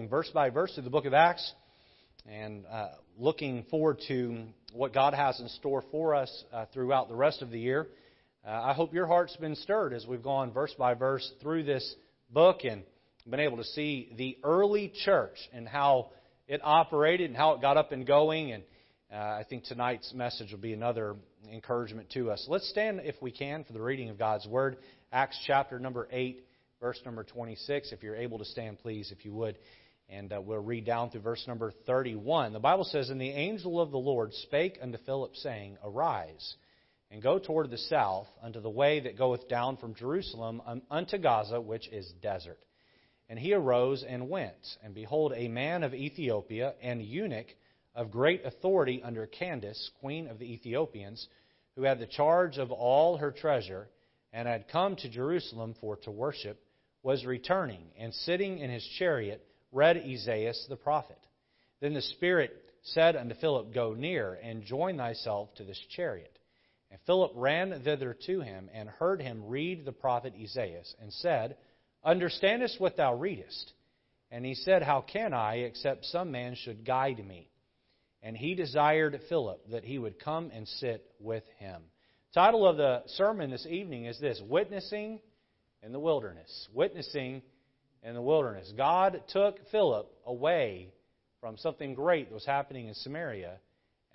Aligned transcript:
going 0.00 0.08
verse 0.08 0.30
by 0.32 0.48
verse 0.48 0.72
through 0.72 0.84
the 0.84 0.88
book 0.88 1.04
of 1.04 1.12
Acts 1.12 1.52
and 2.26 2.64
uh, 2.72 2.88
looking 3.18 3.64
forward 3.64 3.98
to 4.08 4.44
what 4.72 4.94
God 4.94 5.12
has 5.12 5.38
in 5.40 5.48
store 5.48 5.84
for 5.90 6.14
us 6.14 6.44
uh, 6.54 6.64
throughout 6.72 7.10
the 7.10 7.14
rest 7.14 7.42
of 7.42 7.50
the 7.50 7.60
year. 7.60 7.86
Uh, 8.42 8.50
I 8.50 8.72
hope 8.72 8.94
your 8.94 9.06
heart's 9.06 9.36
been 9.36 9.56
stirred 9.56 9.92
as 9.92 10.06
we've 10.06 10.22
gone 10.22 10.52
verse 10.52 10.74
by 10.78 10.94
verse 10.94 11.30
through 11.42 11.64
this 11.64 11.94
book 12.30 12.60
and 12.64 12.82
been 13.28 13.40
able 13.40 13.58
to 13.58 13.64
see 13.64 14.10
the 14.16 14.38
early 14.42 14.90
church 15.04 15.36
and 15.52 15.68
how 15.68 16.12
it 16.48 16.62
operated 16.64 17.28
and 17.28 17.36
how 17.36 17.52
it 17.52 17.60
got 17.60 17.76
up 17.76 17.92
and 17.92 18.06
going. 18.06 18.52
And 18.52 18.62
uh, 19.12 19.16
I 19.16 19.44
think 19.50 19.64
tonight's 19.64 20.14
message 20.14 20.50
will 20.50 20.60
be 20.60 20.72
another 20.72 21.14
encouragement 21.52 22.08
to 22.14 22.30
us. 22.30 22.46
Let's 22.48 22.70
stand, 22.70 23.02
if 23.04 23.16
we 23.20 23.32
can, 23.32 23.64
for 23.64 23.74
the 23.74 23.82
reading 23.82 24.08
of 24.08 24.18
God's 24.18 24.46
Word. 24.46 24.78
Acts 25.12 25.38
chapter 25.46 25.78
number 25.78 26.08
8, 26.10 26.42
verse 26.80 26.98
number 27.04 27.22
26. 27.22 27.92
If 27.92 28.02
you're 28.02 28.16
able 28.16 28.38
to 28.38 28.44
stand, 28.46 28.78
please, 28.78 29.12
if 29.12 29.26
you 29.26 29.34
would. 29.34 29.58
And 30.10 30.32
uh, 30.32 30.40
we'll 30.40 30.58
read 30.58 30.84
down 30.84 31.10
through 31.10 31.20
verse 31.20 31.44
number 31.46 31.72
31. 31.86 32.52
The 32.52 32.58
Bible 32.58 32.84
says, 32.84 33.10
And 33.10 33.20
the 33.20 33.30
angel 33.30 33.80
of 33.80 33.92
the 33.92 33.98
Lord 33.98 34.34
spake 34.34 34.76
unto 34.82 34.98
Philip, 35.06 35.36
saying, 35.36 35.78
Arise, 35.84 36.56
and 37.12 37.22
go 37.22 37.38
toward 37.38 37.70
the 37.70 37.78
south, 37.78 38.26
unto 38.42 38.60
the 38.60 38.68
way 38.68 39.00
that 39.00 39.16
goeth 39.16 39.48
down 39.48 39.76
from 39.76 39.94
Jerusalem 39.94 40.62
unto 40.90 41.16
Gaza, 41.16 41.60
which 41.60 41.88
is 41.88 42.12
desert. 42.20 42.58
And 43.28 43.38
he 43.38 43.54
arose 43.54 44.04
and 44.06 44.28
went. 44.28 44.66
And 44.82 44.94
behold, 44.94 45.32
a 45.36 45.46
man 45.46 45.84
of 45.84 45.94
Ethiopia, 45.94 46.74
and 46.82 47.00
eunuch 47.00 47.46
of 47.94 48.10
great 48.10 48.44
authority 48.44 49.02
under 49.04 49.26
Candace, 49.26 49.90
queen 50.00 50.26
of 50.26 50.40
the 50.40 50.52
Ethiopians, 50.52 51.28
who 51.76 51.82
had 51.84 52.00
the 52.00 52.06
charge 52.06 52.58
of 52.58 52.72
all 52.72 53.16
her 53.16 53.30
treasure, 53.30 53.88
and 54.32 54.48
had 54.48 54.68
come 54.68 54.96
to 54.96 55.08
Jerusalem 55.08 55.76
for 55.80 55.96
to 55.98 56.10
worship, 56.10 56.60
was 57.04 57.24
returning, 57.24 57.90
and 57.96 58.12
sitting 58.12 58.58
in 58.58 58.70
his 58.70 58.86
chariot, 58.98 59.46
read 59.72 59.96
Esaias 59.96 60.66
the 60.68 60.76
prophet. 60.76 61.18
Then 61.80 61.94
the 61.94 62.02
Spirit 62.02 62.52
said 62.82 63.16
unto 63.16 63.34
Philip, 63.34 63.72
Go 63.72 63.94
near, 63.94 64.38
and 64.42 64.64
join 64.64 64.96
thyself 64.96 65.54
to 65.56 65.64
this 65.64 65.80
chariot. 65.94 66.36
And 66.90 67.00
Philip 67.06 67.32
ran 67.34 67.82
thither 67.84 68.16
to 68.26 68.40
him, 68.40 68.68
and 68.74 68.88
heard 68.88 69.20
him 69.20 69.44
read 69.46 69.84
the 69.84 69.92
prophet 69.92 70.34
Esaias, 70.36 70.94
and 71.00 71.12
said, 71.12 71.56
Understandest 72.04 72.80
what 72.80 72.96
thou 72.96 73.14
readest? 73.14 73.72
And 74.30 74.44
he 74.44 74.54
said, 74.54 74.82
How 74.82 75.00
can 75.00 75.34
I, 75.34 75.56
except 75.56 76.04
some 76.06 76.30
man 76.30 76.54
should 76.54 76.84
guide 76.84 77.24
me? 77.24 77.48
And 78.22 78.36
he 78.36 78.54
desired 78.54 79.18
Philip 79.28 79.70
that 79.70 79.84
he 79.84 79.98
would 79.98 80.18
come 80.18 80.50
and 80.54 80.68
sit 80.68 81.04
with 81.18 81.44
him. 81.58 81.82
Title 82.34 82.66
of 82.66 82.76
the 82.76 83.02
sermon 83.06 83.50
this 83.50 83.66
evening 83.66 84.04
is 84.04 84.20
this 84.20 84.40
Witnessing 84.46 85.20
in 85.82 85.92
the 85.92 85.98
Wilderness. 85.98 86.68
Witnessing 86.72 87.42
in 88.02 88.14
the 88.14 88.22
wilderness. 88.22 88.72
God 88.76 89.22
took 89.28 89.58
Philip 89.70 90.10
away 90.26 90.88
from 91.40 91.56
something 91.56 91.94
great 91.94 92.28
that 92.28 92.34
was 92.34 92.46
happening 92.46 92.88
in 92.88 92.94
Samaria 92.94 93.58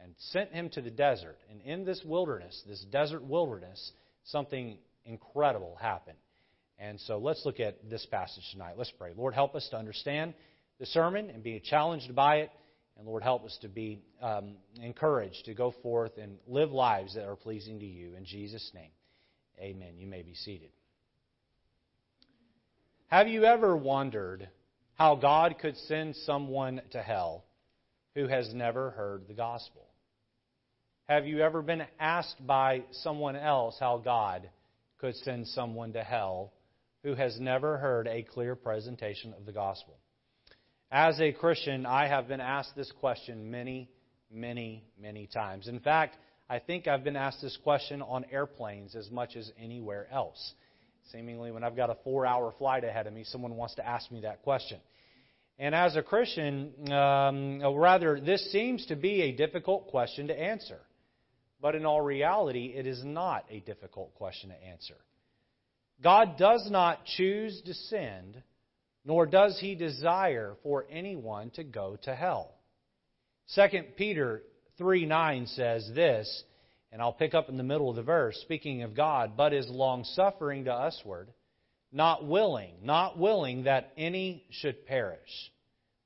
and 0.02 0.14
sent 0.18 0.52
him 0.52 0.70
to 0.70 0.82
the 0.82 0.92
desert. 0.92 1.38
And 1.50 1.62
in 1.62 1.86
this 1.86 2.02
wilderness, 2.06 2.62
this 2.68 2.84
desert 2.92 3.24
wilderness, 3.24 3.92
something 4.26 4.78
incredible 5.06 5.78
happened. 5.80 6.18
And 6.78 7.00
so 7.02 7.18
let's 7.18 7.46
look 7.46 7.60
at 7.60 7.90
this 7.90 8.06
passage 8.08 8.44
tonight. 8.52 8.76
Let's 8.78 8.92
pray. 8.92 9.14
Lord, 9.16 9.34
help 9.34 9.56
us 9.56 9.68
to 9.72 9.78
understand 9.78 10.34
the 10.80 10.86
sermon 10.88 11.30
and 11.30 11.42
be 11.42 11.60
challenged 11.60 12.14
by 12.14 12.38
it. 12.38 12.50
And 12.98 13.08
Lord, 13.08 13.24
help 13.24 13.46
us 13.46 13.58
to 13.62 13.68
be 13.68 14.02
um, 14.22 14.56
encouraged 14.82 15.46
to 15.46 15.54
go 15.54 15.74
forth 15.84 16.18
and 16.18 16.38
live 16.48 16.72
lives 16.72 17.16
that 17.16 17.26
are 17.26 17.36
pleasing 17.36 17.80
to 17.80 17.86
you. 17.86 18.16
In 18.16 18.26
Jesus' 18.26 18.72
name, 18.74 18.92
amen. 19.60 19.98
You 19.98 20.08
may 20.08 20.22
be 20.22 20.34
seated. 20.34 20.70
Have 23.08 23.28
you 23.28 23.46
ever 23.46 23.78
wondered 23.78 24.50
how 24.96 25.16
God 25.16 25.56
could 25.60 25.78
send 25.78 26.16
someone 26.16 26.82
to 26.92 27.02
hell 27.02 27.46
who 28.16 28.28
has 28.28 28.52
never 28.54 28.90
heard 28.92 29.28
the 29.28 29.34
gospel? 29.34 29.86
Have 31.08 31.28
you 31.28 31.42
ever 31.42 31.62
been 31.62 31.84
asked 32.00 32.46
by 32.48 32.84
someone 32.92 33.36
else 33.36 33.78
how 33.80 33.98
God 34.00 34.50
could 34.98 35.16
send 35.18 35.48
someone 35.48 35.94
to 35.94 36.04
hell 36.04 36.52
who 37.04 37.14
has 37.14 37.40
never 37.40 37.78
heard 37.78 38.08
a 38.08 38.24
clear 38.24 38.56
presentation 38.56 39.36
of 39.38 39.46
the 39.46 39.52
gospel? 39.52 40.00
As 40.90 41.20
a 41.22 41.32
Christian, 41.32 41.86
I 41.86 42.08
have 42.08 42.28
been 42.28 42.42
asked 42.42 42.76
this 42.76 42.92
question 43.00 43.52
many, 43.52 43.88
many, 44.32 44.84
many 45.00 45.28
times. 45.28 45.68
In 45.68 45.80
fact, 45.80 46.16
I 46.50 46.58
think 46.58 46.88
I've 46.88 47.04
been 47.04 47.16
asked 47.16 47.42
this 47.42 47.58
question 47.64 48.02
on 48.02 48.26
airplanes 48.32 48.96
as 48.96 49.12
much 49.12 49.36
as 49.36 49.52
anywhere 49.60 50.08
else. 50.12 50.56
Seemingly, 51.12 51.52
when 51.52 51.64
I've 51.64 51.76
got 51.76 51.90
a 51.90 51.98
four 52.04 52.26
hour 52.26 52.54
flight 52.58 52.84
ahead 52.84 53.08
of 53.08 53.14
me, 53.14 53.24
someone 53.24 53.56
wants 53.56 53.76
to 53.76 53.88
ask 53.88 54.12
me 54.12 54.22
that 54.22 54.42
question. 54.44 54.80
And 55.58 55.74
as 55.74 55.96
a 55.96 56.04
Christian, 56.04 56.92
um, 56.92 57.62
rather, 57.78 58.20
this 58.20 58.52
seems 58.52 58.86
to 58.88 58.96
be 58.96 59.22
a 59.22 59.32
difficult 59.32 59.88
question 59.88 60.28
to 60.28 60.38
answer. 60.38 60.80
But 61.62 61.76
in 61.76 61.86
all 61.86 62.02
reality, 62.02 62.74
it 62.76 62.86
is 62.86 63.04
not 63.04 63.46
a 63.50 63.60
difficult 63.62 64.14
question 64.16 64.50
to 64.50 64.64
answer. 64.64 64.96
God 66.04 66.38
does 66.38 66.68
not 66.70 67.06
choose 67.06 67.62
to 67.66 67.74
send 67.74 68.44
nor 69.06 69.28
does 69.28 69.58
he 69.60 69.76
desire 69.76 70.56
for 70.64 70.86
anyone 70.90 71.52
to 71.52 71.64
go 71.64 71.98
to 72.04 72.16
hell. 72.16 72.56
2 73.54 73.62
Peter 73.96 74.42
3 74.80 75.06
9 75.06 75.46
says 75.48 75.90
this, 75.94 76.44
and 76.96 77.02
I'll 77.02 77.12
pick 77.12 77.34
up 77.34 77.50
in 77.50 77.58
the 77.58 77.64
middle 77.64 77.90
of 77.90 77.98
the 77.98 78.04
verse, 78.04 78.38
speaking 78.40 78.84
of 78.84 78.96
God, 78.96 79.34
but 79.36 79.52
is 79.52 79.68
long 79.68 80.06
suffering 80.06 80.64
to 80.64 80.72
usward, 80.72 81.28
not 81.92 82.26
willing, 82.26 82.72
not 82.84 83.20
willing 83.20 83.66
that 83.66 83.92
any 83.98 84.46
should 84.50 84.86
perish, 84.86 85.52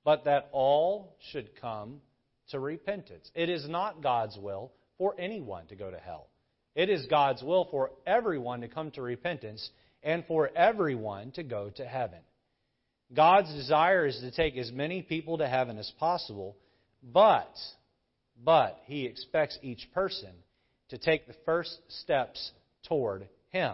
but 0.04 0.26
that 0.26 0.50
all 0.52 1.16
should 1.32 1.52
come 1.62 2.02
to 2.50 2.60
repentance. 2.60 3.30
It 3.36 3.50
is 3.50 3.70
not 3.70 4.02
God's 4.02 4.36
will 4.36 4.72
for 4.98 5.14
anyone 5.20 5.68
to 5.68 5.76
go 5.76 5.92
to 5.92 6.00
hell. 6.00 6.26
It 6.74 6.90
is 6.90 7.06
God's 7.06 7.44
will 7.44 7.68
for 7.70 7.92
everyone 8.08 8.62
to 8.62 8.68
come 8.68 8.90
to 8.94 9.04
repentance 9.04 9.70
and 10.02 10.26
for 10.26 10.50
everyone 10.56 11.30
to 11.34 11.44
go 11.44 11.70
to 11.70 11.86
heaven. 11.86 12.22
God's 13.16 13.54
desire 13.54 14.08
is 14.08 14.20
to 14.22 14.32
take 14.32 14.58
as 14.58 14.72
many 14.72 15.04
people 15.04 15.38
to 15.38 15.48
heaven 15.48 15.78
as 15.78 15.94
possible, 16.00 16.58
but 17.04 17.54
but 18.44 18.80
he 18.86 19.06
expects 19.06 19.60
each 19.62 19.88
person 19.94 20.32
to 20.90 20.98
take 20.98 21.28
the 21.28 21.36
first 21.46 21.80
steps 21.88 22.52
toward 22.88 23.28
him. 23.50 23.74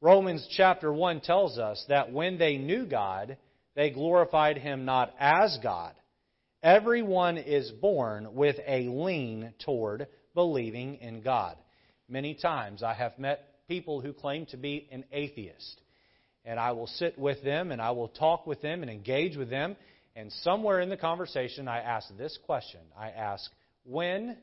Romans 0.00 0.46
chapter 0.56 0.92
1 0.92 1.20
tells 1.20 1.58
us 1.58 1.84
that 1.88 2.12
when 2.12 2.38
they 2.38 2.56
knew 2.56 2.86
God, 2.86 3.36
they 3.76 3.90
glorified 3.90 4.56
him 4.56 4.84
not 4.84 5.14
as 5.18 5.58
God. 5.62 5.94
Everyone 6.62 7.38
is 7.38 7.70
born 7.70 8.34
with 8.34 8.56
a 8.66 8.88
lean 8.88 9.54
toward 9.64 10.06
believing 10.34 10.96
in 10.96 11.22
God. 11.22 11.56
Many 12.08 12.34
times 12.34 12.82
I 12.82 12.94
have 12.94 13.18
met 13.18 13.66
people 13.68 14.00
who 14.00 14.12
claim 14.12 14.46
to 14.46 14.56
be 14.56 14.88
an 14.90 15.04
atheist 15.12 15.80
and 16.44 16.58
I 16.58 16.72
will 16.72 16.86
sit 16.86 17.18
with 17.18 17.42
them 17.42 17.70
and 17.70 17.80
I 17.80 17.90
will 17.90 18.08
talk 18.08 18.46
with 18.46 18.60
them 18.62 18.82
and 18.82 18.90
engage 18.90 19.36
with 19.36 19.50
them. 19.50 19.76
And 20.16 20.32
somewhere 20.42 20.80
in 20.80 20.88
the 20.88 20.96
conversation, 20.96 21.68
I 21.68 21.78
ask 21.78 22.08
this 22.16 22.38
question 22.44 22.80
I 22.98 23.10
ask, 23.10 23.50
When 23.84 24.36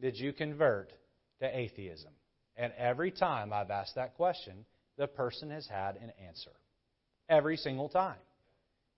did 0.00 0.16
you 0.16 0.32
convert 0.32 0.92
to 1.42 1.58
atheism? 1.58 2.10
And 2.56 2.72
every 2.78 3.10
time 3.10 3.52
I've 3.52 3.70
asked 3.70 3.94
that 3.96 4.14
question, 4.14 4.64
the 4.96 5.06
person 5.06 5.50
has 5.50 5.66
had 5.66 5.96
an 5.96 6.12
answer. 6.26 6.50
Every 7.28 7.56
single 7.56 7.88
time. 7.88 8.18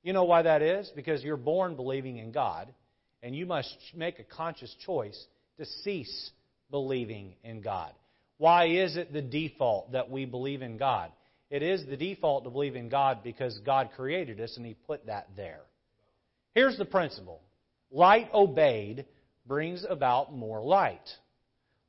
You 0.03 0.13
know 0.13 0.25
why 0.25 0.43
that 0.43 0.63
is? 0.63 0.91
Because 0.95 1.23
you're 1.23 1.37
born 1.37 1.77
believing 1.77 2.19
in 2.19 2.31
God, 2.31 2.73
and 3.23 3.35
you 3.35 3.47
must 3.47 3.75
make 3.95 4.19
a 4.19 4.25
conscious 4.25 4.75
choice 4.85 5.19
to 5.59 5.65
cease 5.83 6.31
believing 6.71 7.35
in 7.43 7.61
God. 7.61 7.93
Why 8.39 8.67
is 8.67 8.97
it 8.97 9.13
the 9.13 9.23
default 9.23 9.93
that 9.93 10.11
we 10.11 10.25
believe 10.25 10.63
in 10.63 10.77
God? 10.77 11.11
It 11.51 11.63
is 11.63 11.87
the 11.87 11.97
default 11.97 12.45
to 12.45 12.51
believe 12.51 12.77
in 12.77 12.89
God 12.89 13.21
because 13.23 13.59
God 13.65 13.91
created 13.97 14.41
us 14.41 14.57
and 14.57 14.67
He 14.67 14.75
put 14.75 15.07
that 15.07 15.29
there. 15.37 15.61
Here's 16.55 16.77
the 16.77 16.85
principle 16.85 17.41
light 17.91 18.29
obeyed 18.35 19.07
brings 19.47 19.85
about 19.89 20.35
more 20.35 20.63
light, 20.63 21.09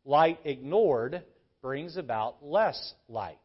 light 0.05 0.39
ignored 0.45 1.23
brings 1.61 1.97
about 1.97 2.45
less 2.45 2.93
light. 3.09 3.37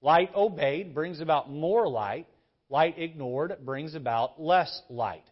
Light 0.00 0.30
obeyed 0.34 0.94
brings 0.94 1.20
about 1.20 1.50
more 1.50 1.88
light, 1.88 2.26
light 2.70 2.98
ignored 2.98 3.58
brings 3.64 3.94
about 3.94 4.40
less 4.40 4.82
light. 4.88 5.24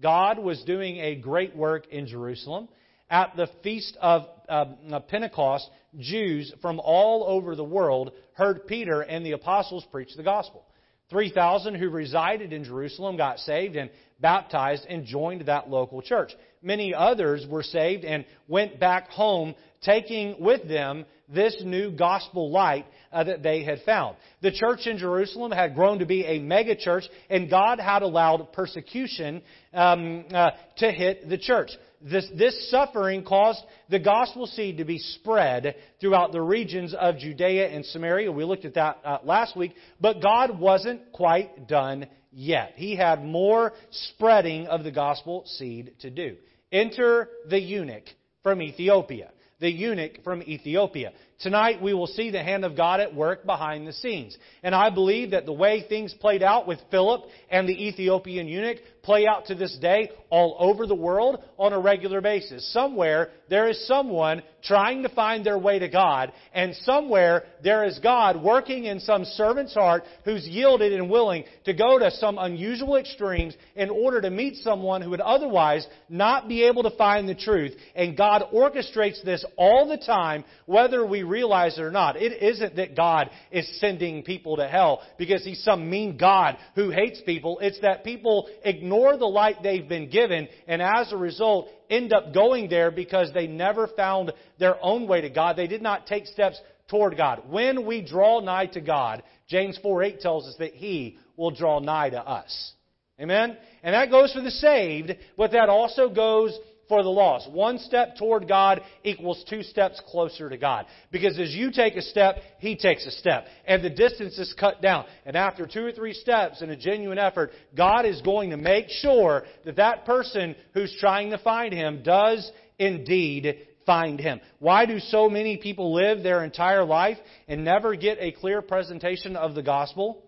God 0.00 0.38
was 0.38 0.62
doing 0.64 0.98
a 0.98 1.16
great 1.16 1.54
work 1.54 1.86
in 1.88 2.06
Jerusalem. 2.06 2.68
At 3.10 3.36
the 3.36 3.48
feast 3.62 3.96
of 4.00 4.26
uh, 4.48 5.00
Pentecost, 5.08 5.68
Jews 5.98 6.52
from 6.60 6.78
all 6.78 7.24
over 7.24 7.56
the 7.56 7.64
world 7.64 8.12
heard 8.34 8.66
Peter 8.66 9.00
and 9.00 9.24
the 9.24 9.32
apostles 9.32 9.84
preach 9.90 10.14
the 10.14 10.22
gospel. 10.22 10.64
3,000 11.10 11.74
who 11.74 11.88
resided 11.88 12.52
in 12.52 12.64
Jerusalem 12.64 13.16
got 13.16 13.38
saved 13.38 13.76
and 13.76 13.90
baptized 14.20 14.84
and 14.88 15.04
joined 15.04 15.46
that 15.46 15.70
local 15.70 16.02
church. 16.02 16.32
many 16.60 16.92
others 16.92 17.46
were 17.48 17.62
saved 17.62 18.04
and 18.04 18.24
went 18.48 18.80
back 18.80 19.08
home, 19.10 19.54
taking 19.82 20.36
with 20.40 20.66
them 20.66 21.06
this 21.28 21.56
new 21.64 21.90
gospel 21.92 22.50
light 22.50 22.84
uh, 23.12 23.24
that 23.24 23.42
they 23.42 23.62
had 23.62 23.80
found. 23.82 24.16
The 24.42 24.50
church 24.50 24.86
in 24.86 24.98
Jerusalem 24.98 25.52
had 25.52 25.74
grown 25.74 26.00
to 26.00 26.06
be 26.06 26.24
a 26.24 26.40
mega 26.40 26.74
church, 26.74 27.04
and 27.30 27.48
God 27.48 27.78
had 27.78 28.02
allowed 28.02 28.52
persecution 28.52 29.42
um, 29.72 30.24
uh, 30.32 30.50
to 30.78 30.90
hit 30.90 31.28
the 31.28 31.38
church. 31.38 31.70
This, 32.00 32.28
this 32.36 32.70
suffering 32.70 33.24
caused 33.24 33.60
the 33.88 33.98
gospel 33.98 34.46
seed 34.46 34.78
to 34.78 34.84
be 34.84 34.98
spread 34.98 35.74
throughout 36.00 36.32
the 36.32 36.40
regions 36.40 36.94
of 36.94 37.18
Judea 37.18 37.68
and 37.68 37.84
Samaria. 37.84 38.30
We 38.30 38.44
looked 38.44 38.64
at 38.64 38.74
that 38.74 38.98
uh, 39.04 39.18
last 39.24 39.56
week, 39.56 39.74
but 40.00 40.22
God 40.22 40.60
wasn't 40.60 41.12
quite 41.12 41.66
done 41.66 42.06
yet. 42.30 42.74
He 42.76 42.94
had 42.94 43.24
more 43.24 43.72
spreading 43.90 44.66
of 44.66 44.84
the 44.84 44.92
gospel 44.92 45.42
seed 45.46 45.94
to 46.00 46.10
do. 46.10 46.36
Enter 46.70 47.28
the 47.48 47.60
eunuch 47.60 48.04
from 48.42 48.62
Ethiopia. 48.62 49.30
The 49.60 49.70
eunuch 49.70 50.22
from 50.22 50.42
Ethiopia. 50.42 51.12
Tonight 51.40 51.82
we 51.82 51.94
will 51.94 52.06
see 52.06 52.30
the 52.30 52.42
hand 52.42 52.64
of 52.64 52.76
God 52.76 53.00
at 53.00 53.14
work 53.14 53.44
behind 53.44 53.88
the 53.88 53.92
scenes. 53.92 54.36
And 54.62 54.72
I 54.72 54.90
believe 54.90 55.32
that 55.32 55.46
the 55.46 55.52
way 55.52 55.84
things 55.88 56.14
played 56.14 56.44
out 56.44 56.68
with 56.68 56.78
Philip 56.92 57.22
and 57.50 57.68
the 57.68 57.88
Ethiopian 57.88 58.46
eunuch 58.46 58.78
play 59.08 59.26
out 59.26 59.46
to 59.46 59.54
this 59.54 59.74
day 59.80 60.10
all 60.28 60.54
over 60.58 60.86
the 60.86 60.94
world 60.94 61.42
on 61.56 61.72
a 61.72 61.80
regular 61.80 62.20
basis. 62.20 62.70
Somewhere 62.74 63.30
there 63.48 63.66
is 63.70 63.86
someone 63.86 64.42
trying 64.62 65.02
to 65.02 65.08
find 65.08 65.46
their 65.46 65.58
way 65.58 65.78
to 65.78 65.88
God, 65.88 66.30
and 66.52 66.74
somewhere 66.82 67.44
there 67.64 67.86
is 67.86 67.98
God 68.00 68.42
working 68.42 68.84
in 68.84 69.00
some 69.00 69.24
servant's 69.24 69.72
heart 69.72 70.04
who's 70.26 70.46
yielded 70.46 70.92
and 70.92 71.08
willing 71.08 71.44
to 71.64 71.72
go 71.72 71.98
to 71.98 72.10
some 72.10 72.36
unusual 72.36 72.96
extremes 72.96 73.54
in 73.76 73.88
order 73.88 74.20
to 74.20 74.28
meet 74.28 74.56
someone 74.56 75.00
who 75.00 75.08
would 75.08 75.22
otherwise 75.22 75.86
not 76.10 76.46
be 76.46 76.64
able 76.64 76.82
to 76.82 76.96
find 76.98 77.26
the 77.26 77.34
truth. 77.34 77.72
And 77.94 78.14
God 78.14 78.42
orchestrates 78.52 79.24
this 79.24 79.42
all 79.56 79.88
the 79.88 79.96
time, 79.96 80.44
whether 80.66 81.06
we 81.06 81.22
realize 81.22 81.78
it 81.78 81.82
or 81.82 81.90
not. 81.90 82.16
It 82.16 82.42
isn't 82.42 82.76
that 82.76 82.94
God 82.94 83.30
is 83.50 83.80
sending 83.80 84.22
people 84.22 84.56
to 84.56 84.68
hell 84.68 85.00
because 85.16 85.44
He's 85.44 85.64
some 85.64 85.88
mean 85.88 86.18
God 86.18 86.58
who 86.74 86.90
hates 86.90 87.22
people. 87.24 87.58
It's 87.60 87.80
that 87.80 88.04
people 88.04 88.50
ignore 88.64 88.97
the 89.16 89.26
light 89.26 89.62
they've 89.62 89.88
been 89.88 90.10
given 90.10 90.48
and 90.66 90.82
as 90.82 91.12
a 91.12 91.16
result 91.16 91.68
end 91.90 92.12
up 92.12 92.34
going 92.34 92.68
there 92.68 92.90
because 92.90 93.32
they 93.32 93.46
never 93.46 93.86
found 93.86 94.32
their 94.58 94.76
own 94.82 95.06
way 95.06 95.20
to 95.22 95.30
God. 95.30 95.56
They 95.56 95.66
did 95.66 95.82
not 95.82 96.06
take 96.06 96.26
steps 96.26 96.60
toward 96.88 97.16
God. 97.16 97.42
When 97.48 97.86
we 97.86 98.02
draw 98.02 98.40
nigh 98.40 98.66
to 98.66 98.80
God, 98.80 99.22
James 99.48 99.78
4 99.82 100.02
8 100.02 100.20
tells 100.20 100.46
us 100.46 100.56
that 100.58 100.74
He 100.74 101.18
will 101.36 101.50
draw 101.50 101.78
nigh 101.78 102.10
to 102.10 102.20
us. 102.20 102.72
Amen? 103.20 103.56
And 103.82 103.94
that 103.94 104.10
goes 104.10 104.32
for 104.32 104.40
the 104.40 104.50
saved, 104.50 105.12
but 105.36 105.52
that 105.52 105.68
also 105.68 106.08
goes 106.08 106.56
for 106.88 107.02
the 107.02 107.08
lost. 107.08 107.50
One 107.50 107.78
step 107.78 108.16
toward 108.16 108.48
God 108.48 108.82
equals 109.04 109.44
two 109.48 109.62
steps 109.62 110.00
closer 110.06 110.48
to 110.48 110.56
God. 110.56 110.86
Because 111.10 111.38
as 111.38 111.54
you 111.54 111.70
take 111.70 111.96
a 111.96 112.02
step, 112.02 112.36
He 112.58 112.76
takes 112.76 113.06
a 113.06 113.10
step. 113.10 113.46
And 113.66 113.84
the 113.84 113.90
distance 113.90 114.38
is 114.38 114.54
cut 114.58 114.80
down. 114.80 115.06
And 115.26 115.36
after 115.36 115.66
two 115.66 115.84
or 115.84 115.92
three 115.92 116.14
steps 116.14 116.62
in 116.62 116.70
a 116.70 116.76
genuine 116.76 117.18
effort, 117.18 117.50
God 117.76 118.06
is 118.06 118.20
going 118.22 118.50
to 118.50 118.56
make 118.56 118.88
sure 118.88 119.44
that 119.64 119.76
that 119.76 120.04
person 120.04 120.56
who's 120.74 120.96
trying 120.98 121.30
to 121.30 121.38
find 121.38 121.72
Him 121.72 122.02
does 122.02 122.50
indeed 122.78 123.66
find 123.86 124.20
Him. 124.20 124.40
Why 124.58 124.86
do 124.86 124.98
so 124.98 125.28
many 125.28 125.56
people 125.56 125.94
live 125.94 126.22
their 126.22 126.44
entire 126.44 126.84
life 126.84 127.18
and 127.48 127.64
never 127.64 127.94
get 127.96 128.18
a 128.20 128.32
clear 128.32 128.62
presentation 128.62 129.36
of 129.36 129.54
the 129.54 129.62
gospel? 129.62 130.24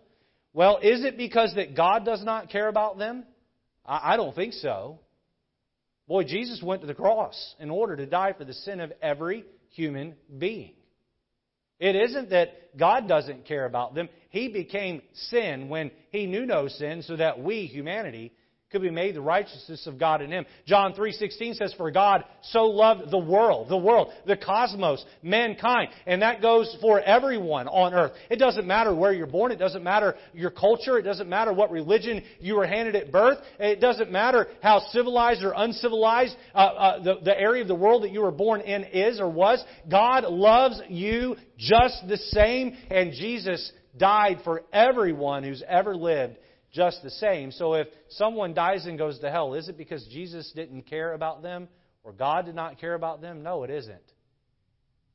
Well, 0.53 0.79
is 0.83 1.05
it 1.05 1.17
because 1.17 1.55
that 1.55 1.77
God 1.77 2.05
does 2.05 2.25
not 2.25 2.51
care 2.51 2.69
about 2.69 2.99
them? 2.99 3.25
I 3.87 4.17
don't 4.17 4.35
think 4.35 4.53
so. 4.55 5.01
Boy, 6.11 6.25
Jesus 6.25 6.61
went 6.61 6.81
to 6.81 6.89
the 6.89 6.95
cross 6.95 7.55
in 7.61 7.71
order 7.71 7.95
to 7.95 8.05
die 8.05 8.33
for 8.33 8.45
the 8.45 8.53
sin 8.53 8.81
of 8.81 8.93
every 9.01 9.45
human 9.69 10.17
being. 10.39 10.73
It 11.79 11.95
isn't 11.95 12.31
that 12.31 12.77
God 12.77 13.07
doesn't 13.07 13.47
care 13.47 13.65
about 13.65 13.95
them. 13.95 14.09
He 14.31 14.49
became 14.49 15.03
sin 15.29 15.69
when 15.69 15.93
He 16.11 16.27
knew 16.27 16.47
no 16.47 16.67
sin 16.67 17.03
so 17.03 17.15
that 17.15 17.41
we, 17.41 17.67
humanity, 17.67 18.33
could 18.71 18.83
be 18.83 18.91
made 18.91 19.17
the 19.17 19.21
righteousness 19.21 19.87
of 19.89 19.99
God 19.99 20.23
in 20.23 20.31
him. 20.31 20.47
John 20.65 20.93
3:16 20.95 21.55
says 21.55 21.75
for 21.75 21.91
God 21.91 22.25
so 22.43 22.67
loved 22.67 23.11
the 23.11 23.19
world, 23.19 23.69
the 23.69 23.77
world, 23.77 24.13
the 24.27 24.37
cosmos, 24.37 25.05
mankind, 25.23 25.89
and 26.07 26.23
that 26.23 26.41
goes 26.41 26.77
for 26.81 27.01
everyone 27.01 27.67
on 27.67 27.93
earth. 27.93 28.13
It 28.31 28.37
doesn't 28.37 28.67
matter 28.67 28.95
where 28.95 29.13
you're 29.13 29.27
born, 29.27 29.51
it 29.51 29.59
doesn't 29.59 29.83
matter 29.83 30.15
your 30.33 30.51
culture, 30.51 30.99
it 30.99 31.03
doesn't 31.03 31.29
matter 31.29 31.53
what 31.53 31.73
religion 31.73 32.23
you 32.39 32.55
were 32.55 32.67
handed 32.67 32.95
at 32.95 33.11
birth, 33.11 33.39
it 33.59 33.81
doesn't 33.81 34.13
matter 34.13 34.47
how 34.63 34.79
civilized 34.91 35.43
or 35.43 35.53
uncivilized 35.57 36.37
uh, 36.55 36.59
uh, 36.59 37.03
the, 37.03 37.15
the 37.25 37.39
area 37.39 37.63
of 37.63 37.69
the 37.69 37.75
world 37.75 38.05
that 38.05 38.13
you 38.13 38.21
were 38.21 38.31
born 38.31 38.61
in 38.61 38.85
is 38.85 39.19
or 39.19 39.29
was. 39.29 39.65
God 39.91 40.25
loves 40.25 40.81
you 40.89 41.35
just 41.59 42.07
the 42.07 42.19
same 42.19 42.77
and 42.89 43.13
Jesus 43.13 43.73
died 43.97 44.39
for 44.45 44.63
everyone 44.73 45.43
who's 45.43 45.63
ever 45.69 45.97
lived 45.97 46.37
just 46.73 47.03
the 47.03 47.11
same. 47.11 47.53
So 47.53 47.75
if 47.75 47.89
someone 48.11 48.55
dies 48.55 48.87
and 48.87 48.97
goes 48.97 49.19
to 49.21 49.31
hell, 49.31 49.55
is 49.55 49.69
it 49.69 49.77
because 49.77 50.07
Jesus 50.07 50.53
didn't 50.55 50.83
care 50.83 51.13
about 51.13 51.43
them 51.43 51.69
or 52.05 52.13
God 52.13 52.47
did 52.47 52.55
not 52.55 52.81
care 52.81 52.95
about 52.95 53.21
them? 53.21 53.43
No, 53.43 53.65
it 53.65 53.71
isn't. 53.71 53.99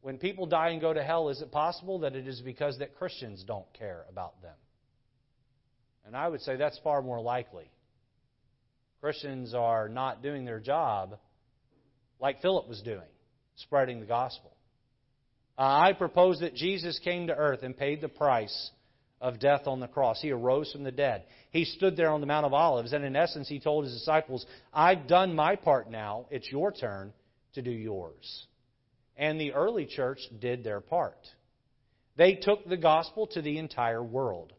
When 0.02 0.18
people 0.18 0.46
die 0.46 0.70
and 0.70 0.82
go 0.82 0.94
to 0.94 1.04
hell, 1.04 1.30
is 1.30 1.42
it 1.42 1.52
possible 1.52 2.00
that 2.00 2.16
it 2.16 2.28
is 2.28 2.42
because 2.42 2.78
that 2.80 2.96
Christians 2.96 3.44
don't 3.46 3.72
care 3.74 4.06
about 4.10 4.42
them? 4.42 4.54
And 6.06 6.16
I 6.16 6.28
would 6.28 6.42
say 6.42 6.58
that's 6.58 6.80
far 6.84 7.02
more 7.02 7.20
likely. 7.20 7.72
Christians 9.02 9.54
are 9.54 9.90
not 9.90 10.22
doing 10.22 10.46
their 10.46 10.60
job 10.60 11.18
like 12.20 12.42
Philip 12.42 12.68
was 12.68 12.82
doing, 12.82 13.08
spreading 13.56 14.00
the 14.00 14.06
gospel. 14.06 14.56
Uh, 15.58 15.62
I 15.62 15.94
propose 15.94 16.40
that 16.42 16.54
Jesus 16.54 17.00
came 17.04 17.28
to 17.28 17.36
earth 17.36 17.64
and 17.64 17.76
paid 17.76 18.02
the 18.02 18.10
price 18.10 18.72
of 19.26 19.40
death 19.40 19.66
on 19.66 19.80
the 19.80 19.88
cross. 19.88 20.22
He 20.22 20.30
arose 20.30 20.72
from 20.72 20.84
the 20.84 20.92
dead. 20.92 21.24
He 21.50 21.66
stood 21.66 21.98
there 21.98 22.12
on 22.12 22.22
the 22.22 22.28
Mount 22.28 22.46
of 22.46 22.54
Olives, 22.54 22.94
and 22.94 23.04
in 23.04 23.16
essence, 23.16 23.50
he 23.50 23.60
told 23.60 23.86
his 23.86 23.94
disciples, 23.94 24.46
I've 24.72 25.08
done 25.08 25.36
my 25.36 25.56
part 25.56 25.90
now. 25.90 26.28
It's 26.30 26.52
your 26.52 26.72
turn 26.72 27.12
to 27.56 27.64
do 27.64 27.72
yours. 27.72 28.46
And 29.18 29.42
the 29.42 29.54
early 29.54 29.88
church 29.88 30.20
did 30.40 30.64
their 30.64 30.80
part. 30.80 31.18
They 32.16 32.36
took 32.36 32.70
the 32.70 32.78
gospel 32.78 33.26
to 33.28 33.42
the 33.42 33.58
entire 33.58 34.04
world. 34.04 34.54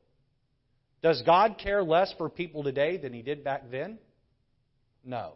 Does 1.01 1.23
God 1.23 1.59
care 1.63 1.85
less 1.85 2.13
for 2.19 2.29
people 2.29 2.65
today 2.65 2.97
than 2.97 3.13
he 3.13 3.23
did 3.23 3.45
back 3.45 3.71
then? 3.71 3.99
No. 5.05 5.35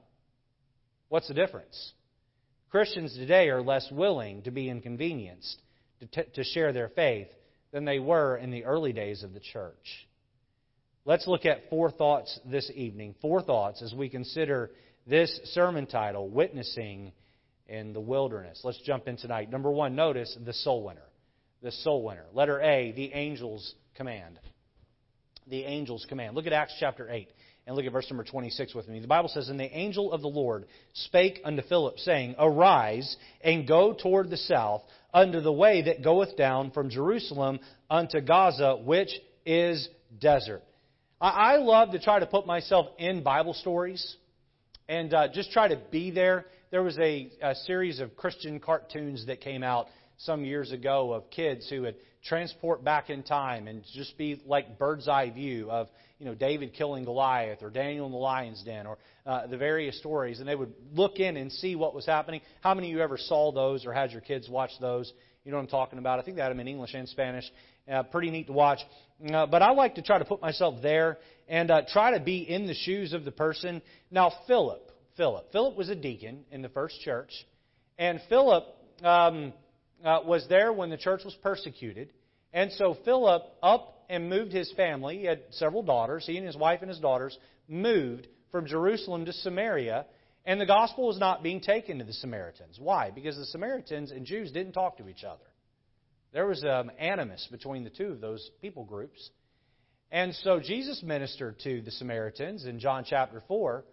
What's 1.09 1.29
the 1.29 1.35
difference? 1.35 1.93
Christians 2.71 3.15
today 3.15 3.49
are 3.51 3.63
less 3.63 3.87
willing 3.93 4.43
to 4.43 4.51
be 4.51 4.69
inconvenienced 4.69 5.63
to, 6.01 6.07
t- 6.07 6.31
to 6.35 6.43
share 6.43 6.73
their 6.73 6.89
faith 6.89 7.29
than 7.73 7.85
they 7.85 7.99
were 7.99 8.37
in 8.37 8.51
the 8.51 8.65
early 8.65 8.93
days 8.93 9.23
of 9.23 9.33
the 9.33 9.41
church. 9.41 10.09
Let's 11.05 11.27
look 11.27 11.47
at 11.47 11.71
four 11.71 11.91
thoughts 11.91 12.39
this 12.45 12.71
evening. 12.75 13.15
Four 13.23 13.43
thoughts 13.43 13.83
as 13.83 13.95
we 13.95 14.09
consider 14.09 14.71
this 15.07 15.41
sermon 15.55 15.87
title, 15.87 16.29
Witnessing 16.29 17.13
in 17.67 17.93
the 17.93 18.01
Wilderness. 18.01 18.61
Let's 18.65 18.81
jump 18.83 19.09
in 19.09 19.17
tonight. 19.17 19.51
Number 19.51 19.71
one, 19.71 19.95
notice 19.95 20.37
the 20.45 20.53
soul 20.53 20.85
winner. 20.85 21.07
The 21.63 21.73
soul 21.73 22.05
winner. 22.05 22.27
Letter 22.33 22.61
A, 22.61 22.93
the 22.93 23.13
angel's 23.13 23.75
command. 23.95 24.39
The 25.47 25.65
angel's 25.65 26.05
command. 26.09 26.37
Look 26.37 26.47
at 26.47 26.53
Acts 26.53 26.75
chapter 26.79 27.09
8 27.11 27.29
and 27.67 27.77
look 27.77 27.85
at 27.85 27.93
verse 27.93 28.11
number 28.11 28.25
26 28.25 28.75
with 28.75 28.89
me. 28.89 29.01
The 29.01 29.07
Bible 29.07 29.29
says, 29.29 29.49
And 29.49 29.61
the 29.61 29.77
angel 29.77 30.13
of 30.13 30.23
the 30.23 30.29
Lord 30.29 30.67
spake 30.93 31.41
unto 31.45 31.63
Philip, 31.63 31.99
saying, 31.99 32.35
Arise 32.39 33.17
and 33.43 33.67
go 33.67 33.93
toward 33.93 34.31
the 34.31 34.37
south 34.37 34.83
unto 35.13 35.41
the 35.41 35.53
way 35.53 35.83
that 35.83 36.03
goeth 36.03 36.37
down 36.37 36.71
from 36.71 36.91
Jerusalem 36.91 37.61
unto 37.89 38.21
Gaza, 38.21 38.77
which 38.77 39.11
is 39.45 39.89
desert. 40.21 40.63
I, 41.21 41.57
love 41.57 41.91
to 41.91 41.99
try 41.99 42.19
to 42.19 42.27
put 42.27 42.47
myself 42.47 42.87
in 42.99 43.23
Bible 43.23 43.53
stories 43.53 44.17
and 44.89 45.13
uh, 45.13 45.29
just 45.29 45.53
try 45.53 45.69
to 45.69 45.79
be 45.91 46.11
there. 46.11 46.47
There 46.71 46.83
was 46.83 46.99
a, 46.99 47.31
a 47.43 47.55
series 47.55 48.01
of 48.01 48.17
Christian 48.17 48.59
cartoons 48.59 49.27
that 49.27 49.43
came 49.43 49.63
out 49.63 49.89
some 50.17 50.45
years 50.45 50.73
ago 50.73 51.13
of 51.13 51.31
kids 51.31 51.69
who 51.69 51.83
would 51.83 51.97
transport 52.25 52.85
back 52.85 53.11
in 53.11 53.23
time 53.23 53.67
and 53.67 53.83
just 53.95 54.17
be 54.19 54.41
like 54.45 54.79
bird's 54.79 55.09
eye 55.09 55.31
view 55.31 55.71
of 55.71 55.89
you 56.19 56.27
know 56.27 56.35
David 56.35 56.75
killing 56.75 57.05
Goliath 57.05 57.63
or 57.63 57.71
Daniel 57.71 58.07
in 58.07 58.13
the 58.13 58.19
lion's 58.19 58.63
den 58.63 58.87
or 58.87 58.99
uh, 59.27 59.47
the 59.47 59.57
various 59.57 59.99
stories, 59.99 60.39
and 60.41 60.49
they 60.49 60.55
would 60.55 60.73
look 60.93 61.19
in 61.19 61.37
and 61.37 61.51
see 61.51 61.77
what 61.77 61.95
was 61.95 62.05
happening. 62.05 62.41
How 62.61 62.75
many 62.75 62.89
of 62.91 62.97
you 62.97 63.03
ever 63.03 63.17
saw 63.17 63.53
those 63.53 63.87
or 63.87 63.93
had 63.93 64.13
your 64.13 64.21
kids 64.21 64.49
watch 64.49 64.71
those? 64.81 65.13
You 65.45 65.51
know 65.51 65.57
what 65.57 65.63
I'm 65.65 65.69
talking 65.69 65.99
about. 65.99 66.19
I 66.19 66.23
think 66.23 66.37
they 66.37 66.43
had 66.43 66.51
them 66.51 66.61
in 66.61 66.69
English 66.69 66.93
and 66.93 67.09
Spanish. 67.09 67.51
Uh, 67.91 68.03
pretty 68.05 68.31
neat 68.31 68.47
to 68.47 68.53
watch. 68.53 68.79
Uh, 69.33 69.47
but 69.47 69.63
I 69.63 69.73
like 69.73 69.95
to 69.97 70.03
try 70.03 70.19
to 70.19 70.25
put 70.25 70.41
myself 70.41 70.83
there 70.83 71.19
and 71.49 71.71
uh, 71.71 71.83
try 71.91 72.17
to 72.17 72.21
be 72.23 72.39
in 72.39 72.67
the 72.67 72.75
shoes 72.75 73.13
of 73.13 73.25
the 73.25 73.33
person. 73.33 73.83
Now, 74.11 74.33
Philip, 74.47 74.93
Philip, 75.17 75.51
Philip 75.51 75.77
was 75.77 75.89
a 75.89 75.97
deacon 75.97 76.45
in 76.51 76.63
the 76.63 76.69
first 76.69 77.01
church, 77.01 77.31
and 77.99 78.21
Philip 78.29 78.65
um, 79.03 79.53
uh, 80.05 80.21
was 80.25 80.47
there 80.49 80.73
when 80.73 80.91
the 80.91 80.97
church 80.97 81.23
was 81.25 81.35
persecuted. 81.43 82.13
And 82.53 82.73
so 82.73 82.97
Philip 83.05 83.43
up 83.63 84.05
and 84.09 84.29
moved 84.29 84.53
his 84.53 84.73
family. 84.73 85.19
He 85.19 85.25
had 85.25 85.43
several 85.51 85.83
daughters. 85.83 86.25
He 86.27 86.37
and 86.37 86.47
his 86.47 86.57
wife 86.57 86.81
and 86.83 86.89
his 86.89 86.99
daughters 86.99 87.39
moved 87.69 88.27
from 88.51 88.67
Jerusalem 88.67 89.25
to 89.27 89.33
Samaria 89.33 90.07
And 90.45 90.61
the 90.61 90.67
gospel 90.67 91.07
was 91.07 91.19
not 91.19 91.43
being 91.43 91.61
taken 91.61 91.99
to 91.99 92.05
the 92.05 92.13
Samaritans. 92.13 92.79
Why? 92.81 93.11
Because 93.11 93.37
the 93.37 93.45
Samaritans 93.47 94.11
and 94.11 94.27
Jews 94.27 94.51
didn't 94.51 94.73
talk 94.73 94.97
to 94.99 95.09
each 95.09 95.23
other. 95.23 95.45
There 96.33 96.47
was 96.47 96.65
um, 96.65 96.91
animus 96.99 97.47
between 97.51 97.85
the 97.85 97.91
two 97.91 98.09
of 98.09 98.21
those 98.21 98.51
people 98.61 98.85
groups. 98.85 99.31
And 100.11 100.35
so 100.35 100.61
Jesus 100.61 101.03
ministered 101.03 101.61
to 101.61 101.83
the 101.83 101.91
Samaritans 101.91 102.65
in 102.65 102.81
John 102.81 103.05
chapter 103.05 103.43
4, 103.47 103.85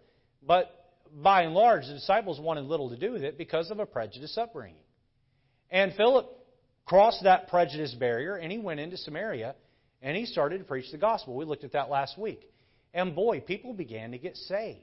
but 0.44 0.74
by 1.12 1.42
and 1.42 1.54
large, 1.54 1.86
the 1.86 1.94
disciples 1.94 2.40
wanted 2.40 2.64
little 2.64 2.90
to 2.90 2.96
do 2.96 3.12
with 3.12 3.22
it 3.22 3.38
because 3.38 3.70
of 3.70 3.78
a 3.78 3.86
prejudiced 3.86 4.36
upbringing. 4.36 4.82
And 5.70 5.92
Philip 5.94 6.26
crossed 6.86 7.22
that 7.24 7.48
prejudice 7.48 7.94
barrier 7.94 8.36
and 8.36 8.50
he 8.50 8.58
went 8.58 8.80
into 8.80 8.96
Samaria 8.96 9.54
and 10.02 10.16
he 10.16 10.26
started 10.26 10.58
to 10.58 10.64
preach 10.64 10.90
the 10.90 10.98
gospel. 10.98 11.34
We 11.34 11.44
looked 11.44 11.64
at 11.64 11.72
that 11.72 11.90
last 11.90 12.18
week. 12.18 12.40
And 12.94 13.14
boy, 13.14 13.40
people 13.40 13.74
began 13.74 14.12
to 14.12 14.18
get 14.18 14.36
saved. 14.36 14.82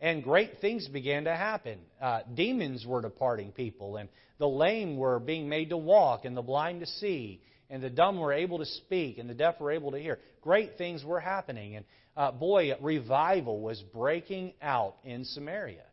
And 0.00 0.22
great 0.22 0.60
things 0.60 0.88
began 0.88 1.24
to 1.24 1.34
happen. 1.34 1.78
Uh, 2.00 2.20
demons 2.34 2.84
were 2.86 3.00
departing 3.00 3.52
people, 3.52 3.96
and 3.96 4.08
the 4.38 4.48
lame 4.48 4.96
were 4.96 5.18
being 5.18 5.48
made 5.48 5.70
to 5.70 5.76
walk, 5.76 6.24
and 6.24 6.36
the 6.36 6.42
blind 6.42 6.80
to 6.80 6.86
see, 6.86 7.40
and 7.70 7.82
the 7.82 7.90
dumb 7.90 8.18
were 8.18 8.32
able 8.32 8.58
to 8.58 8.66
speak, 8.66 9.18
and 9.18 9.30
the 9.30 9.34
deaf 9.34 9.60
were 9.60 9.70
able 9.70 9.92
to 9.92 9.98
hear. 9.98 10.18
Great 10.42 10.76
things 10.76 11.04
were 11.04 11.20
happening. 11.20 11.76
And 11.76 11.84
uh, 12.16 12.32
boy, 12.32 12.72
revival 12.80 13.60
was 13.60 13.80
breaking 13.94 14.52
out 14.60 14.96
in 15.04 15.24
Samaria. 15.24 15.84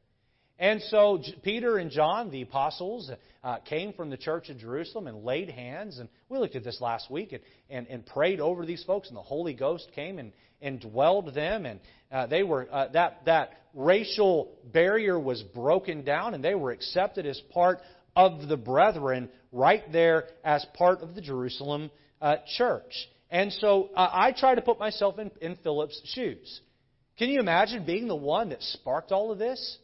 And 0.61 0.79
so 0.83 1.19
Peter 1.41 1.79
and 1.79 1.89
John, 1.89 2.29
the 2.29 2.43
apostles, 2.43 3.09
uh, 3.43 3.57
came 3.67 3.93
from 3.93 4.11
the 4.11 4.15
church 4.15 4.49
of 4.49 4.59
Jerusalem 4.59 5.07
and 5.07 5.23
laid 5.25 5.49
hands. 5.49 5.97
And 5.97 6.07
we 6.29 6.37
looked 6.37 6.55
at 6.55 6.63
this 6.63 6.79
last 6.79 7.09
week 7.09 7.33
and, 7.33 7.41
and, 7.67 7.87
and 7.87 8.05
prayed 8.05 8.39
over 8.39 8.63
these 8.63 8.83
folks, 8.83 9.07
and 9.07 9.17
the 9.17 9.23
Holy 9.23 9.55
Ghost 9.55 9.89
came 9.95 10.19
and, 10.19 10.31
and 10.61 10.79
dwelled 10.79 11.33
them. 11.33 11.65
And 11.65 11.79
uh, 12.11 12.27
they 12.27 12.43
were 12.43 12.67
uh, 12.71 12.89
that 12.89 13.25
that 13.25 13.53
racial 13.73 14.51
barrier 14.71 15.19
was 15.19 15.41
broken 15.41 16.03
down, 16.03 16.35
and 16.35 16.43
they 16.43 16.53
were 16.53 16.69
accepted 16.69 17.25
as 17.25 17.41
part 17.51 17.79
of 18.15 18.47
the 18.47 18.57
brethren 18.57 19.29
right 19.51 19.91
there 19.91 20.25
as 20.43 20.63
part 20.75 21.01
of 21.01 21.15
the 21.15 21.21
Jerusalem 21.21 21.89
uh, 22.21 22.35
church. 22.57 22.93
And 23.31 23.51
so 23.53 23.89
uh, 23.95 24.09
I 24.11 24.31
try 24.31 24.53
to 24.53 24.61
put 24.61 24.77
myself 24.77 25.17
in, 25.17 25.31
in 25.41 25.55
Philip's 25.63 25.99
shoes. 26.13 26.61
Can 27.17 27.29
you 27.29 27.39
imagine 27.39 27.83
being 27.83 28.07
the 28.07 28.15
one 28.15 28.49
that 28.49 28.61
sparked 28.61 29.11
all 29.11 29.31
of 29.31 29.39
this? 29.39 29.79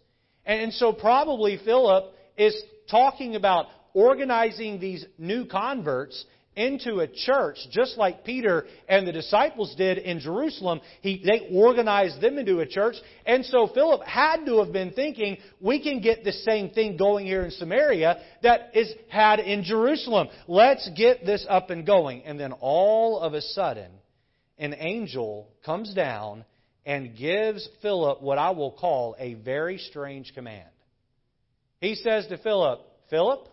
And 0.47 0.73
so 0.73 0.93
probably 0.93 1.59
Philip 1.63 2.05
is 2.37 2.55
talking 2.89 3.35
about 3.35 3.67
organizing 3.93 4.79
these 4.79 5.05
new 5.17 5.45
converts 5.45 6.25
into 6.55 7.01
a 7.01 7.07
church, 7.07 7.57
just 7.69 7.97
like 7.97 8.23
Peter 8.23 8.65
and 8.89 9.07
the 9.07 9.11
disciples 9.11 9.75
did 9.75 9.99
in 9.99 10.19
Jerusalem. 10.19 10.81
He, 11.01 11.21
they 11.23 11.49
organized 11.53 12.19
them 12.19 12.39
into 12.39 12.61
a 12.61 12.65
church. 12.65 12.95
And 13.25 13.45
so 13.45 13.67
Philip 13.67 14.01
had 14.03 14.45
to 14.45 14.63
have 14.63 14.73
been 14.73 14.91
thinking, 14.91 15.37
we 15.59 15.83
can 15.83 16.01
get 16.01 16.23
the 16.23 16.31
same 16.31 16.71
thing 16.71 16.97
going 16.97 17.27
here 17.27 17.43
in 17.43 17.51
Samaria 17.51 18.17
that 18.41 18.71
is 18.73 18.91
had 19.09 19.39
in 19.39 19.63
Jerusalem. 19.63 20.29
Let's 20.47 20.89
get 20.95 21.25
this 21.25 21.45
up 21.47 21.69
and 21.69 21.85
going. 21.85 22.23
And 22.23 22.39
then 22.39 22.53
all 22.53 23.19
of 23.19 23.33
a 23.33 23.41
sudden, 23.41 23.91
an 24.57 24.73
angel 24.73 25.49
comes 25.63 25.93
down 25.93 26.43
and 26.87 27.17
gives 27.17 27.67
Philip 27.81 28.21
what 28.21 28.37
I 28.37 28.51
will 28.51 28.71
call 28.71 29.13
a 29.19 29.33
very 29.33 29.77
strange 29.77 30.31
command. 30.33 30.69
He 31.81 31.95
says 31.95 32.25
to 32.27 32.37
Philip, 32.37 32.79
Philip, 33.09 33.45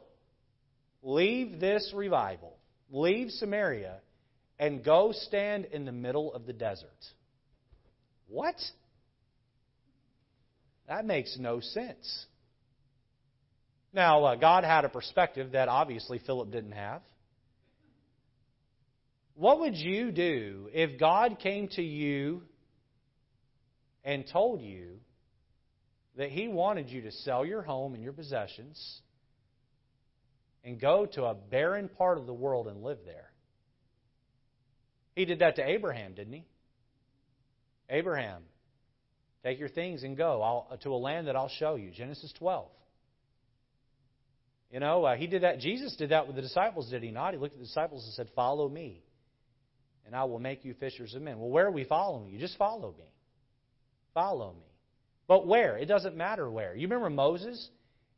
leave 1.03 1.59
this 1.59 1.93
revival, 1.95 2.57
leave 2.93 3.31
Samaria, 3.33 3.97
and 4.61 4.85
go 4.85 5.11
stand 5.13 5.65
in 5.65 5.85
the 5.85 5.91
middle 5.91 6.33
of 6.33 6.47
the 6.47 6.53
desert. 6.53 6.89
What? 8.29 8.55
That 10.87 11.05
makes 11.05 11.37
no 11.37 11.59
sense. 11.59 12.27
Now, 13.93 14.25
uh, 14.25 14.37
God 14.37 14.63
had 14.63 14.85
a 14.85 14.89
perspective 14.89 15.53
that 15.53 15.67
obviously 15.69 16.21
Philip 16.25 16.53
didn't 16.53 16.73
have. 16.73 17.03
What 19.35 19.59
would 19.59 19.75
you 19.75 20.13
do 20.13 20.69
if 20.73 21.01
God 21.01 21.41
came 21.41 21.67
to 21.73 21.83
you 21.83 22.43
and 24.05 24.25
told 24.31 24.61
you 24.61 24.99
that 26.17 26.31
he 26.31 26.49
wanted 26.49 26.91
you 26.91 27.03
to 27.03 27.11
sell 27.11 27.45
your 27.45 27.63
home 27.63 27.95
and 27.95 28.03
your 28.03 28.13
possessions 28.13 29.01
and 30.63 30.81
go 30.81 31.07
to 31.07 31.25
a 31.25 31.35
barren 31.35 31.89
part 31.89 32.19
of 32.19 32.27
the 32.27 32.33
world 32.33 32.69
and 32.69 32.83
live 32.83 32.99
there. 33.05 33.31
He 35.15 35.25
did 35.25 35.41
that 35.41 35.57
to 35.57 35.69
Abraham, 35.69 36.15
didn't 36.15 36.33
he? 36.33 36.45
Abraham, 37.91 38.43
take 39.43 39.59
your 39.59 39.69
things 39.69 40.03
and 40.03 40.17
go 40.17 40.43
I'll, 40.43 40.79
to 40.83 40.91
a 40.91 40.97
land 40.97 41.29
that 41.29 41.37
I'll 41.37 41.51
show 41.51 41.77
you. 41.77 41.91
Genesis 41.91 42.33
12. 42.39 42.67
You 44.71 44.81
know, 44.81 45.05
uh, 45.05 45.17
he 45.17 45.27
did 45.29 45.43
that. 45.43 45.61
Jesus 45.61 45.95
did 45.95 46.11
that 46.11 46.27
with 46.27 46.35
the 46.35 46.43
disciples, 46.43 46.91
did 46.91 47.03
he 47.03 47.13
not? 47.13 47.33
He 47.33 47.39
looked 47.39 47.55
at 47.55 47.61
the 47.61 47.67
disciples 47.67 48.05
and 48.05 48.15
said, 48.15 48.29
Follow 48.35 48.69
me, 48.69 49.05
and 50.05 50.17
I 50.17 50.25
will 50.25 50.41
make 50.41 50.65
you 50.65 50.75
fishers 50.75 51.15
of 51.15 51.23
men. 51.23 51.39
Well, 51.39 51.51
where 51.51 51.67
are 51.67 51.71
we 51.71 51.85
following 51.85 52.29
you? 52.29 52.41
Just 52.41 52.57
follow 52.57 52.93
me. 52.99 53.05
Follow 54.15 54.53
me. 54.53 54.67
But 55.27 55.47
where? 55.47 55.77
It 55.77 55.87
doesn't 55.87 56.17
matter 56.17 56.51
where. 56.51 56.75
You 56.75 56.87
remember 56.87 57.11
Moses 57.11 57.69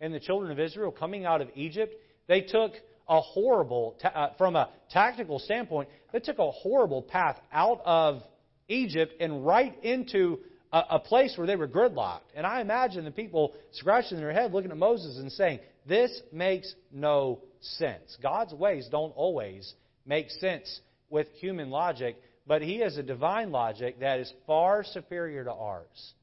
and 0.00 0.12
the 0.12 0.20
children 0.20 0.52
of 0.52 0.60
Israel 0.60 0.92
coming 0.92 1.24
out 1.24 1.40
of 1.40 1.48
Egypt? 1.54 1.94
They 2.28 2.42
took 2.42 2.72
a 3.08 3.20
horrible, 3.20 3.96
uh, 4.04 4.28
from 4.36 4.56
a 4.56 4.68
tactical 4.90 5.38
standpoint, 5.38 5.88
they 6.12 6.18
took 6.18 6.38
a 6.38 6.50
horrible 6.50 7.02
path 7.02 7.38
out 7.52 7.80
of 7.84 8.22
Egypt 8.68 9.14
and 9.20 9.46
right 9.46 9.74
into 9.84 10.40
a, 10.72 10.82
a 10.90 10.98
place 10.98 11.34
where 11.36 11.46
they 11.46 11.56
were 11.56 11.68
gridlocked. 11.68 12.32
And 12.34 12.44
I 12.44 12.60
imagine 12.60 13.04
the 13.04 13.10
people 13.10 13.54
scratching 13.72 14.18
their 14.18 14.32
head 14.32 14.52
looking 14.52 14.70
at 14.70 14.76
Moses 14.76 15.18
and 15.18 15.30
saying, 15.30 15.60
This 15.86 16.20
makes 16.32 16.74
no 16.92 17.40
sense. 17.60 18.16
God's 18.22 18.52
ways 18.52 18.88
don't 18.90 19.12
always 19.16 19.72
make 20.04 20.30
sense 20.30 20.80
with 21.08 21.28
human 21.38 21.70
logic, 21.70 22.16
but 22.46 22.62
He 22.62 22.78
has 22.80 22.96
a 22.96 23.02
divine 23.02 23.50
logic 23.50 24.00
that 24.00 24.20
is 24.20 24.32
far 24.46 24.84
superior 24.84 25.44
to 25.44 25.52
ours. 25.52 26.14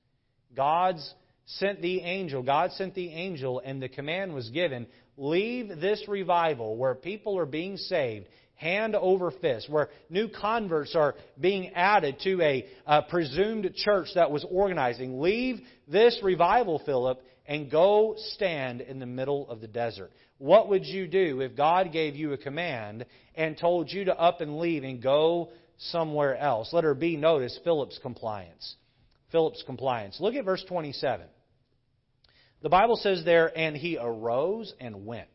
God's 0.56 1.14
sent 1.46 1.82
the 1.82 2.02
angel. 2.02 2.42
God 2.44 2.72
sent 2.74 2.96
the 2.96 3.10
angel, 3.10 3.62
and 3.64 3.82
the 3.82 3.90
command 3.90 4.34
was 4.34 4.50
given 4.50 4.88
leave 5.18 5.68
this 5.80 6.04
revival 6.08 6.76
where 6.76 6.96
people 6.96 7.38
are 7.38 7.46
being 7.46 7.78
saved 7.78 8.28
hand 8.56 8.96
over 8.96 9.32
fist, 9.32 9.70
where 9.70 9.90
new 10.10 10.30
converts 10.30 10.96
are 10.96 11.16
being 11.40 11.72
added 11.74 12.18
to 12.22 12.42
a, 12.42 12.66
a 12.86 13.02
presumed 13.04 13.70
church 13.76 14.08
that 14.16 14.32
was 14.32 14.46
organizing. 14.50 15.22
Leave 15.22 15.60
this 15.88 16.18
revival, 16.24 16.82
Philip, 16.86 17.22
and 17.46 17.70
go 17.70 18.16
stand 18.18 18.80
in 18.80 19.00
the 19.00 19.06
middle 19.06 19.50
of 19.50 19.60
the 19.60 19.68
desert. 19.68 20.12
What 20.38 20.70
would 20.70 20.86
you 20.86 21.08
do 21.08 21.42
if 21.42 21.58
God 21.58 21.92
gave 21.92 22.16
you 22.16 22.32
a 22.34 22.38
command 22.38 23.06
and 23.36 23.58
told 23.58 23.92
you 23.92 24.06
to 24.06 24.18
up 24.18 24.40
and 24.40 24.58
leave 24.58 24.84
and 24.84 25.02
go 25.02 25.50
somewhere 25.78 26.38
else. 26.38 26.72
Let 26.74 26.84
her 26.84 26.94
be, 26.94 27.18
notice, 27.18 27.60
Philip's 27.64 28.00
compliance. 28.02 28.76
Philip's 29.32 29.64
compliance. 29.66 30.20
Look 30.20 30.36
at 30.36 30.46
verse 30.46 30.64
27. 30.68 31.26
The 32.62 32.70
Bible 32.70 32.96
says 32.96 33.24
there, 33.26 33.52
and 33.58 33.76
he 33.76 33.98
arose 34.00 34.74
and 34.80 35.06
went. 35.06 35.28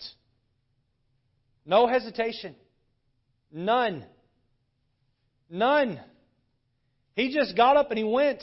No 1.67 1.87
hesitation. 1.87 2.55
None. 3.53 4.05
None. 5.51 6.01
He 7.15 7.35
just 7.35 7.57
got 7.57 7.77
up 7.77 7.91
and 7.91 7.99
he 7.99 8.05
went. 8.05 8.43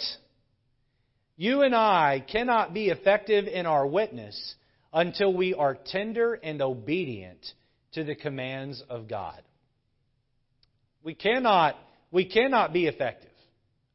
You 1.37 1.63
and 1.63 1.75
I 1.75 2.23
cannot 2.31 2.73
be 2.73 2.89
effective 2.89 3.45
in 3.47 3.65
our 3.65 3.87
witness 3.87 4.55
until 4.93 5.33
we 5.33 5.53
are 5.53 5.77
tender 5.85 6.33
and 6.35 6.61
obedient 6.61 7.45
to 7.93 8.03
the 8.03 8.15
commands 8.15 8.83
of 8.89 9.07
God. 9.07 9.41
We 11.05 11.13
cannot, 11.13 11.77
we 12.11 12.25
cannot 12.25 12.73
be 12.73 12.87
effective 12.87 13.29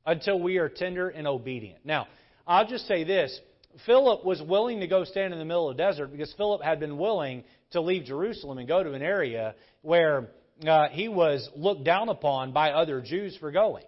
until 0.07 0.41
we 0.41 0.59
are 0.59 0.69
tender 0.69 1.09
and 1.09 1.27
obedient. 1.27 1.85
Now, 1.85 2.07
I'll 2.47 2.69
just 2.69 2.87
say 2.87 3.03
this. 3.03 3.39
Philip 3.85 4.25
was 4.25 4.41
willing 4.41 4.81
to 4.81 4.87
go 4.87 5.05
stand 5.05 5.33
in 5.33 5.39
the 5.39 5.45
middle 5.45 5.69
of 5.69 5.77
the 5.77 5.83
desert 5.83 6.13
because 6.13 6.33
Philip 6.37 6.63
had 6.63 6.79
been 6.79 6.99
willing 6.99 7.43
to 7.73 7.81
leave 7.81 8.05
Jerusalem 8.05 8.59
and 8.59 8.69
go 8.69 8.83
to 8.83 8.93
an 8.93 9.03
area 9.03 9.57
where 9.83 10.29
uh, 10.67 10.89
he 10.91 11.09
was 11.09 11.49
looked 11.57 11.85
down 11.85 12.09
upon 12.09 12.53
by 12.53 12.71
other 12.71 13.01
Jews 13.01 13.37
for 13.39 13.51
going. 13.51 13.85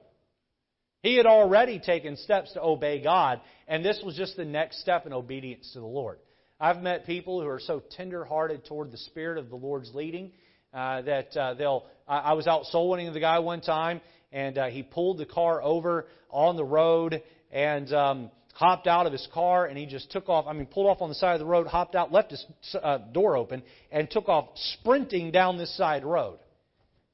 He 1.03 1.17
had 1.17 1.27
already 1.27 1.79
taken 1.79 2.17
steps 2.17 2.53
to 2.55 2.63
obey 2.63 3.03
God, 3.03 3.41
and 3.69 3.85
this 3.85 4.01
was 4.05 4.17
just 4.17 4.37
the 4.37 4.45
next 4.45 4.81
step 4.81 5.07
in 5.07 5.13
obedience 5.13 5.71
to 5.75 5.81
the 5.81 5.87
Lord. 5.87 6.19
I've 6.61 6.81
met 6.81 7.07
people 7.07 7.41
who 7.41 7.49
are 7.49 7.61
so 7.61 7.83
tender-hearted 7.97 8.65
toward 8.67 8.93
the 8.93 8.99
Spirit 8.99 9.39
of 9.39 9.49
the 9.49 9.57
Lord's 9.57 9.93
leading 9.95 10.33
uh, 10.73 11.03
that 11.03 11.37
uh, 11.37 11.55
they'll. 11.55 11.85
I, 12.09 12.19
I 12.19 12.33
was 12.33 12.47
out 12.47 12.65
soul 12.67 12.91
winning 12.91 13.13
the 13.13 13.21
guy 13.21 13.39
one 13.39 13.61
time, 13.61 14.01
and 14.33 14.59
uh, 14.59 14.67
he 14.67 14.83
pulled 14.83 15.19
the 15.19 15.27
car 15.27 15.63
over 15.63 16.07
on 16.31 16.57
the 16.57 16.65
road 16.65 17.23
and 17.51 17.93
um, 17.93 18.31
hopped 18.55 18.87
out 18.87 19.07
of 19.07 19.13
his 19.13 19.27
car, 19.33 19.67
and 19.67 19.77
he 19.77 19.87
just 19.87 20.11
took 20.11 20.29
off. 20.29 20.47
I 20.47 20.53
mean, 20.53 20.67
pulled 20.67 20.87
off 20.87 21.03
on 21.03 21.09
the 21.09 21.15
side 21.15 21.35
of 21.35 21.41
the 21.41 21.47
road, 21.47 21.67
hopped 21.67 21.95
out, 21.95 22.13
left 22.13 22.31
his 22.31 22.45
uh, 22.83 22.99
door 23.13 23.37
open, 23.37 23.63
and 23.91 24.11
took 24.11 24.29
off 24.29 24.49
sprinting 24.55 25.31
down 25.31 25.59
this 25.59 25.77
side 25.77 26.05
road. 26.05 26.39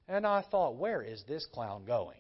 And 0.09 0.27
I 0.27 0.43
thought, 0.51 0.77
where 0.77 1.03
is 1.03 1.23
this 1.29 1.47
clown 1.53 1.85
going? 1.87 2.17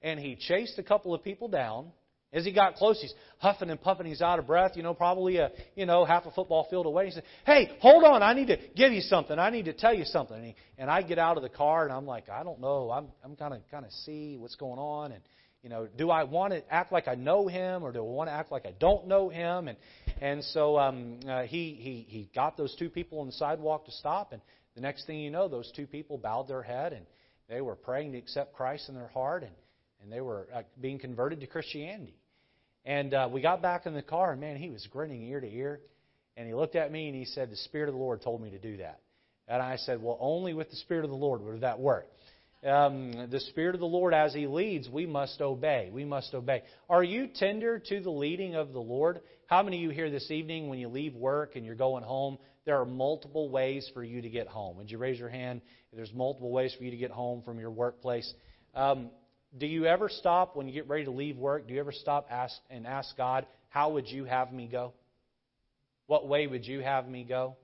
And 0.00 0.18
he 0.18 0.36
chased 0.36 0.78
a 0.78 0.82
couple 0.82 1.14
of 1.14 1.22
people 1.22 1.48
down 1.48 1.92
As 2.34 2.46
he 2.46 2.52
got 2.52 2.76
close, 2.76 2.98
he's 2.98 3.12
huffing 3.38 3.68
and 3.68 3.78
puffing. 3.78 4.06
He's 4.06 4.22
out 4.22 4.38
of 4.38 4.46
breath. 4.46 4.72
You 4.74 4.82
know, 4.82 4.94
probably 4.94 5.36
a 5.36 5.50
you 5.76 5.84
know 5.84 6.06
half 6.06 6.24
a 6.24 6.30
football 6.30 6.66
field 6.70 6.86
away. 6.86 7.06
He 7.06 7.10
said, 7.10 7.24
"Hey, 7.44 7.76
hold 7.80 8.04
on! 8.04 8.22
I 8.22 8.32
need 8.32 8.46
to 8.46 8.56
give 8.74 8.92
you 8.92 9.02
something. 9.02 9.38
I 9.38 9.50
need 9.50 9.66
to 9.66 9.74
tell 9.74 9.92
you 9.92 10.06
something." 10.06 10.36
And, 10.36 10.46
he, 10.46 10.54
and 10.78 10.90
I 10.90 11.02
get 11.02 11.18
out 11.18 11.36
of 11.36 11.42
the 11.42 11.50
car 11.50 11.84
and 11.84 11.92
I'm 11.92 12.06
like, 12.06 12.30
"I 12.30 12.42
don't 12.42 12.60
know. 12.60 12.90
I'm 12.90 13.08
I'm 13.22 13.36
kind 13.36 13.52
of 13.52 13.60
kind 13.70 13.84
of 13.84 13.92
see 13.92 14.36
what's 14.38 14.56
going 14.56 14.78
on." 14.78 15.12
And 15.12 15.20
you 15.62 15.68
know, 15.68 15.86
do 15.86 16.10
I 16.10 16.24
want 16.24 16.54
to 16.54 16.72
act 16.72 16.90
like 16.90 17.06
I 17.06 17.14
know 17.16 17.48
him 17.48 17.84
or 17.84 17.92
do 17.92 17.98
I 17.98 18.02
want 18.02 18.28
to 18.28 18.32
act 18.32 18.50
like 18.50 18.64
I 18.64 18.72
don't 18.80 19.06
know 19.08 19.28
him? 19.28 19.68
And 19.68 19.76
and 20.20 20.42
so 20.42 20.78
um, 20.78 21.20
uh, 21.28 21.42
he 21.42 21.78
he 21.78 22.06
he 22.08 22.30
got 22.34 22.56
those 22.56 22.74
two 22.76 22.88
people 22.88 23.20
on 23.20 23.26
the 23.26 23.32
sidewalk 23.32 23.84
to 23.84 23.92
stop. 23.92 24.32
And 24.32 24.40
the 24.74 24.80
next 24.80 25.06
thing 25.06 25.20
you 25.20 25.30
know, 25.30 25.48
those 25.48 25.70
two 25.76 25.86
people 25.86 26.16
bowed 26.16 26.48
their 26.48 26.62
head 26.62 26.94
and 26.94 27.04
they 27.50 27.60
were 27.60 27.76
praying 27.76 28.12
to 28.12 28.18
accept 28.18 28.54
Christ 28.54 28.88
in 28.88 28.94
their 28.94 29.08
heart 29.08 29.42
and 29.42 29.52
and 30.02 30.10
they 30.10 30.20
were 30.20 30.48
uh, 30.54 30.62
being 30.80 30.98
converted 30.98 31.40
to 31.40 31.46
Christianity. 31.46 32.16
And 32.84 33.14
uh, 33.14 33.28
we 33.30 33.40
got 33.40 33.62
back 33.62 33.86
in 33.86 33.94
the 33.94 34.02
car, 34.02 34.32
and 34.32 34.40
man, 34.40 34.56
he 34.56 34.70
was 34.70 34.86
grinning 34.90 35.22
ear 35.22 35.40
to 35.40 35.46
ear. 35.46 35.80
And 36.36 36.46
he 36.46 36.54
looked 36.54 36.76
at 36.76 36.90
me 36.90 37.08
and 37.08 37.16
he 37.16 37.24
said, 37.26 37.50
The 37.50 37.56
Spirit 37.56 37.88
of 37.88 37.94
the 37.94 38.00
Lord 38.00 38.22
told 38.22 38.42
me 38.42 38.50
to 38.50 38.58
do 38.58 38.78
that. 38.78 39.00
And 39.46 39.60
I 39.62 39.76
said, 39.76 40.02
Well, 40.02 40.16
only 40.20 40.54
with 40.54 40.70
the 40.70 40.76
Spirit 40.76 41.04
of 41.04 41.10
the 41.10 41.16
Lord 41.16 41.42
would 41.42 41.60
that 41.60 41.78
work. 41.78 42.06
Um, 42.66 43.28
the 43.30 43.40
Spirit 43.40 43.74
of 43.74 43.80
the 43.80 43.86
Lord, 43.86 44.14
as 44.14 44.32
He 44.32 44.46
leads, 44.46 44.88
we 44.88 45.04
must 45.04 45.40
obey. 45.40 45.90
We 45.92 46.04
must 46.04 46.32
obey. 46.32 46.62
Are 46.88 47.02
you 47.02 47.28
tender 47.34 47.78
to 47.78 48.00
the 48.00 48.10
leading 48.10 48.54
of 48.54 48.72
the 48.72 48.80
Lord? 48.80 49.20
How 49.46 49.62
many 49.62 49.78
of 49.78 49.82
you 49.82 49.90
here 49.90 50.10
this 50.10 50.30
evening, 50.30 50.68
when 50.68 50.78
you 50.78 50.88
leave 50.88 51.14
work 51.14 51.56
and 51.56 51.66
you're 51.66 51.74
going 51.74 52.04
home, 52.04 52.38
there 52.64 52.80
are 52.80 52.86
multiple 52.86 53.50
ways 53.50 53.90
for 53.92 54.04
you 54.04 54.22
to 54.22 54.30
get 54.30 54.46
home? 54.46 54.76
Would 54.76 54.90
you 54.90 54.98
raise 54.98 55.18
your 55.18 55.28
hand? 55.28 55.60
There's 55.92 56.12
multiple 56.14 56.50
ways 56.50 56.74
for 56.78 56.84
you 56.84 56.92
to 56.92 56.96
get 56.96 57.10
home 57.10 57.42
from 57.42 57.58
your 57.58 57.70
workplace. 57.70 58.32
Um, 58.74 59.10
do 59.58 59.66
you 59.66 59.86
ever 59.86 60.08
stop 60.08 60.56
when 60.56 60.66
you 60.66 60.72
get 60.72 60.88
ready 60.88 61.04
to 61.04 61.10
leave 61.10 61.36
work? 61.36 61.68
Do 61.68 61.74
you 61.74 61.80
ever 61.80 61.92
stop 61.92 62.26
ask, 62.30 62.54
and 62.70 62.86
ask 62.86 63.16
God, 63.16 63.46
How 63.68 63.90
would 63.90 64.08
you 64.08 64.24
have 64.24 64.52
me 64.52 64.66
go? 64.66 64.92
What 66.06 66.26
way 66.26 66.46
would 66.46 66.66
you 66.66 66.80
have 66.80 67.06
me 67.06 67.24
go? 67.24 67.56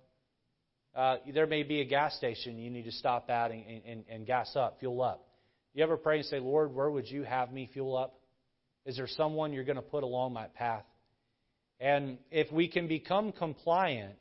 Uh, 0.95 1.17
there 1.33 1.47
may 1.47 1.63
be 1.63 1.81
a 1.81 1.85
gas 1.85 2.17
station 2.17 2.59
you 2.59 2.71
need 2.71 2.85
to 2.85 2.93
stop 2.93 3.31
at 3.31 3.51
and, 3.51 3.83
and, 3.87 4.05
and 4.09 4.27
gas 4.27 4.55
up, 4.57 4.79
fuel 4.81 5.03
up. 5.03 5.27
You 5.75 5.85
ever 5.85 5.97
pray 5.97 6.17
and 6.19 6.27
say, 6.27 6.41
Lord, 6.41 6.75
where 6.75 6.91
would 6.91 7.09
you 7.09 7.23
have 7.23 7.53
me 7.53 7.69
fuel 7.73 7.97
up? 7.97 8.19
Is 8.85 8.97
there 8.97 9.07
someone 9.07 9.53
you're 9.53 9.65
going 9.65 9.77
to 9.77 9.83
put 9.83 10.03
along 10.03 10.33
my 10.33 10.47
path? 10.47 10.85
And 11.79 12.19
if 12.31 12.51
we 12.51 12.69
can 12.69 12.89
become 12.89 13.33
compliant 13.33 14.19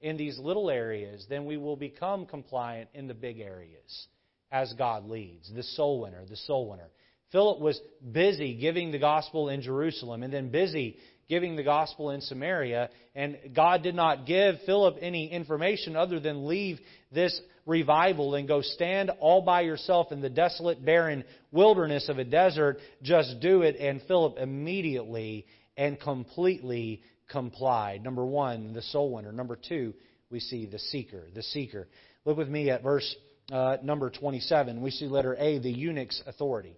in 0.00 0.16
these 0.16 0.38
little 0.38 0.70
areas, 0.70 1.26
then 1.28 1.46
we 1.46 1.56
will 1.56 1.76
become 1.76 2.26
compliant 2.26 2.90
in 2.94 3.08
the 3.08 3.14
big 3.14 3.40
areas 3.40 4.06
as 4.50 4.72
God 4.74 5.08
leads. 5.08 5.50
The 5.52 5.62
soul 5.62 6.02
winner, 6.02 6.24
the 6.28 6.36
soul 6.36 6.68
winner. 6.68 6.90
Philip 7.32 7.60
was 7.60 7.80
busy 8.12 8.54
giving 8.54 8.92
the 8.92 8.98
gospel 8.98 9.48
in 9.48 9.62
Jerusalem 9.62 10.22
and 10.22 10.32
then 10.32 10.50
busy 10.50 10.98
giving 11.28 11.56
the 11.56 11.62
gospel 11.62 12.10
in 12.10 12.20
Samaria. 12.20 12.90
And 13.14 13.38
God 13.54 13.82
did 13.82 13.94
not 13.94 14.26
give 14.26 14.56
Philip 14.66 14.96
any 15.00 15.32
information 15.32 15.96
other 15.96 16.20
than 16.20 16.46
leave 16.46 16.78
this 17.10 17.40
revival 17.64 18.34
and 18.34 18.46
go 18.46 18.60
stand 18.60 19.10
all 19.18 19.40
by 19.40 19.62
yourself 19.62 20.12
in 20.12 20.20
the 20.20 20.28
desolate, 20.28 20.84
barren 20.84 21.24
wilderness 21.50 22.10
of 22.10 22.18
a 22.18 22.24
desert. 22.24 22.78
Just 23.02 23.40
do 23.40 23.62
it. 23.62 23.76
And 23.76 24.02
Philip 24.02 24.36
immediately 24.36 25.46
and 25.74 25.98
completely 25.98 27.00
complied. 27.30 28.04
Number 28.04 28.26
one, 28.26 28.74
the 28.74 28.82
soul 28.82 29.10
winner. 29.10 29.32
Number 29.32 29.56
two, 29.56 29.94
we 30.30 30.38
see 30.38 30.66
the 30.66 30.78
seeker. 30.78 31.28
The 31.34 31.42
seeker. 31.42 31.88
Look 32.26 32.36
with 32.36 32.48
me 32.48 32.68
at 32.68 32.82
verse 32.82 33.16
uh, 33.50 33.78
number 33.82 34.10
27. 34.10 34.82
We 34.82 34.90
see 34.90 35.06
letter 35.06 35.34
A, 35.38 35.58
the 35.58 35.70
eunuch's 35.70 36.22
authority 36.26 36.76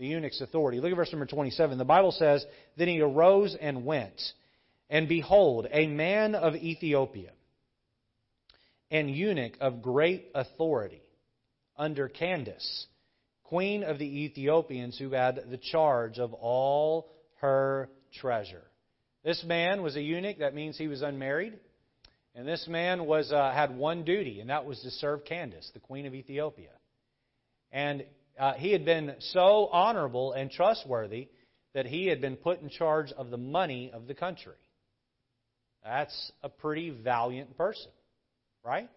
the 0.00 0.06
eunuch's 0.06 0.40
authority. 0.40 0.80
Look 0.80 0.90
at 0.90 0.96
verse 0.96 1.12
number 1.12 1.26
27. 1.26 1.76
The 1.76 1.84
Bible 1.84 2.10
says, 2.10 2.44
Then 2.76 2.88
he 2.88 3.00
arose 3.02 3.54
and 3.60 3.84
went, 3.84 4.20
and 4.88 5.06
behold, 5.08 5.68
a 5.70 5.86
man 5.86 6.34
of 6.34 6.54
Ethiopia, 6.56 7.30
an 8.90 9.10
eunuch 9.10 9.52
of 9.60 9.82
great 9.82 10.30
authority, 10.34 11.02
under 11.76 12.08
Candace, 12.08 12.86
queen 13.44 13.84
of 13.84 13.98
the 13.98 14.24
Ethiopians, 14.24 14.98
who 14.98 15.10
had 15.10 15.44
the 15.50 15.58
charge 15.58 16.18
of 16.18 16.32
all 16.32 17.10
her 17.40 17.90
treasure. 18.20 18.64
This 19.22 19.44
man 19.44 19.82
was 19.82 19.96
a 19.96 20.02
eunuch, 20.02 20.38
that 20.38 20.54
means 20.54 20.78
he 20.78 20.88
was 20.88 21.02
unmarried. 21.02 21.58
And 22.34 22.48
this 22.48 22.66
man 22.68 23.04
was, 23.04 23.32
uh, 23.32 23.52
had 23.52 23.76
one 23.76 24.04
duty, 24.04 24.40
and 24.40 24.48
that 24.48 24.64
was 24.64 24.80
to 24.80 24.90
serve 24.90 25.24
Candace, 25.26 25.70
the 25.74 25.80
queen 25.80 26.06
of 26.06 26.14
Ethiopia. 26.14 26.70
And 27.72 28.04
uh, 28.38 28.54
he 28.54 28.72
had 28.72 28.84
been 28.84 29.14
so 29.18 29.68
honorable 29.72 30.32
and 30.32 30.50
trustworthy 30.50 31.28
that 31.74 31.86
he 31.86 32.06
had 32.06 32.20
been 32.20 32.36
put 32.36 32.60
in 32.60 32.68
charge 32.68 33.12
of 33.12 33.30
the 33.30 33.36
money 33.36 33.90
of 33.92 34.06
the 34.06 34.14
country. 34.14 34.54
That's 35.84 36.32
a 36.42 36.48
pretty 36.48 36.90
valiant 36.90 37.56
person, 37.56 37.90
right? 38.64 38.88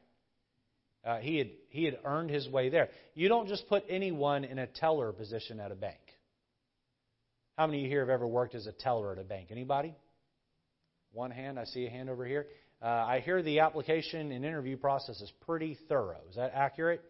Uh, 1.06 1.18
he 1.18 1.38
had 1.38 1.50
he 1.70 1.84
had 1.84 2.00
earned 2.06 2.30
his 2.30 2.48
way 2.48 2.70
there. 2.70 2.90
You 3.14 3.28
don't 3.28 3.48
just 3.48 3.68
put 3.68 3.84
anyone 3.90 4.44
in 4.44 4.58
a 4.58 4.68
teller 4.68 5.12
position 5.12 5.60
at 5.60 5.72
a 5.72 5.76
bank. 5.76 6.00
How 7.58 7.68
many 7.68 7.80
of 7.80 7.84
you 7.84 7.90
here 7.90 8.00
have 8.00 8.10
ever 8.10 8.26
worked 8.26 8.56
as 8.56 8.68
a 8.68 8.72
teller 8.72 9.12
at 9.12 9.20
a 9.20 9.24
bank? 9.24 9.50
Anybody? 9.52 9.94
One 11.12 11.32
hand. 11.32 11.60
I 11.60 11.66
see 11.66 11.86
a 11.86 11.90
hand 11.90 12.10
over 12.10 12.26
here. 12.26 12.48
Uh, 12.82 12.88
I 12.88 13.20
hear 13.20 13.42
the 13.42 13.60
application 13.60 14.32
and 14.32 14.44
interview 14.44 14.76
process 14.76 15.22
is 15.22 15.32
pretty 15.46 15.78
thorough. 15.88 16.22
Is 16.30 16.36
that 16.36 16.52
accurate? 16.54 17.02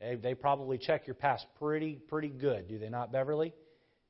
They, 0.00 0.34
probably 0.34 0.78
check 0.78 1.06
your 1.06 1.14
past 1.14 1.46
pretty, 1.58 1.94
pretty 2.08 2.28
good, 2.28 2.68
do 2.68 2.78
they 2.78 2.90
not, 2.90 3.12
Beverly? 3.12 3.54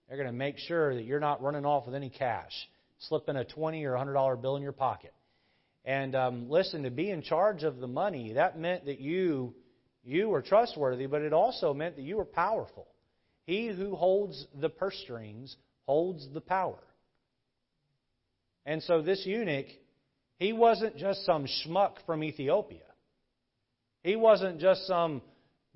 They're 0.08 0.16
going 0.16 0.28
to 0.28 0.32
make 0.32 0.58
sure 0.58 0.94
that 0.94 1.04
you're 1.04 1.20
not 1.20 1.42
running 1.42 1.64
off 1.64 1.86
with 1.86 1.94
any 1.94 2.10
cash, 2.10 2.52
slipping 3.08 3.36
a 3.36 3.44
20 3.44 3.84
or 3.84 3.92
$100 3.92 4.42
bill 4.42 4.56
in 4.56 4.62
your 4.62 4.72
pocket. 4.72 5.14
And 5.84 6.16
um, 6.16 6.50
listen, 6.50 6.82
to 6.82 6.90
be 6.90 7.10
in 7.10 7.22
charge 7.22 7.62
of 7.62 7.78
the 7.78 7.86
money, 7.86 8.32
that 8.32 8.58
meant 8.58 8.86
that 8.86 8.98
you, 8.98 9.54
you 10.02 10.28
were 10.28 10.42
trustworthy, 10.42 11.06
but 11.06 11.22
it 11.22 11.32
also 11.32 11.72
meant 11.72 11.96
that 11.96 12.02
you 12.02 12.16
were 12.16 12.24
powerful. 12.24 12.88
He 13.44 13.68
who 13.68 13.94
holds 13.94 14.44
the 14.60 14.68
purse 14.68 14.98
strings 15.04 15.56
holds 15.86 16.26
the 16.34 16.40
power. 16.40 16.82
And 18.64 18.82
so 18.82 19.00
this 19.00 19.22
eunuch, 19.24 19.66
he 20.38 20.52
wasn't 20.52 20.96
just 20.96 21.24
some 21.24 21.46
schmuck 21.46 21.92
from 22.04 22.24
Ethiopia. 22.24 22.80
He 24.02 24.16
wasn't 24.16 24.60
just 24.60 24.86
some 24.88 25.22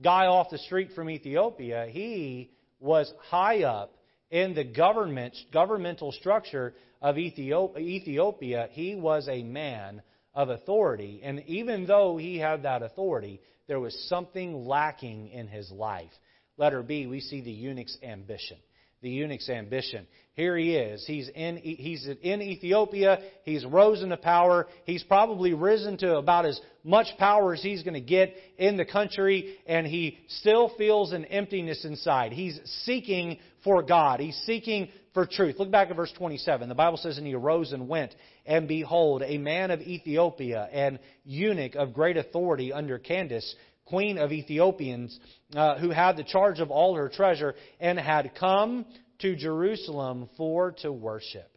guy 0.03 0.27
off 0.27 0.51
the 0.51 0.59
street 0.59 0.91
from 0.95 1.11
Ethiopia, 1.11 1.87
he 1.91 2.51
was 2.79 3.13
high 3.29 3.63
up 3.63 3.95
in 4.31 4.55
the 4.55 4.65
government 4.65 5.37
governmental 5.53 6.13
structure 6.13 6.75
of 7.03 7.19
Ethiopia. 7.19 8.69
He 8.71 8.95
was 8.95 9.29
a 9.29 9.43
man 9.43 10.03
of 10.35 10.49
authority, 10.49 11.21
and 11.23 11.43
even 11.47 11.87
though 11.87 12.17
he 12.17 12.39
had 12.39 12.63
that 12.63 12.83
authority, 12.83 13.41
there 13.67 13.81
was 13.81 14.07
something 14.09 14.67
lacking 14.67 15.29
in 15.29 15.49
his 15.49 15.71
life. 15.71 16.11
Letter 16.57 16.83
B, 16.83 17.07
we 17.07 17.21
see 17.21 17.41
the 17.41 17.51
eunuch's 17.51 17.99
ambition. 18.03 18.59
The 19.03 19.09
eunuch's 19.09 19.49
ambition. 19.49 20.07
Here 20.35 20.57
he 20.57 20.75
is. 20.75 21.05
He's 21.07 21.29
in, 21.35 21.57
he's 21.57 22.07
in 22.23 22.43
Ethiopia. 22.43 23.19
He's 23.45 23.65
risen 23.65 24.11
to 24.11 24.17
power. 24.19 24.69
He's 24.85 25.03
probably 25.03 25.55
risen 25.55 25.97
to 25.99 26.17
about 26.17 26.45
as 26.45 26.61
much 26.85 27.07
power 27.19 27.55
as 27.55 27.63
he's 27.63 27.83
going 27.83 27.95
to 27.95 28.01
get 28.01 28.35
in 28.59 28.77
the 28.77 28.85
country, 28.85 29.57
and 29.67 29.87
he 29.87 30.19
still 30.29 30.73
feels 30.77 31.13
an 31.13 31.25
emptiness 31.27 31.85
inside. 31.85 32.33
He's 32.33 32.61
seeking 32.85 33.39
for 33.65 33.83
God. 33.83 34.21
He's 34.21 34.37
seeking 34.47 34.89
for 35.13 35.27
truth. 35.27 35.57
Look 35.59 35.71
back 35.71 35.91
at 35.91 35.97
verse 35.97 36.13
27. 36.17 36.69
The 36.69 36.75
Bible 36.75 36.99
says, 36.99 37.19
And 37.19 37.27
he 37.27 37.35
arose 37.35 37.73
and 37.73 37.89
went, 37.89 38.15
and 38.47 38.69
behold, 38.69 39.23
a 39.25 39.39
man 39.39 39.71
of 39.71 39.81
Ethiopia, 39.81 40.69
an 40.73 40.99
eunuch 41.25 41.75
of 41.75 41.93
great 41.93 42.17
authority 42.17 42.73
under 42.73 42.99
Candace, 42.99 43.55
queen 43.91 44.17
of 44.17 44.33
Ethiopians, 44.33 45.19
uh, 45.55 45.79
who 45.79 45.91
had 45.91 46.17
the 46.17 46.25
charge 46.25 46.61
of 46.61 46.71
all 46.71 46.95
her 46.95 47.09
treasure, 47.09 47.55
and 47.79 47.99
had 47.99 48.35
come 48.35 48.87
to 49.19 49.37
Jerusalem 49.37 50.31
for 50.37 50.73
to 50.81 50.91
worship, 50.91 51.51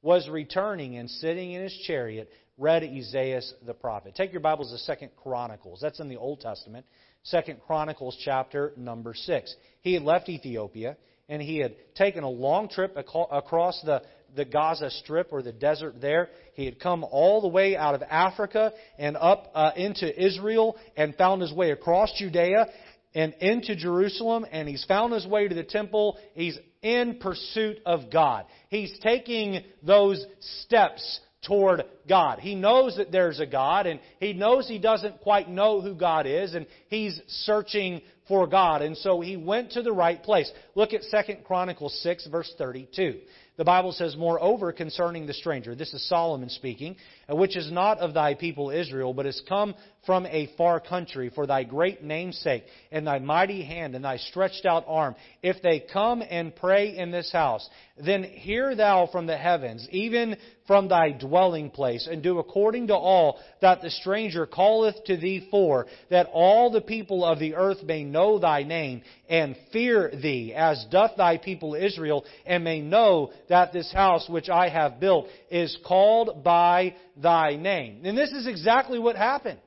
was 0.00 0.28
returning 0.28 0.96
and 0.96 1.10
sitting 1.10 1.52
in 1.52 1.62
his 1.62 1.76
chariot, 1.86 2.30
read 2.56 2.82
Isaiah 2.82 3.42
the 3.66 3.74
prophet. 3.74 4.14
Take 4.14 4.32
your 4.32 4.40
Bibles 4.40 4.70
to 4.70 4.78
Second 4.78 5.10
Chronicles. 5.16 5.80
That's 5.82 6.00
in 6.00 6.08
the 6.08 6.16
Old 6.16 6.40
Testament. 6.40 6.86
Second 7.24 7.60
Chronicles 7.66 8.16
chapter 8.24 8.72
number 8.76 9.14
6. 9.14 9.54
He 9.80 9.94
had 9.94 10.02
left 10.02 10.28
Ethiopia 10.28 10.96
and 11.28 11.40
he 11.40 11.58
had 11.58 11.74
taken 11.94 12.22
a 12.22 12.28
long 12.28 12.68
trip 12.68 12.96
across 12.96 13.80
the, 13.82 14.02
the 14.34 14.44
Gaza 14.44 14.90
Strip 14.90 15.28
or 15.32 15.42
the 15.42 15.52
desert 15.52 16.00
there. 16.00 16.30
He 16.54 16.64
had 16.64 16.80
come 16.80 17.04
all 17.04 17.40
the 17.40 17.48
way 17.48 17.76
out 17.76 17.94
of 17.94 18.02
Africa 18.02 18.72
and 18.98 19.16
up 19.16 19.50
uh, 19.54 19.72
into 19.76 20.24
Israel 20.24 20.76
and 20.96 21.14
found 21.16 21.42
his 21.42 21.52
way 21.52 21.70
across 21.70 22.12
Judea 22.18 22.66
and 23.14 23.32
into 23.40 23.76
Jerusalem, 23.76 24.44
and 24.50 24.68
he's 24.68 24.84
found 24.86 25.12
his 25.12 25.26
way 25.26 25.46
to 25.46 25.54
the 25.54 25.62
temple. 25.62 26.18
He's 26.34 26.58
in 26.82 27.18
pursuit 27.20 27.78
of 27.86 28.10
God. 28.12 28.44
He's 28.68 28.92
taking 29.02 29.62
those 29.82 30.24
steps 30.64 31.20
toward 31.46 31.84
God. 32.08 32.40
He 32.40 32.54
knows 32.54 32.96
that 32.96 33.12
there's 33.12 33.38
a 33.38 33.46
God, 33.46 33.86
and 33.86 34.00
he 34.18 34.32
knows 34.32 34.66
he 34.66 34.78
doesn't 34.78 35.20
quite 35.20 35.48
know 35.48 35.80
who 35.80 35.94
God 35.94 36.26
is, 36.26 36.54
and 36.54 36.66
he's 36.88 37.20
searching 37.28 38.02
for 38.26 38.46
God. 38.46 38.82
And 38.82 38.96
so 38.96 39.20
he 39.20 39.36
went 39.36 39.72
to 39.72 39.82
the 39.82 39.92
right 39.92 40.22
place. 40.22 40.50
Look 40.74 40.90
at 40.92 41.02
2 41.10 41.34
Chronicles 41.44 41.98
6, 42.02 42.26
verse 42.28 42.52
32. 42.58 43.20
The 43.56 43.64
Bible 43.64 43.92
says, 43.92 44.16
Moreover, 44.16 44.72
concerning 44.72 45.26
the 45.26 45.32
stranger, 45.32 45.76
this 45.76 45.94
is 45.94 46.08
Solomon 46.08 46.48
speaking, 46.48 46.96
uh, 47.30 47.36
which 47.36 47.56
is 47.56 47.70
not 47.70 47.98
of 47.98 48.12
thy 48.12 48.34
people 48.34 48.70
Israel, 48.70 49.14
but 49.14 49.26
is 49.26 49.40
come 49.48 49.76
from 50.06 50.26
a 50.26 50.50
far 50.58 50.80
country 50.80 51.30
for 51.34 51.46
thy 51.46 51.62
great 51.62 52.02
name's 52.02 52.36
sake, 52.38 52.64
and 52.90 53.06
thy 53.06 53.20
mighty 53.20 53.62
hand, 53.62 53.94
and 53.94 54.04
thy 54.04 54.16
stretched 54.16 54.66
out 54.66 54.84
arm. 54.88 55.14
If 55.42 55.62
they 55.62 55.80
come 55.80 56.22
and 56.28 56.54
pray 56.54 56.96
in 56.96 57.12
this 57.12 57.30
house, 57.32 57.68
then 58.04 58.24
hear 58.24 58.74
thou 58.74 59.08
from 59.10 59.26
the 59.26 59.36
heavens, 59.36 59.86
even 59.92 60.36
from 60.66 60.88
thy 60.88 61.12
dwelling 61.12 61.70
place, 61.70 62.08
and 62.10 62.22
do 62.22 62.38
according 62.38 62.88
to 62.88 62.94
all 62.94 63.38
that 63.60 63.82
the 63.82 63.90
stranger 63.90 64.46
calleth 64.46 65.04
to 65.04 65.16
thee 65.16 65.46
for, 65.50 65.86
that 66.10 66.28
all 66.32 66.70
the 66.70 66.80
people 66.80 67.24
of 67.24 67.38
the 67.38 67.54
earth 67.54 67.82
may 67.82 68.02
know 68.02 68.38
thy 68.38 68.62
name, 68.62 69.02
and 69.28 69.56
fear 69.72 70.10
thee, 70.10 70.52
as 70.54 70.84
doth 70.90 71.16
thy 71.16 71.36
people 71.38 71.74
Israel, 71.74 72.24
and 72.44 72.64
may 72.64 72.80
know 72.80 73.30
that 73.48 73.72
this 73.72 73.92
house 73.92 74.28
which 74.28 74.48
I 74.48 74.68
have 74.68 75.00
built 75.00 75.26
is 75.50 75.76
called 75.86 76.42
by 76.44 76.94
thy 77.16 77.56
name. 77.56 78.02
And 78.04 78.16
this 78.16 78.32
is 78.32 78.46
exactly 78.46 78.98
what 78.98 79.16
happened. 79.16 79.58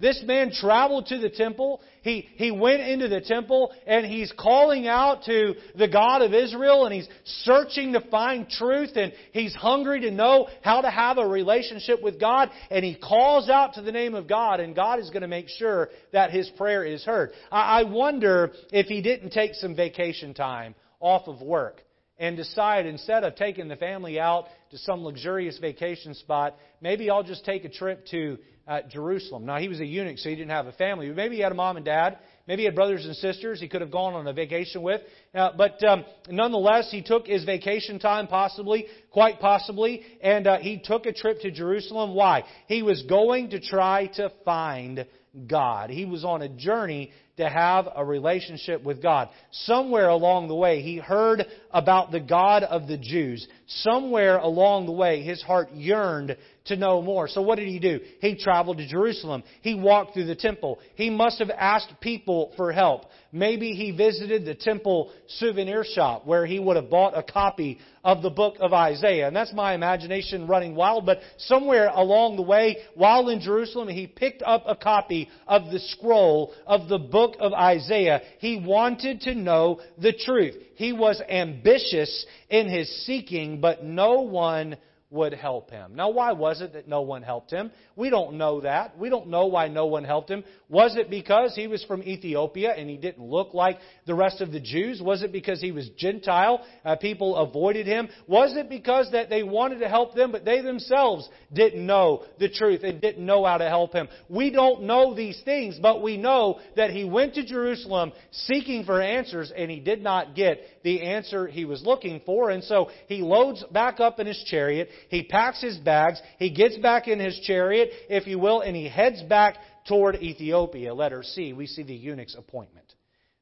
This 0.00 0.22
man 0.24 0.50
traveled 0.50 1.06
to 1.06 1.18
the 1.18 1.28
temple. 1.28 1.82
He, 2.00 2.26
he 2.36 2.50
went 2.50 2.80
into 2.80 3.06
the 3.06 3.20
temple 3.20 3.70
and 3.86 4.06
he's 4.06 4.32
calling 4.32 4.88
out 4.88 5.24
to 5.24 5.54
the 5.76 5.88
God 5.88 6.22
of 6.22 6.32
Israel 6.32 6.86
and 6.86 6.94
he's 6.94 7.08
searching 7.24 7.92
to 7.92 8.00
find 8.00 8.48
truth 8.48 8.92
and 8.96 9.12
he's 9.32 9.54
hungry 9.54 10.00
to 10.00 10.10
know 10.10 10.48
how 10.62 10.80
to 10.80 10.90
have 10.90 11.18
a 11.18 11.26
relationship 11.26 12.02
with 12.02 12.18
God 12.18 12.50
and 12.70 12.82
he 12.82 12.94
calls 12.94 13.50
out 13.50 13.74
to 13.74 13.82
the 13.82 13.92
name 13.92 14.14
of 14.14 14.26
God 14.26 14.58
and 14.60 14.74
God 14.74 15.00
is 15.00 15.10
going 15.10 15.20
to 15.20 15.28
make 15.28 15.48
sure 15.50 15.90
that 16.14 16.30
his 16.30 16.48
prayer 16.56 16.82
is 16.82 17.04
heard. 17.04 17.32
I, 17.52 17.80
I 17.80 17.82
wonder 17.82 18.52
if 18.72 18.86
he 18.86 19.02
didn't 19.02 19.30
take 19.30 19.54
some 19.54 19.76
vacation 19.76 20.32
time 20.32 20.74
off 20.98 21.28
of 21.28 21.42
work 21.42 21.82
and 22.20 22.36
decide 22.36 22.84
instead 22.84 23.24
of 23.24 23.34
taking 23.34 23.66
the 23.66 23.76
family 23.76 24.20
out 24.20 24.44
to 24.70 24.78
some 24.78 25.02
luxurious 25.02 25.58
vacation 25.58 26.14
spot, 26.14 26.54
maybe 26.80 27.10
I'll 27.10 27.24
just 27.24 27.44
take 27.46 27.64
a 27.64 27.70
trip 27.70 28.06
to 28.10 28.38
uh, 28.68 28.82
Jerusalem. 28.88 29.46
Now, 29.46 29.58
he 29.58 29.68
was 29.68 29.80
a 29.80 29.86
eunuch, 29.86 30.18
so 30.18 30.28
he 30.28 30.36
didn't 30.36 30.50
have 30.50 30.66
a 30.66 30.72
family. 30.72 31.08
Maybe 31.08 31.36
he 31.36 31.42
had 31.42 31.50
a 31.50 31.56
mom 31.56 31.76
and 31.76 31.84
dad. 31.84 32.18
Maybe 32.46 32.62
he 32.62 32.66
had 32.66 32.74
brothers 32.74 33.06
and 33.06 33.16
sisters 33.16 33.58
he 33.58 33.68
could 33.68 33.80
have 33.80 33.90
gone 33.90 34.14
on 34.14 34.26
a 34.26 34.32
vacation 34.32 34.82
with. 34.82 35.00
Uh, 35.34 35.50
but 35.56 35.82
um, 35.82 36.04
nonetheless, 36.28 36.88
he 36.90 37.02
took 37.02 37.26
his 37.26 37.42
vacation 37.44 37.98
time, 37.98 38.26
possibly, 38.26 38.86
quite 39.10 39.40
possibly, 39.40 40.02
and 40.20 40.46
uh, 40.46 40.58
he 40.58 40.78
took 40.78 41.06
a 41.06 41.12
trip 41.12 41.40
to 41.40 41.50
Jerusalem. 41.50 42.14
Why? 42.14 42.44
He 42.68 42.82
was 42.82 43.02
going 43.04 43.50
to 43.50 43.60
try 43.60 44.08
to 44.14 44.30
find 44.44 45.06
God. 45.46 45.90
He 45.90 46.04
was 46.04 46.24
on 46.24 46.42
a 46.42 46.48
journey 46.48 47.12
to 47.36 47.48
have 47.48 47.88
a 47.94 48.04
relationship 48.04 48.82
with 48.82 49.02
God. 49.02 49.30
Somewhere 49.50 50.08
along 50.08 50.48
the 50.48 50.54
way, 50.54 50.82
he 50.82 50.96
heard 50.98 51.46
about 51.72 52.10
the 52.10 52.20
God 52.20 52.62
of 52.62 52.86
the 52.86 52.98
Jews. 52.98 53.46
Somewhere 53.66 54.38
along 54.38 54.86
the 54.86 54.92
way, 54.92 55.22
his 55.22 55.42
heart 55.42 55.70
yearned 55.72 56.36
to 56.66 56.76
know 56.76 57.00
more. 57.02 57.26
So 57.28 57.42
what 57.42 57.56
did 57.56 57.68
he 57.68 57.78
do? 57.78 58.00
He 58.20 58.36
traveled 58.36 58.78
to 58.78 58.86
Jerusalem. 58.86 59.42
He 59.62 59.74
walked 59.74 60.14
through 60.14 60.26
the 60.26 60.36
temple. 60.36 60.78
He 60.94 61.10
must 61.10 61.38
have 61.38 61.50
asked 61.50 61.92
people 62.00 62.52
for 62.56 62.72
help. 62.72 63.04
Maybe 63.32 63.72
he 63.72 63.92
visited 63.92 64.44
the 64.44 64.54
temple 64.54 65.12
souvenir 65.38 65.84
shop 65.84 66.26
where 66.26 66.46
he 66.46 66.58
would 66.58 66.76
have 66.76 66.90
bought 66.90 67.16
a 67.16 67.22
copy 67.22 67.78
of 68.04 68.22
the 68.22 68.30
book 68.30 68.56
of 68.60 68.72
Isaiah. 68.72 69.28
And 69.28 69.36
that's 69.36 69.52
my 69.52 69.74
imagination 69.74 70.46
running 70.46 70.74
wild, 70.74 71.06
but 71.06 71.20
somewhere 71.38 71.88
along 71.88 72.36
the 72.36 72.42
way, 72.42 72.78
while 72.94 73.28
in 73.28 73.40
Jerusalem, 73.40 73.88
he 73.88 74.06
picked 74.06 74.42
up 74.42 74.64
a 74.66 74.74
copy 74.74 75.28
of 75.46 75.70
the 75.70 75.78
scroll 75.78 76.52
of 76.66 76.88
the 76.88 76.98
book 76.98 77.36
of 77.38 77.52
Isaiah. 77.52 78.20
He 78.38 78.62
wanted 78.64 79.20
to 79.22 79.34
know 79.34 79.80
the 79.98 80.12
truth. 80.12 80.56
He 80.80 80.94
was 80.94 81.20
ambitious 81.28 82.24
in 82.48 82.70
his 82.70 82.88
seeking, 83.04 83.60
but 83.60 83.84
no 83.84 84.22
one 84.22 84.78
would 85.10 85.34
help 85.34 85.70
him. 85.70 85.96
Now, 85.96 86.10
why 86.10 86.32
was 86.32 86.60
it 86.60 86.72
that 86.74 86.86
no 86.86 87.02
one 87.02 87.22
helped 87.22 87.50
him? 87.50 87.72
We 87.96 88.10
don't 88.10 88.34
know 88.34 88.60
that. 88.60 88.96
We 88.96 89.10
don't 89.10 89.28
know 89.28 89.46
why 89.46 89.66
no 89.66 89.86
one 89.86 90.04
helped 90.04 90.30
him. 90.30 90.44
Was 90.68 90.96
it 90.96 91.10
because 91.10 91.54
he 91.56 91.66
was 91.66 91.84
from 91.84 92.02
Ethiopia 92.04 92.72
and 92.72 92.88
he 92.88 92.96
didn't 92.96 93.24
look 93.24 93.52
like 93.52 93.78
the 94.06 94.14
rest 94.14 94.40
of 94.40 94.52
the 94.52 94.60
Jews? 94.60 95.02
Was 95.02 95.24
it 95.24 95.32
because 95.32 95.60
he 95.60 95.72
was 95.72 95.88
Gentile? 95.98 96.64
Uh, 96.84 96.94
people 96.94 97.36
avoided 97.36 97.86
him? 97.86 98.08
Was 98.28 98.56
it 98.56 98.68
because 98.68 99.10
that 99.10 99.28
they 99.28 99.42
wanted 99.42 99.80
to 99.80 99.88
help 99.88 100.14
them, 100.14 100.30
but 100.30 100.44
they 100.44 100.60
themselves 100.60 101.28
didn't 101.52 101.84
know 101.84 102.24
the 102.38 102.48
truth 102.48 102.82
and 102.84 103.00
didn't 103.00 103.26
know 103.26 103.44
how 103.44 103.58
to 103.58 103.68
help 103.68 103.92
him? 103.92 104.08
We 104.28 104.50
don't 104.50 104.82
know 104.82 105.12
these 105.12 105.40
things, 105.44 105.78
but 105.82 106.02
we 106.02 106.16
know 106.16 106.60
that 106.76 106.90
he 106.90 107.02
went 107.02 107.34
to 107.34 107.44
Jerusalem 107.44 108.12
seeking 108.30 108.84
for 108.84 109.02
answers 109.02 109.52
and 109.54 109.70
he 109.70 109.80
did 109.80 110.02
not 110.02 110.36
get 110.36 110.60
the 110.84 111.02
answer 111.02 111.48
he 111.48 111.64
was 111.64 111.82
looking 111.82 112.22
for. 112.24 112.50
And 112.50 112.62
so 112.62 112.90
he 113.08 113.22
loads 113.22 113.64
back 113.72 113.98
up 113.98 114.20
in 114.20 114.26
his 114.28 114.42
chariot. 114.46 114.88
He 115.08 115.22
packs 115.22 115.60
his 115.60 115.78
bags. 115.78 116.20
He 116.38 116.50
gets 116.50 116.76
back 116.78 117.08
in 117.08 117.18
his 117.18 117.38
chariot, 117.40 117.90
if 118.08 118.26
you 118.26 118.38
will, 118.38 118.60
and 118.60 118.76
he 118.76 118.88
heads 118.88 119.22
back 119.22 119.56
toward 119.86 120.16
Ethiopia. 120.16 120.94
Letter 120.94 121.22
C, 121.22 121.52
we 121.52 121.66
see 121.66 121.82
the 121.82 121.94
eunuch's 121.94 122.36
appointment. 122.36 122.94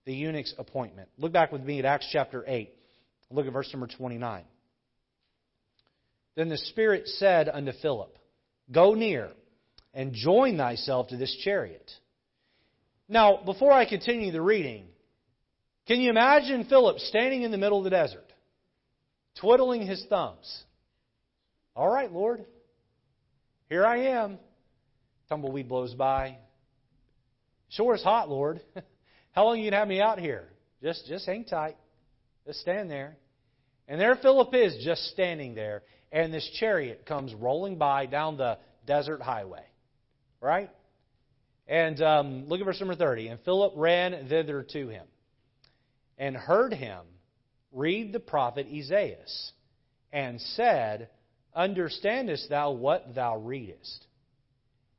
The 0.04 0.14
eunuch's 0.14 0.54
appointment. 0.58 1.08
Look 1.18 1.32
back 1.32 1.52
with 1.52 1.62
me 1.62 1.78
at 1.78 1.84
Acts 1.84 2.08
chapter 2.10 2.44
8. 2.46 2.72
Look 3.30 3.46
at 3.46 3.52
verse 3.52 3.68
number 3.72 3.88
29. 3.88 4.44
Then 6.34 6.48
the 6.48 6.56
Spirit 6.56 7.08
said 7.08 7.48
unto 7.48 7.72
Philip, 7.82 8.16
Go 8.70 8.94
near 8.94 9.30
and 9.92 10.12
join 10.12 10.56
thyself 10.56 11.08
to 11.08 11.16
this 11.16 11.34
chariot. 11.42 11.90
Now, 13.08 13.40
before 13.44 13.72
I 13.72 13.86
continue 13.86 14.30
the 14.30 14.40
reading, 14.40 14.86
can 15.86 16.00
you 16.00 16.10
imagine 16.10 16.64
Philip 16.64 16.98
standing 16.98 17.42
in 17.42 17.50
the 17.50 17.58
middle 17.58 17.78
of 17.78 17.84
the 17.84 17.90
desert, 17.90 18.30
twiddling 19.40 19.86
his 19.86 20.04
thumbs? 20.08 20.64
All 21.78 21.88
right, 21.88 22.12
Lord, 22.12 22.44
here 23.68 23.86
I 23.86 23.98
am. 24.06 24.40
Tumbleweed 25.28 25.68
blows 25.68 25.94
by. 25.94 26.38
Sure 27.68 27.94
is 27.94 28.02
hot, 28.02 28.28
Lord. 28.28 28.60
How 29.30 29.44
long 29.44 29.60
you 29.60 29.70
gonna 29.70 29.78
have 29.78 29.86
me 29.86 30.00
out 30.00 30.18
here? 30.18 30.48
Just 30.82 31.06
just 31.06 31.24
hang 31.24 31.44
tight. 31.44 31.76
Just 32.44 32.62
stand 32.62 32.90
there. 32.90 33.16
And 33.86 34.00
there 34.00 34.16
Philip 34.16 34.52
is 34.54 34.82
just 34.84 35.04
standing 35.12 35.54
there, 35.54 35.84
and 36.10 36.34
this 36.34 36.50
chariot 36.58 37.06
comes 37.06 37.32
rolling 37.32 37.78
by 37.78 38.06
down 38.06 38.38
the 38.38 38.58
desert 38.84 39.22
highway. 39.22 39.64
Right? 40.40 40.70
And 41.68 42.02
um, 42.02 42.48
look 42.48 42.58
at 42.58 42.66
verse 42.66 42.80
number 42.80 42.96
30. 42.96 43.28
And 43.28 43.40
Philip 43.44 43.74
ran 43.76 44.26
thither 44.28 44.66
to 44.72 44.88
him 44.88 45.06
and 46.18 46.36
heard 46.36 46.72
him 46.72 47.02
read 47.70 48.12
the 48.12 48.18
prophet 48.18 48.66
Isaiah 48.68 49.18
and 50.12 50.40
said, 50.40 51.10
Understandest 51.58 52.48
thou 52.48 52.70
what 52.70 53.16
thou 53.16 53.36
readest? 53.36 54.06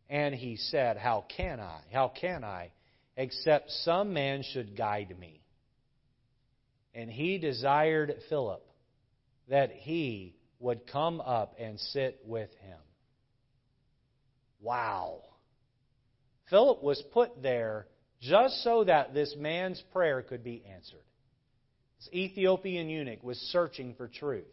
And 0.10 0.36
he 0.36 0.58
said, 0.58 0.98
How 0.98 1.24
can 1.38 1.62
I? 1.62 1.80
How 1.94 2.10
can 2.10 2.44
I? 2.44 2.72
Except 3.16 3.72
some 3.72 4.12
man 4.12 4.44
should 4.44 4.76
guide 4.76 5.16
me. 5.18 5.42
And 6.94 7.10
he 7.10 7.38
desired 7.38 8.14
Philip 8.28 8.62
that 9.48 9.72
he 9.72 10.36
would 10.60 10.86
come 10.86 11.22
up 11.22 11.56
and 11.58 11.80
sit 11.80 12.20
with 12.26 12.50
him. 12.60 12.80
Wow. 14.62 15.22
Philip 16.50 16.84
was 16.84 17.02
put 17.14 17.42
there 17.42 17.88
just 18.20 18.64
so 18.66 18.84
that 18.84 19.14
this 19.14 19.34
man's 19.38 19.82
prayer 19.94 20.22
could 20.22 20.44
be 20.44 20.62
answered. 20.70 21.00
This 22.00 22.10
Ethiopian 22.14 22.90
eunuch 22.90 23.24
was 23.24 23.38
searching 23.54 23.94
for 23.96 24.10
truth. 24.10 24.44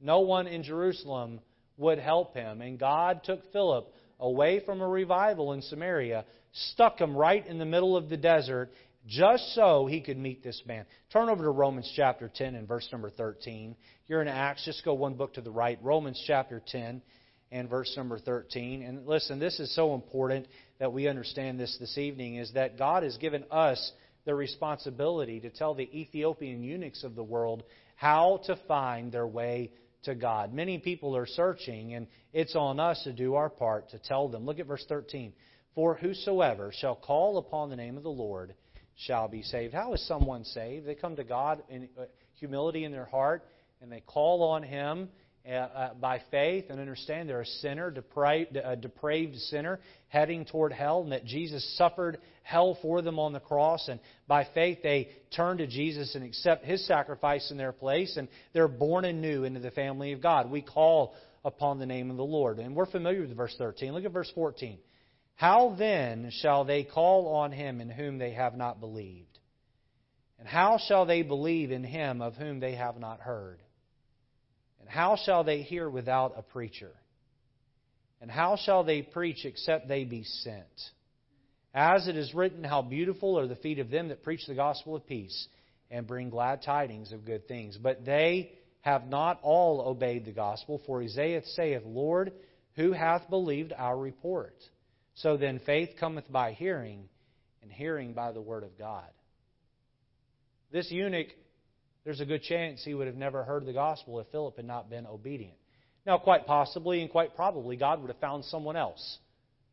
No 0.00 0.20
one 0.20 0.46
in 0.46 0.62
Jerusalem 0.62 1.40
would 1.76 1.98
help 1.98 2.34
him. 2.34 2.60
And 2.60 2.78
God 2.78 3.22
took 3.24 3.52
Philip 3.52 3.92
away 4.18 4.60
from 4.64 4.80
a 4.80 4.88
revival 4.88 5.52
in 5.52 5.62
Samaria, 5.62 6.24
stuck 6.52 7.00
him 7.00 7.16
right 7.16 7.46
in 7.46 7.58
the 7.58 7.64
middle 7.64 7.96
of 7.96 8.08
the 8.08 8.16
desert, 8.16 8.70
just 9.06 9.54
so 9.54 9.86
he 9.86 10.00
could 10.00 10.18
meet 10.18 10.42
this 10.42 10.62
man. 10.66 10.84
Turn 11.12 11.28
over 11.28 11.44
to 11.44 11.50
Romans 11.50 11.90
chapter 11.96 12.30
10 12.32 12.54
and 12.54 12.68
verse 12.68 12.86
number 12.92 13.10
13. 13.10 13.74
You're 14.06 14.22
in 14.22 14.28
Acts, 14.28 14.64
just 14.64 14.84
go 14.84 14.94
one 14.94 15.14
book 15.14 15.34
to 15.34 15.40
the 15.40 15.50
right. 15.50 15.78
Romans 15.82 16.22
chapter 16.26 16.62
10 16.66 17.00
and 17.50 17.68
verse 17.68 17.92
number 17.96 18.18
13. 18.18 18.82
And 18.82 19.06
listen, 19.06 19.38
this 19.38 19.58
is 19.58 19.74
so 19.74 19.94
important 19.94 20.46
that 20.78 20.92
we 20.92 21.08
understand 21.08 21.58
this 21.58 21.76
this 21.80 21.96
evening 21.96 22.36
is 22.36 22.52
that 22.52 22.78
God 22.78 23.02
has 23.02 23.16
given 23.16 23.44
us 23.50 23.92
the 24.26 24.34
responsibility 24.34 25.40
to 25.40 25.50
tell 25.50 25.74
the 25.74 25.88
Ethiopian 25.98 26.62
eunuchs 26.62 27.04
of 27.04 27.14
the 27.14 27.24
world 27.24 27.62
how 27.96 28.40
to 28.44 28.56
find 28.68 29.10
their 29.10 29.26
way 29.26 29.72
to 30.04 30.14
God. 30.14 30.52
Many 30.52 30.78
people 30.78 31.16
are 31.16 31.26
searching, 31.26 31.94
and 31.94 32.06
it's 32.32 32.56
on 32.56 32.80
us 32.80 33.02
to 33.04 33.12
do 33.12 33.34
our 33.34 33.50
part 33.50 33.90
to 33.90 33.98
tell 33.98 34.28
them. 34.28 34.46
Look 34.46 34.58
at 34.58 34.66
verse 34.66 34.84
13. 34.88 35.32
For 35.74 35.94
whosoever 35.94 36.72
shall 36.74 36.96
call 36.96 37.38
upon 37.38 37.70
the 37.70 37.76
name 37.76 37.96
of 37.96 38.02
the 38.02 38.08
Lord 38.08 38.54
shall 39.06 39.28
be 39.28 39.42
saved. 39.42 39.72
How 39.72 39.92
is 39.94 40.06
someone 40.06 40.44
saved? 40.44 40.86
They 40.86 40.94
come 40.94 41.16
to 41.16 41.24
God 41.24 41.62
in 41.68 41.88
uh, 41.98 42.04
humility 42.34 42.84
in 42.84 42.92
their 42.92 43.04
heart, 43.06 43.46
and 43.80 43.90
they 43.90 44.00
call 44.00 44.42
on 44.42 44.62
Him, 44.62 45.08
uh, 45.46 45.52
uh, 45.52 45.94
by 45.94 46.20
faith 46.30 46.66
and 46.68 46.78
understand 46.78 47.28
they're 47.28 47.40
a 47.40 47.46
sinner, 47.46 47.90
depraved, 47.90 48.56
a 48.56 48.76
depraved 48.76 49.36
sinner 49.36 49.80
heading 50.08 50.44
toward 50.44 50.72
hell, 50.72 51.02
and 51.02 51.12
that 51.12 51.24
Jesus 51.24 51.76
suffered 51.78 52.18
hell 52.42 52.76
for 52.82 53.00
them 53.00 53.18
on 53.18 53.32
the 53.32 53.40
cross. 53.40 53.88
And 53.88 54.00
by 54.28 54.46
faith, 54.52 54.80
they 54.82 55.08
turn 55.34 55.58
to 55.58 55.66
Jesus 55.66 56.14
and 56.14 56.24
accept 56.24 56.64
His 56.64 56.86
sacrifice 56.86 57.50
in 57.50 57.56
their 57.56 57.72
place, 57.72 58.16
and 58.18 58.28
they're 58.52 58.68
born 58.68 59.06
anew 59.06 59.44
into 59.44 59.60
the 59.60 59.70
family 59.70 60.12
of 60.12 60.20
God. 60.20 60.50
We 60.50 60.60
call 60.60 61.14
upon 61.44 61.78
the 61.78 61.86
name 61.86 62.10
of 62.10 62.18
the 62.18 62.22
Lord. 62.22 62.58
And 62.58 62.76
we're 62.76 62.84
familiar 62.84 63.22
with 63.22 63.34
verse 63.34 63.54
13. 63.56 63.92
Look 63.92 64.04
at 64.04 64.12
verse 64.12 64.30
14. 64.34 64.78
How 65.36 65.74
then 65.78 66.30
shall 66.42 66.66
they 66.66 66.84
call 66.84 67.34
on 67.36 67.50
Him 67.50 67.80
in 67.80 67.88
whom 67.88 68.18
they 68.18 68.32
have 68.32 68.56
not 68.56 68.78
believed? 68.78 69.38
And 70.38 70.46
how 70.46 70.78
shall 70.86 71.06
they 71.06 71.22
believe 71.22 71.70
in 71.70 71.82
Him 71.82 72.20
of 72.20 72.34
whom 72.34 72.60
they 72.60 72.74
have 72.74 72.98
not 72.98 73.20
heard? 73.20 73.58
How 74.90 75.16
shall 75.24 75.44
they 75.44 75.62
hear 75.62 75.88
without 75.88 76.34
a 76.36 76.42
preacher? 76.42 76.90
And 78.20 78.28
how 78.28 78.56
shall 78.56 78.82
they 78.82 79.02
preach 79.02 79.44
except 79.44 79.86
they 79.86 80.02
be 80.02 80.24
sent? 80.24 80.66
As 81.72 82.08
it 82.08 82.16
is 82.16 82.34
written, 82.34 82.64
How 82.64 82.82
beautiful 82.82 83.38
are 83.38 83.46
the 83.46 83.54
feet 83.54 83.78
of 83.78 83.88
them 83.88 84.08
that 84.08 84.24
preach 84.24 84.44
the 84.48 84.54
gospel 84.54 84.96
of 84.96 85.06
peace 85.06 85.46
and 85.92 86.08
bring 86.08 86.28
glad 86.28 86.62
tidings 86.62 87.12
of 87.12 87.24
good 87.24 87.46
things. 87.46 87.78
But 87.80 88.04
they 88.04 88.50
have 88.80 89.06
not 89.06 89.38
all 89.42 89.80
obeyed 89.80 90.24
the 90.24 90.32
gospel, 90.32 90.80
for 90.86 91.02
Isaiah 91.02 91.42
saith, 91.54 91.82
Lord, 91.84 92.32
who 92.74 92.90
hath 92.90 93.30
believed 93.30 93.72
our 93.76 93.96
report? 93.96 94.56
So 95.14 95.36
then 95.36 95.60
faith 95.64 95.90
cometh 96.00 96.30
by 96.30 96.52
hearing, 96.52 97.08
and 97.62 97.70
hearing 97.70 98.12
by 98.12 98.32
the 98.32 98.40
word 98.40 98.64
of 98.64 98.76
God. 98.76 99.08
This 100.72 100.90
eunuch 100.90 101.28
there's 102.04 102.20
a 102.20 102.26
good 102.26 102.42
chance 102.42 102.82
he 102.82 102.94
would 102.94 103.06
have 103.06 103.16
never 103.16 103.44
heard 103.44 103.66
the 103.66 103.72
gospel 103.72 104.20
if 104.20 104.26
Philip 104.28 104.56
had 104.56 104.64
not 104.64 104.88
been 104.88 105.06
obedient. 105.06 105.56
Now, 106.06 106.18
quite 106.18 106.46
possibly 106.46 107.02
and 107.02 107.10
quite 107.10 107.36
probably, 107.36 107.76
God 107.76 108.00
would 108.00 108.08
have 108.10 108.20
found 108.20 108.44
someone 108.46 108.76
else 108.76 109.18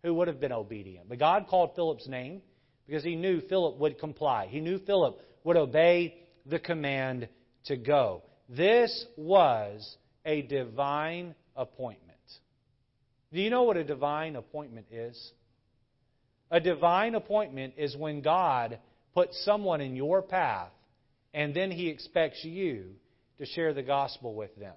who 0.03 0.13
would 0.15 0.27
have 0.27 0.39
been 0.39 0.51
obedient. 0.51 1.07
But 1.07 1.19
God 1.19 1.47
called 1.47 1.71
Philip's 1.75 2.07
name 2.07 2.41
because 2.85 3.03
he 3.03 3.15
knew 3.15 3.41
Philip 3.41 3.77
would 3.77 3.99
comply. 3.99 4.47
He 4.47 4.59
knew 4.59 4.79
Philip 4.79 5.19
would 5.43 5.57
obey 5.57 6.15
the 6.45 6.59
command 6.59 7.29
to 7.65 7.77
go. 7.77 8.23
This 8.49 9.05
was 9.15 9.97
a 10.25 10.41
divine 10.41 11.33
appointment. 11.55 12.17
Do 13.31 13.41
you 13.41 13.49
know 13.49 13.63
what 13.63 13.77
a 13.77 13.83
divine 13.83 14.35
appointment 14.35 14.87
is? 14.91 15.31
A 16.49 16.59
divine 16.59 17.15
appointment 17.15 17.73
is 17.77 17.95
when 17.95 18.21
God 18.21 18.79
puts 19.13 19.43
someone 19.43 19.81
in 19.81 19.95
your 19.95 20.21
path 20.21 20.71
and 21.33 21.53
then 21.53 21.71
he 21.71 21.89
expects 21.89 22.43
you 22.43 22.95
to 23.37 23.45
share 23.45 23.73
the 23.73 23.83
gospel 23.83 24.33
with 24.33 24.55
them. 24.55 24.73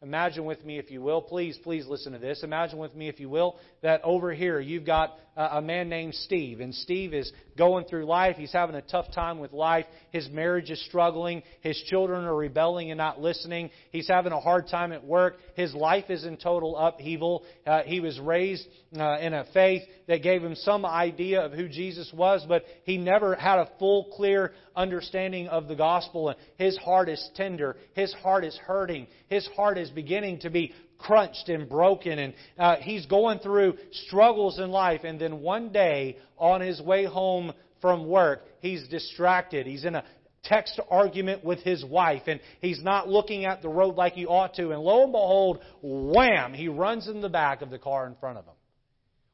Imagine 0.00 0.44
with 0.44 0.64
me, 0.64 0.78
if 0.78 0.90
you 0.92 1.02
will, 1.02 1.20
please, 1.20 1.58
please 1.64 1.86
listen 1.86 2.12
to 2.12 2.18
this. 2.18 2.44
Imagine 2.44 2.78
with 2.78 2.94
me, 2.94 3.08
if 3.08 3.18
you 3.18 3.28
will, 3.28 3.58
that 3.82 4.00
over 4.04 4.32
here 4.32 4.60
you've 4.60 4.86
got 4.86 5.18
a 5.38 5.62
man 5.62 5.88
named 5.88 6.14
Steve, 6.14 6.60
and 6.60 6.74
Steve 6.74 7.14
is 7.14 7.32
going 7.56 7.84
through 7.84 8.06
life. 8.06 8.36
He's 8.36 8.52
having 8.52 8.74
a 8.74 8.82
tough 8.82 9.12
time 9.14 9.38
with 9.38 9.52
life. 9.52 9.86
His 10.10 10.28
marriage 10.28 10.70
is 10.70 10.84
struggling. 10.86 11.42
His 11.60 11.80
children 11.86 12.24
are 12.24 12.34
rebelling 12.34 12.90
and 12.90 12.98
not 12.98 13.20
listening. 13.20 13.70
He's 13.92 14.08
having 14.08 14.32
a 14.32 14.40
hard 14.40 14.68
time 14.68 14.92
at 14.92 15.04
work. 15.04 15.38
His 15.54 15.74
life 15.74 16.10
is 16.10 16.24
in 16.24 16.36
total 16.36 16.76
upheaval. 16.76 17.44
Uh, 17.64 17.82
he 17.84 18.00
was 18.00 18.18
raised 18.18 18.66
uh, 18.96 19.18
in 19.20 19.32
a 19.32 19.44
faith 19.54 19.82
that 20.08 20.22
gave 20.22 20.42
him 20.42 20.56
some 20.56 20.84
idea 20.84 21.40
of 21.42 21.52
who 21.52 21.68
Jesus 21.68 22.10
was, 22.12 22.44
but 22.48 22.64
he 22.84 22.98
never 22.98 23.34
had 23.36 23.60
a 23.60 23.70
full, 23.78 24.10
clear 24.16 24.52
understanding 24.74 25.48
of 25.48 25.68
the 25.68 25.76
gospel. 25.76 26.30
And 26.30 26.38
his 26.56 26.76
heart 26.78 27.08
is 27.08 27.30
tender. 27.34 27.76
His 27.94 28.12
heart 28.14 28.44
is 28.44 28.56
hurting. 28.56 29.06
His 29.28 29.46
heart 29.56 29.78
is 29.78 29.90
beginning 29.90 30.40
to 30.40 30.50
be 30.50 30.72
crunched 30.98 31.48
and 31.48 31.68
broken, 31.68 32.18
and 32.18 32.34
uh, 32.58 32.76
he's 32.76 33.06
going 33.06 33.38
through 33.38 33.76
struggles 34.06 34.58
in 34.58 34.70
life. 34.70 35.02
And 35.04 35.20
then 35.20 35.40
one 35.40 35.70
day, 35.70 36.18
on 36.36 36.60
his 36.60 36.80
way 36.80 37.04
home 37.04 37.52
from 37.80 38.06
work, 38.06 38.42
he's 38.60 38.86
distracted. 38.88 39.66
He's 39.66 39.84
in 39.84 39.94
a 39.94 40.04
text 40.44 40.80
argument 40.90 41.44
with 41.44 41.60
his 41.60 41.84
wife, 41.84 42.22
and 42.26 42.40
he's 42.60 42.82
not 42.82 43.08
looking 43.08 43.44
at 43.44 43.62
the 43.62 43.68
road 43.68 43.96
like 43.96 44.14
he 44.14 44.26
ought 44.26 44.54
to. 44.54 44.70
And 44.70 44.80
lo 44.80 45.04
and 45.04 45.12
behold, 45.12 45.60
wham, 45.82 46.52
he 46.52 46.68
runs 46.68 47.08
in 47.08 47.20
the 47.20 47.28
back 47.28 47.62
of 47.62 47.70
the 47.70 47.78
car 47.78 48.06
in 48.06 48.14
front 48.16 48.38
of 48.38 48.44
him. 48.44 48.54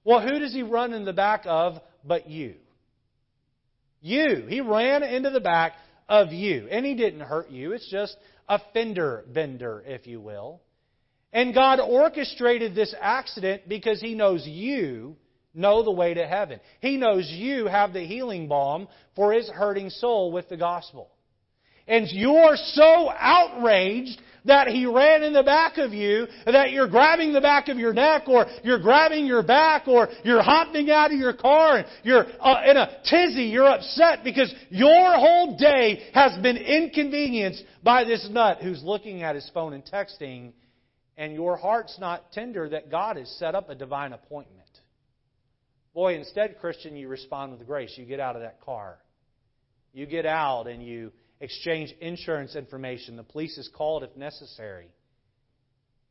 Well, 0.04 0.20
who 0.20 0.38
does 0.38 0.52
he 0.52 0.62
run 0.62 0.92
in 0.92 1.04
the 1.04 1.12
back 1.12 1.42
of 1.46 1.80
but 2.04 2.28
you? 2.28 2.56
You. 4.02 4.44
He 4.48 4.60
ran 4.60 5.02
into 5.02 5.30
the 5.30 5.40
back 5.40 5.72
of 6.08 6.32
you. 6.32 6.68
And 6.70 6.84
he 6.84 6.94
didn't 6.94 7.20
hurt 7.20 7.50
you. 7.50 7.72
It's 7.72 7.90
just 7.90 8.16
a 8.48 8.60
fender 8.72 9.24
bender, 9.32 9.82
if 9.86 10.06
you 10.06 10.20
will. 10.20 10.60
And 11.34 11.52
God 11.52 11.80
orchestrated 11.80 12.76
this 12.76 12.94
accident 12.98 13.62
because 13.68 14.00
He 14.00 14.14
knows 14.14 14.46
you 14.46 15.16
know 15.52 15.82
the 15.82 15.90
way 15.90 16.14
to 16.14 16.26
heaven. 16.26 16.60
He 16.80 16.96
knows 16.96 17.28
you 17.28 17.66
have 17.66 17.92
the 17.92 18.06
healing 18.06 18.46
balm 18.46 18.86
for 19.16 19.32
His 19.32 19.48
hurting 19.48 19.90
soul 19.90 20.30
with 20.30 20.48
the 20.48 20.56
gospel. 20.56 21.10
And 21.88 22.06
you're 22.08 22.54
so 22.54 23.10
outraged 23.10 24.20
that 24.44 24.68
He 24.68 24.86
ran 24.86 25.24
in 25.24 25.32
the 25.32 25.42
back 25.42 25.76
of 25.76 25.92
you 25.92 26.28
that 26.46 26.70
you're 26.70 26.86
grabbing 26.86 27.32
the 27.32 27.40
back 27.40 27.66
of 27.66 27.78
your 27.78 27.92
neck 27.92 28.28
or 28.28 28.46
you're 28.62 28.78
grabbing 28.78 29.26
your 29.26 29.42
back 29.42 29.88
or 29.88 30.08
you're 30.22 30.42
hopping 30.42 30.88
out 30.88 31.12
of 31.12 31.18
your 31.18 31.32
car 31.32 31.78
and 31.78 31.86
you're 32.04 32.26
uh, 32.40 32.62
in 32.64 32.76
a 32.76 33.00
tizzy. 33.10 33.46
You're 33.46 33.68
upset 33.68 34.22
because 34.22 34.54
your 34.70 35.14
whole 35.14 35.56
day 35.56 36.10
has 36.14 36.40
been 36.40 36.58
inconvenienced 36.58 37.64
by 37.82 38.04
this 38.04 38.28
nut 38.30 38.58
who's 38.62 38.84
looking 38.84 39.24
at 39.24 39.34
his 39.34 39.50
phone 39.52 39.72
and 39.72 39.84
texting 39.84 40.52
and 41.16 41.32
your 41.32 41.56
heart's 41.56 41.98
not 41.98 42.32
tender 42.32 42.68
that 42.68 42.90
God 42.90 43.16
has 43.16 43.28
set 43.38 43.54
up 43.54 43.70
a 43.70 43.74
divine 43.74 44.12
appointment. 44.12 44.68
Boy, 45.94 46.16
instead, 46.16 46.58
Christian, 46.60 46.96
you 46.96 47.08
respond 47.08 47.52
with 47.52 47.66
grace. 47.66 47.94
You 47.96 48.04
get 48.04 48.18
out 48.18 48.34
of 48.34 48.42
that 48.42 48.60
car. 48.60 48.98
You 49.92 50.06
get 50.06 50.26
out 50.26 50.66
and 50.66 50.84
you 50.84 51.12
exchange 51.40 51.94
insurance 52.00 52.56
information. 52.56 53.16
The 53.16 53.22
police 53.22 53.56
is 53.56 53.70
called 53.72 54.02
if 54.02 54.16
necessary. 54.16 54.88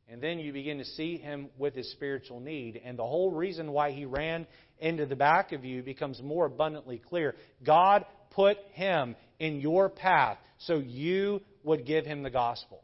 And 0.08 0.22
then 0.22 0.38
you 0.38 0.52
begin 0.52 0.78
to 0.78 0.84
see 0.84 1.16
him 1.16 1.48
with 1.58 1.74
his 1.74 1.90
spiritual 1.92 2.40
need. 2.40 2.80
And 2.82 2.98
the 2.98 3.04
whole 3.04 3.30
reason 3.30 3.72
why 3.72 3.92
he 3.92 4.06
ran 4.06 4.46
into 4.78 5.06
the 5.06 5.16
back 5.16 5.52
of 5.52 5.64
you 5.64 5.82
becomes 5.82 6.20
more 6.22 6.46
abundantly 6.46 6.98
clear. 6.98 7.34
God 7.64 8.04
put 8.30 8.56
him 8.72 9.16
in 9.38 9.60
your 9.60 9.88
path 9.88 10.38
so 10.58 10.78
you 10.78 11.40
would 11.62 11.86
give 11.86 12.04
him 12.06 12.22
the 12.22 12.30
gospel. 12.30 12.82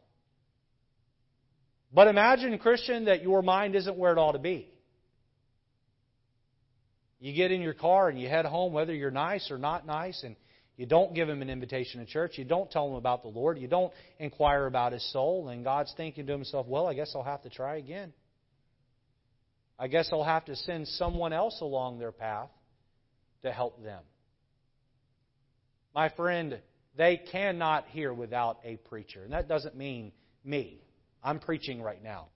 But 1.93 2.07
imagine, 2.07 2.57
Christian, 2.57 3.05
that 3.05 3.21
your 3.21 3.41
mind 3.41 3.75
isn't 3.75 3.97
where 3.97 4.13
it 4.13 4.17
ought 4.17 4.33
to 4.33 4.39
be. 4.39 4.69
You 7.19 7.33
get 7.33 7.51
in 7.51 7.61
your 7.61 7.73
car 7.73 8.09
and 8.09 8.19
you 8.19 8.27
head 8.27 8.45
home, 8.45 8.73
whether 8.73 8.93
you're 8.93 9.11
nice 9.11 9.51
or 9.51 9.57
not 9.57 9.85
nice, 9.85 10.23
and 10.23 10.35
you 10.77 10.85
don't 10.85 11.13
give 11.13 11.29
him 11.29 11.41
an 11.41 11.49
invitation 11.49 11.99
to 11.99 12.11
church. 12.11 12.37
You 12.37 12.45
don't 12.45 12.71
tell 12.71 12.87
him 12.87 12.95
about 12.95 13.21
the 13.21 13.29
Lord. 13.29 13.59
You 13.59 13.67
don't 13.67 13.93
inquire 14.17 14.65
about 14.65 14.93
his 14.93 15.11
soul. 15.11 15.49
And 15.49 15.63
God's 15.63 15.93
thinking 15.95 16.25
to 16.25 16.31
himself, 16.31 16.65
well, 16.65 16.87
I 16.87 16.93
guess 16.93 17.11
I'll 17.13 17.23
have 17.23 17.43
to 17.43 17.49
try 17.49 17.75
again. 17.75 18.13
I 19.77 19.87
guess 19.87 20.09
I'll 20.11 20.23
have 20.23 20.45
to 20.45 20.55
send 20.55 20.87
someone 20.87 21.33
else 21.33 21.59
along 21.61 21.99
their 21.99 22.11
path 22.11 22.49
to 23.43 23.51
help 23.51 23.83
them. 23.83 24.01
My 25.93 26.09
friend, 26.09 26.59
they 26.97 27.21
cannot 27.31 27.85
hear 27.89 28.13
without 28.13 28.59
a 28.63 28.77
preacher. 28.77 29.23
And 29.23 29.33
that 29.33 29.47
doesn't 29.47 29.75
mean 29.75 30.11
me. 30.43 30.81
I'm 31.23 31.39
preaching 31.39 31.81
right 31.81 32.01
now. 32.03 32.27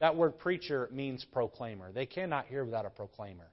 That 0.00 0.16
word 0.16 0.38
preacher 0.38 0.88
means 0.92 1.24
proclaimer. 1.32 1.92
They 1.92 2.06
cannot 2.06 2.46
hear 2.46 2.64
without 2.64 2.86
a 2.86 2.90
proclaimer. 2.90 3.48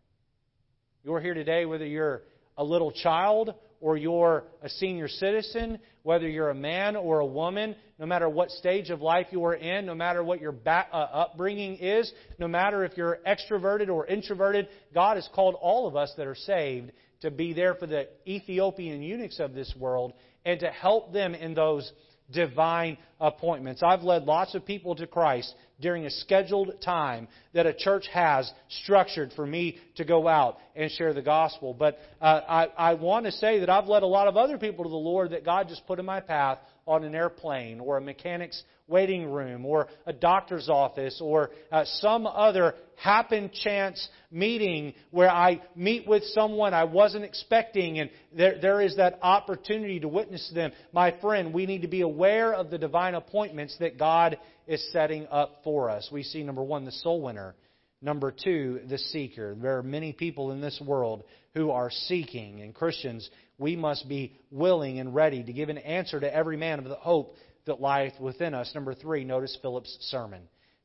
You're 1.03 1.21
here 1.21 1.33
today, 1.33 1.65
whether 1.65 1.85
you're 1.85 2.23
a 2.57 2.63
little 2.63 2.91
child 2.91 3.53
or 3.79 3.95
you're 3.95 4.43
a 4.61 4.69
senior 4.69 5.07
citizen, 5.07 5.79
whether 6.03 6.27
you're 6.27 6.49
a 6.49 6.55
man 6.55 6.95
or 6.95 7.19
a 7.19 7.25
woman, 7.25 7.75
no 7.97 8.05
matter 8.05 8.27
what 8.27 8.49
stage 8.51 8.89
of 8.89 9.01
life 9.01 9.27
you 9.31 9.45
are 9.45 9.55
in, 9.55 9.85
no 9.85 9.95
matter 9.95 10.23
what 10.23 10.41
your 10.41 10.53
uh, 10.65 10.69
upbringing 10.91 11.75
is, 11.77 12.11
no 12.37 12.47
matter 12.47 12.83
if 12.83 12.97
you're 12.97 13.19
extroverted 13.25 13.89
or 13.89 14.05
introverted, 14.07 14.67
God 14.93 15.15
has 15.15 15.29
called 15.33 15.55
all 15.61 15.87
of 15.87 15.95
us 15.95 16.11
that 16.17 16.27
are 16.27 16.35
saved 16.35 16.91
to 17.21 17.31
be 17.31 17.53
there 17.53 17.75
for 17.75 17.87
the 17.87 18.07
Ethiopian 18.27 19.01
eunuchs 19.01 19.39
of 19.39 19.53
this 19.53 19.73
world 19.77 20.13
and 20.45 20.59
to 20.59 20.67
help 20.67 21.13
them 21.13 21.35
in 21.35 21.53
those 21.53 21.89
divine 22.31 22.97
appointments. 23.19 23.83
I've 23.83 24.03
led 24.03 24.23
lots 24.23 24.55
of 24.55 24.65
people 24.65 24.95
to 24.95 25.07
Christ 25.07 25.53
during 25.81 26.05
a 26.05 26.09
scheduled 26.09 26.81
time 26.81 27.27
that 27.53 27.65
a 27.65 27.73
church 27.73 28.05
has 28.13 28.51
structured 28.83 29.31
for 29.35 29.45
me 29.45 29.77
to 29.95 30.03
go 30.03 30.27
out 30.27 30.57
and 30.75 30.91
share 30.91 31.13
the 31.13 31.21
gospel. 31.21 31.73
But 31.73 31.99
uh, 32.21 32.41
I, 32.47 32.65
I 32.77 32.93
want 32.95 33.25
to 33.25 33.31
say 33.31 33.59
that 33.59 33.69
I've 33.69 33.87
led 33.87 34.03
a 34.03 34.07
lot 34.07 34.27
of 34.27 34.37
other 34.37 34.57
people 34.57 34.83
to 34.83 34.89
the 34.89 34.95
Lord 34.95 35.31
that 35.31 35.45
God 35.45 35.67
just 35.69 35.85
put 35.87 35.99
in 35.99 36.05
my 36.05 36.19
path 36.19 36.59
on 36.89 37.03
an 37.03 37.13
airplane 37.13 37.79
or 37.79 37.97
a 37.97 38.01
mechanic's 38.01 38.61
waiting 38.87 39.31
room 39.31 39.65
or 39.65 39.87
a 40.07 40.11
doctor's 40.11 40.67
office 40.67 41.21
or 41.23 41.51
uh, 41.71 41.85
some 41.85 42.25
other 42.25 42.73
happen 42.95 43.51
chance 43.63 44.09
meeting 44.31 44.93
where 45.11 45.29
I 45.29 45.61
meet 45.75 46.07
with 46.07 46.23
someone 46.33 46.73
I 46.73 46.85
wasn't 46.85 47.23
expecting 47.23 47.99
and 47.99 48.09
there, 48.35 48.59
there 48.59 48.81
is 48.81 48.95
that 48.97 49.19
opportunity 49.21 49.99
to 49.99 50.07
witness 50.07 50.51
them. 50.53 50.71
My 50.91 51.15
friend, 51.21 51.53
we 51.53 51.67
need 51.67 51.83
to 51.83 51.87
be 51.87 52.01
aware 52.01 52.53
of 52.53 52.71
the 52.71 52.79
divine 52.79 53.13
appointments 53.13 53.77
that 53.79 53.99
God 53.99 54.39
is 54.67 54.83
setting 54.91 55.27
up 55.31 55.61
for 55.63 55.91
us. 55.91 56.09
We 56.11 56.23
see, 56.23 56.43
number 56.43 56.63
one, 56.63 56.85
the 56.85 56.91
soul 56.91 57.21
winner. 57.21 57.55
Number 58.01 58.31
two, 58.31 58.79
the 58.89 58.97
seeker. 58.97 59.55
There 59.55 59.77
are 59.77 59.83
many 59.83 60.13
people 60.13 60.51
in 60.51 60.61
this 60.61 60.81
world 60.83 61.23
who 61.59 61.71
are 61.71 61.91
seeking, 61.91 62.61
and 62.61 62.73
Christians, 62.73 63.29
we 63.57 63.75
must 63.75 64.07
be 64.07 64.39
willing 64.49 64.97
and 64.99 65.13
ready 65.13 65.43
to 65.43 65.51
give 65.51 65.67
an 65.67 65.77
answer 65.77 66.17
to 66.17 66.33
every 66.33 66.55
man 66.55 66.79
of 66.79 66.85
the 66.85 66.95
hope 66.95 67.35
that 67.65 67.81
lieth 67.81 68.17
within 68.17 68.53
us. 68.53 68.71
Number 68.73 68.93
three, 68.93 69.25
notice 69.25 69.57
Philip's 69.61 69.97
sermon. 70.09 70.43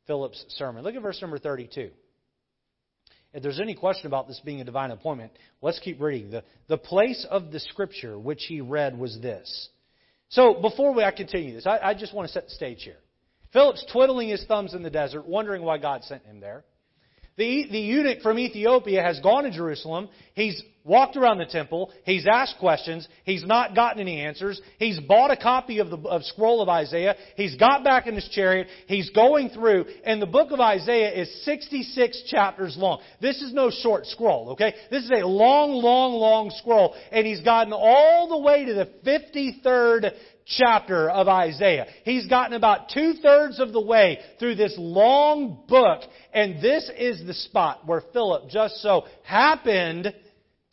Philip's 0.09 0.45
sermon. 0.49 0.83
Look 0.83 0.97
at 0.97 1.03
verse 1.03 1.21
number 1.23 1.39
32. 1.39 1.91
If 3.33 3.43
there's 3.43 3.61
any 3.61 3.77
question 3.77 4.09
about 4.09 4.27
this 4.27 4.41
being 4.45 4.61
a 4.61 4.65
divine 4.65 4.91
appointment, 4.91 5.31
let's 5.63 5.79
keep 5.79 6.01
reading. 6.01 6.33
The, 6.33 6.43
the 6.67 6.77
place 6.77 7.25
of 7.31 7.53
the 7.53 7.61
scripture 7.61 8.19
which 8.19 8.43
he 8.49 8.61
read 8.61 8.99
was 8.99 9.17
this. 9.23 9.69
So 10.31 10.55
before 10.61 10.93
we 10.93 11.05
I 11.05 11.13
continue 11.13 11.55
this, 11.55 11.69
I, 11.69 11.79
I 11.79 11.95
just 11.95 12.13
want 12.13 12.27
to 12.27 12.33
set 12.33 12.47
the 12.47 12.51
stage 12.51 12.83
here. 12.83 12.99
Philip's 13.53 13.87
twiddling 13.93 14.29
his 14.29 14.45
thumbs 14.47 14.75
in 14.75 14.83
the 14.83 14.91
desert, 14.91 15.25
wondering 15.25 15.63
why 15.63 15.79
God 15.79 16.03
sent 16.03 16.25
him 16.25 16.41
there. 16.41 16.65
The, 17.37 17.66
the 17.70 17.79
eunuch 17.79 18.20
from 18.23 18.38
Ethiopia 18.38 19.03
has 19.03 19.18
gone 19.18 19.42
to 19.44 19.51
Jerusalem. 19.51 20.09
He's 20.35 20.62
walked 20.85 21.16
around 21.16 21.38
the 21.38 21.47
temple. 21.47 21.90
He's 22.05 22.27
asked 22.31 22.59
questions. 22.61 23.09
He's 23.25 23.44
not 23.44 23.75
gotten 23.75 24.01
any 24.01 24.20
answers. 24.20 24.61
He's 24.79 25.01
bought 25.01 25.33
a 25.33 25.37
copy 25.37 25.81
of 25.81 25.90
the 25.90 25.97
of 25.97 26.23
scroll 26.25 26.62
of 26.62 26.68
Isaiah. 26.68 27.16
He's 27.37 27.57
got 27.57 27.83
back 27.83 28.07
in 28.07 28.14
his 28.14 28.29
chariot. 28.29 28.68
He's 28.87 29.11
going 29.11 29.49
through, 29.49 29.87
and 30.05 30.23
the 30.23 30.27
book 30.27 30.53
of 30.53 30.61
Isaiah 30.61 31.12
is 31.12 31.44
66 31.44 32.25
chapters 32.29 32.77
long. 32.77 33.01
This 33.20 33.42
is 33.42 33.53
no 33.53 33.70
short 33.70 34.07
scroll, 34.07 34.51
okay? 34.51 34.75
This 34.90 35.03
is 35.03 35.11
a 35.11 35.27
long, 35.27 35.73
long, 35.73 36.12
long 36.12 36.51
scroll, 36.51 36.94
and 37.11 37.27
he's 37.27 37.40
gotten 37.40 37.73
all 37.73 38.29
the 38.29 38.38
way 38.38 38.64
to 38.66 38.75
the 38.75 38.90
53rd 39.05 40.12
chapter 40.47 41.11
of 41.11 41.29
Isaiah. 41.29 41.87
He's 42.05 42.27
gotten 42.27 42.55
about 42.55 42.91
two 42.93 43.15
thirds 43.15 43.61
of 43.61 43.73
the 43.73 43.81
way 43.81 44.19
through 44.39 44.57
this 44.57 44.75
long 44.79 45.65
book, 45.69 46.03
and 46.33 46.63
this 46.63 46.91
is 46.97 47.25
the 47.27 47.35
spot 47.35 47.87
where 47.87 48.03
Philip 48.13 48.49
just 48.49 48.77
so 48.83 49.05
happened 49.23 50.13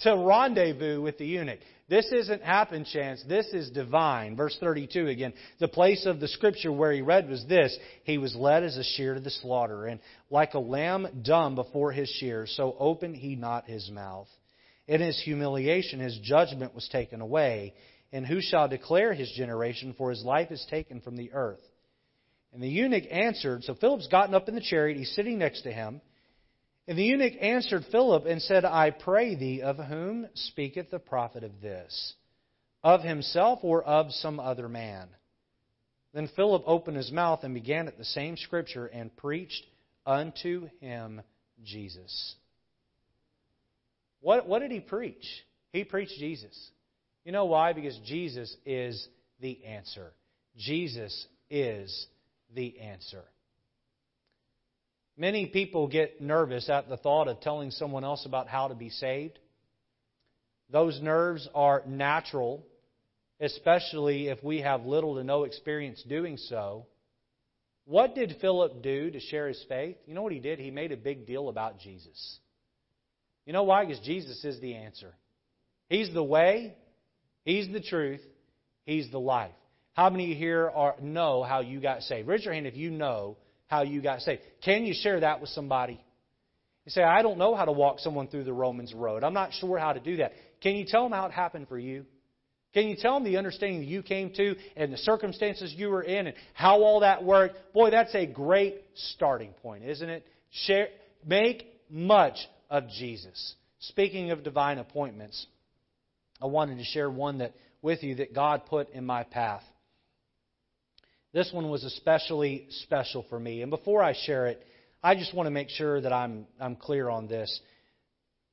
to 0.01 0.17
rendezvous 0.17 1.01
with 1.01 1.17
the 1.17 1.25
eunuch. 1.25 1.59
This 1.91 2.09
isn't 2.09 2.41
happen 2.41 2.85
chance. 2.85 3.21
This 3.27 3.47
is 3.47 3.69
divine. 3.69 4.37
Verse 4.37 4.55
32 4.61 5.07
again. 5.07 5.33
The 5.59 5.67
place 5.67 6.05
of 6.05 6.21
the 6.21 6.29
scripture 6.29 6.71
where 6.71 6.93
he 6.93 7.01
read 7.01 7.29
was 7.29 7.45
this. 7.49 7.77
He 8.05 8.17
was 8.17 8.33
led 8.33 8.63
as 8.63 8.77
a 8.77 8.83
shear 8.83 9.15
to 9.15 9.19
the 9.19 9.29
slaughter, 9.29 9.87
and 9.87 9.99
like 10.29 10.53
a 10.53 10.59
lamb 10.59 11.07
dumb 11.21 11.55
before 11.55 11.91
his 11.91 12.09
shears, 12.09 12.53
so 12.55 12.77
opened 12.79 13.17
he 13.17 13.35
not 13.35 13.65
his 13.65 13.89
mouth. 13.91 14.29
In 14.87 15.01
his 15.01 15.21
humiliation, 15.21 15.99
his 15.99 16.17
judgment 16.23 16.73
was 16.73 16.87
taken 16.89 17.19
away. 17.19 17.73
And 18.13 18.25
who 18.25 18.41
shall 18.41 18.67
declare 18.67 19.13
his 19.13 19.31
generation? 19.31 19.95
For 19.97 20.09
his 20.09 20.23
life 20.23 20.51
is 20.51 20.65
taken 20.69 21.01
from 21.01 21.15
the 21.15 21.31
earth. 21.33 21.61
And 22.53 22.61
the 22.61 22.67
eunuch 22.67 23.05
answered, 23.09 23.63
so 23.63 23.75
Philip's 23.75 24.07
gotten 24.07 24.35
up 24.35 24.49
in 24.49 24.55
the 24.55 24.61
chariot, 24.61 24.97
he's 24.97 25.15
sitting 25.15 25.37
next 25.37 25.61
to 25.61 25.71
him. 25.71 26.01
And 26.87 26.97
the 26.97 27.03
eunuch 27.03 27.33
answered 27.39 27.85
Philip 27.91 28.25
and 28.25 28.41
said, 28.41 28.65
I 28.65 28.91
pray 28.91 29.35
thee, 29.35 29.61
of 29.61 29.77
whom 29.77 30.27
speaketh 30.33 30.91
the 30.91 30.99
prophet 30.99 31.43
of 31.43 31.61
this? 31.61 32.13
Of 32.83 33.01
himself 33.01 33.59
or 33.61 33.83
of 33.83 34.11
some 34.11 34.39
other 34.39 34.67
man? 34.67 35.07
Then 36.13 36.29
Philip 36.35 36.63
opened 36.65 36.97
his 36.97 37.11
mouth 37.11 37.43
and 37.43 37.53
began 37.53 37.87
at 37.87 37.97
the 37.97 38.03
same 38.03 38.35
scripture 38.35 38.87
and 38.87 39.15
preached 39.15 39.63
unto 40.05 40.67
him 40.81 41.21
Jesus. 41.63 42.35
What, 44.19 44.47
what 44.47 44.59
did 44.59 44.71
he 44.71 44.81
preach? 44.81 45.25
He 45.71 45.85
preached 45.85 46.17
Jesus. 46.19 46.71
You 47.23 47.31
know 47.31 47.45
why? 47.45 47.73
Because 47.73 47.97
Jesus 48.05 48.55
is 48.65 49.07
the 49.39 49.63
answer. 49.65 50.11
Jesus 50.57 51.27
is 51.49 52.07
the 52.53 52.79
answer. 52.79 53.23
Many 55.17 55.47
people 55.47 55.87
get 55.87 56.21
nervous 56.21 56.69
at 56.69 56.89
the 56.89 56.97
thought 56.97 57.27
of 57.27 57.41
telling 57.41 57.71
someone 57.71 58.03
else 58.03 58.25
about 58.25 58.47
how 58.47 58.69
to 58.69 58.75
be 58.75 58.89
saved. 58.89 59.37
Those 60.71 60.99
nerves 61.01 61.47
are 61.53 61.83
natural, 61.85 62.65
especially 63.39 64.29
if 64.29 64.43
we 64.43 64.61
have 64.61 64.85
little 64.85 65.15
to 65.15 65.23
no 65.23 65.43
experience 65.43 66.01
doing 66.07 66.37
so. 66.37 66.87
What 67.85 68.15
did 68.15 68.37
Philip 68.39 68.81
do 68.81 69.11
to 69.11 69.19
share 69.19 69.47
his 69.47 69.63
faith? 69.67 69.97
You 70.05 70.13
know 70.13 70.21
what 70.21 70.31
he 70.31 70.39
did? 70.39 70.59
He 70.59 70.71
made 70.71 70.91
a 70.91 70.97
big 70.97 71.27
deal 71.27 71.49
about 71.49 71.79
Jesus. 71.79 72.39
You 73.45 73.53
know 73.53 73.63
why? 73.63 73.85
Because 73.85 73.99
Jesus 74.05 74.43
is 74.45 74.59
the 74.61 74.75
answer. 74.75 75.13
He's 75.89 76.13
the 76.13 76.23
way, 76.23 76.75
He's 77.43 77.71
the 77.71 77.81
truth. 77.81 78.21
He's 78.85 79.09
the 79.11 79.19
life. 79.19 79.51
How 79.93 80.09
many 80.09 80.25
of 80.25 80.29
you 80.29 80.35
here 80.35 80.69
are, 80.73 80.95
know 81.01 81.43
how 81.43 81.61
you 81.61 81.81
got 81.81 82.01
saved? 82.03 82.27
Raise 82.27 82.45
your 82.45 82.53
hand 82.53 82.67
if 82.67 82.75
you 82.75 82.91
know 82.91 83.37
how 83.67 83.83
you 83.83 84.01
got 84.01 84.21
saved. 84.21 84.41
Can 84.63 84.85
you 84.85 84.93
share 84.93 85.19
that 85.19 85.41
with 85.41 85.49
somebody? 85.49 85.99
You 86.85 86.89
say, 86.91 87.03
I 87.03 87.21
don't 87.21 87.37
know 87.37 87.55
how 87.55 87.65
to 87.65 87.71
walk 87.71 87.99
someone 87.99 88.27
through 88.27 88.45
the 88.45 88.53
Romans 88.53 88.93
road. 88.93 89.23
I'm 89.23 89.33
not 89.33 89.53
sure 89.53 89.77
how 89.77 89.93
to 89.93 89.99
do 89.99 90.17
that. 90.17 90.33
Can 90.61 90.75
you 90.75 90.85
tell 90.85 91.03
them 91.03 91.11
how 91.11 91.25
it 91.25 91.31
happened 91.31 91.67
for 91.67 91.77
you? 91.77 92.05
Can 92.73 92.87
you 92.87 92.95
tell 92.95 93.15
them 93.15 93.25
the 93.25 93.37
understanding 93.37 93.81
that 93.81 93.87
you 93.87 94.01
came 94.01 94.31
to 94.33 94.55
and 94.77 94.93
the 94.93 94.97
circumstances 94.97 95.73
you 95.75 95.89
were 95.89 96.03
in 96.03 96.27
and 96.27 96.35
how 96.53 96.81
all 96.83 97.01
that 97.01 97.23
worked? 97.23 97.73
Boy, 97.73 97.91
that's 97.91 98.15
a 98.15 98.25
great 98.25 98.81
starting 98.95 99.51
point, 99.61 99.83
isn't 99.83 100.09
it? 100.09 100.25
Share, 100.51 100.87
make 101.25 101.65
much 101.89 102.37
of 102.69 102.87
Jesus. 102.89 103.55
Speaking 103.79 104.31
of 104.31 104.43
divine 104.43 104.77
appointments, 104.77 105.45
I 106.41 106.47
wanted 106.47 106.77
to 106.77 106.83
share 106.83 107.09
one 107.09 107.39
that 107.39 107.53
with 107.81 108.03
you 108.03 108.15
that 108.15 108.33
God 108.33 108.65
put 108.67 108.89
in 108.91 109.05
my 109.05 109.23
path. 109.23 109.63
This 111.33 111.51
one 111.53 111.69
was 111.69 111.83
especially 111.83 112.67
special 112.83 113.25
for 113.29 113.39
me. 113.39 113.61
And 113.61 113.69
before 113.69 114.03
I 114.03 114.13
share 114.25 114.47
it, 114.47 114.65
I 115.03 115.15
just 115.15 115.33
want 115.33 115.47
to 115.47 115.51
make 115.51 115.69
sure 115.69 116.01
that 116.01 116.11
I'm, 116.11 116.45
I'm 116.59 116.75
clear 116.75 117.09
on 117.09 117.27
this. 117.27 117.59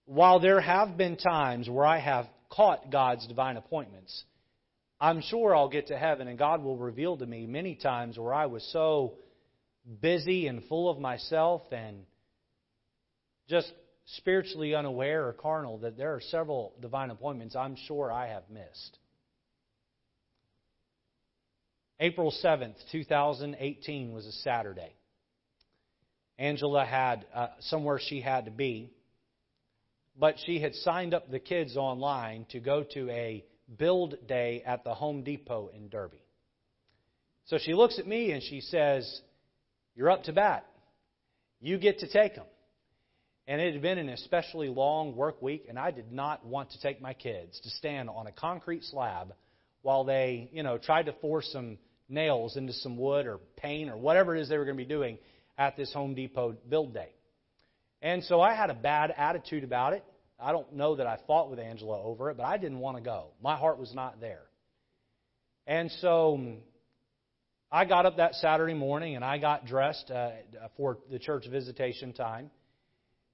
While 0.07 0.41
there 0.41 0.61
have 0.61 0.97
been 0.97 1.17
times 1.17 1.69
where 1.69 1.85
I 1.85 1.99
have 1.99 2.27
caught 2.51 2.91
God's 2.91 3.27
divine 3.27 3.57
appointments, 3.57 4.25
I'm 5.01 5.21
sure 5.23 5.55
I'll 5.55 5.69
get 5.69 5.89
to 5.89 5.99
heaven 5.99 6.29
and 6.29 6.39
God 6.39 6.63
will 6.63 6.77
reveal 6.77 7.17
to 7.19 7.27
me 7.27 7.47
many 7.47 7.75
times 7.75 8.19
where 8.19 8.33
I 8.33 8.47
was 8.47 8.67
so 8.73 9.15
busy 10.01 10.47
and 10.47 10.65
full 10.65 10.91
of 10.91 10.99
myself 10.99 11.63
and 11.73 12.05
just 13.49 13.71
spiritually 14.17 14.75
unaware 14.75 15.29
or 15.29 15.33
carnal 15.33 15.79
that 15.79 15.97
there 15.97 16.15
are 16.15 16.21
several 16.21 16.73
divine 16.81 17.11
appointments 17.11 17.55
I'm 17.55 17.77
sure 17.87 18.11
I 18.11 18.29
have 18.29 18.45
missed. 18.51 18.99
April 22.01 22.33
7th, 22.45 22.77
2018 22.93 24.13
was 24.13 24.25
a 24.25 24.33
Saturday. 24.33 24.93
Angela 26.39 26.85
had 26.85 27.27
uh, 27.35 27.49
somewhere 27.61 27.99
she 28.01 28.21
had 28.21 28.45
to 28.45 28.53
be, 28.53 28.93
but 30.17 30.37
she 30.47 30.61
had 30.61 30.75
signed 30.77 31.13
up 31.13 31.31
the 31.31 31.41
kids 31.41 31.77
online 31.77 32.47
to 32.51 32.61
go 32.61 32.85
to 32.95 33.11
a 33.11 33.45
build 33.77 34.15
day 34.29 34.63
at 34.65 34.85
the 34.85 34.95
Home 34.95 35.25
Depot 35.25 35.71
in 35.75 35.89
Derby. 35.89 36.23
So 37.47 37.59
she 37.59 37.75
looks 37.75 37.99
at 37.99 38.07
me 38.07 38.31
and 38.31 38.43
she 38.43 38.61
says, 38.61 39.21
You're 39.97 40.11
up 40.11 40.23
to 40.25 40.33
bat. 40.33 40.65
You 41.61 41.79
get 41.79 41.99
to 42.01 42.09
take 42.09 42.37
them. 42.37 42.47
And 43.49 43.63
it 43.63 43.73
had 43.73 43.81
been 43.81 43.97
an 43.97 44.11
especially 44.11 44.69
long 44.69 45.17
work 45.17 45.41
week, 45.41 45.65
and 45.71 45.79
I 45.79 45.91
did 45.91 46.13
not 46.13 46.45
want 46.45 46.73
to 46.73 46.81
take 46.83 47.01
my 47.01 47.15
kids 47.15 47.59
to 47.61 47.71
stand 47.71 48.11
on 48.11 48.27
a 48.27 48.33
concrete 48.33 48.85
slab 48.85 49.33
while 49.81 50.05
they, 50.05 50.51
you 50.53 50.63
know, 50.63 50.77
tried 50.77 51.07
to 51.07 51.15
force 51.15 51.49
some 51.51 51.79
nails 52.11 52.59
into 52.59 52.75
some 52.75 52.99
wood 52.99 53.27
or 53.27 53.39
paint 53.57 53.89
or 53.89 53.97
whatever 53.97 54.37
it 54.37 54.43
is 54.43 54.51
they 54.51 54.59
were 54.59 54.67
going 54.67 54.77
to 54.77 54.85
be 54.85 54.89
doing 54.89 55.17
at 55.57 55.79
this 55.79 55.91
Home 55.95 56.15
Depot 56.15 56.57
build 56.69 56.93
day. 56.93 57.09
And 58.03 58.23
so 58.25 58.39
I 58.39 58.55
had 58.55 58.69
a 58.69 58.75
bad 58.75 59.15
attitude 59.17 59.65
about 59.65 59.95
it. 59.95 60.05
I 60.39 60.53
don't 60.53 60.75
know 60.75 60.97
that 60.97 61.07
I 61.07 61.17
fought 61.27 61.49
with 61.49 61.59
Angela 61.59 62.03
over 62.03 62.31
it, 62.31 62.37
but 62.37 62.45
I 62.45 62.59
didn't 62.59 62.81
want 62.81 62.99
to 62.99 63.03
go. 63.03 63.29
My 63.43 63.57
heart 63.57 63.79
was 63.79 63.95
not 63.95 64.21
there. 64.21 64.43
And 65.67 65.91
so 66.03 66.59
I 67.73 67.87
got 67.87 68.05
up 68.05 68.19
that 68.19 68.35
Saturday 68.35 68.75
morning 68.75 69.17
and 69.17 69.25
I 69.25 69.39
got 69.39 69.65
dressed 69.65 70.11
uh, 70.11 70.33
for 70.77 70.99
the 71.11 71.19
church 71.19 71.47
visitation 71.51 72.13
time 72.13 72.51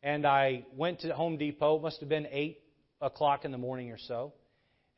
and 0.04 0.26
I 0.26 0.66
went 0.76 1.00
to 1.00 1.14
Home 1.14 1.38
Depot. 1.38 1.76
It 1.76 1.82
must 1.82 1.98
have 2.00 2.08
been 2.10 2.28
8 2.30 2.60
o'clock 3.00 3.44
in 3.46 3.50
the 3.50 3.58
morning 3.58 3.90
or 3.90 3.98
so. 3.98 4.34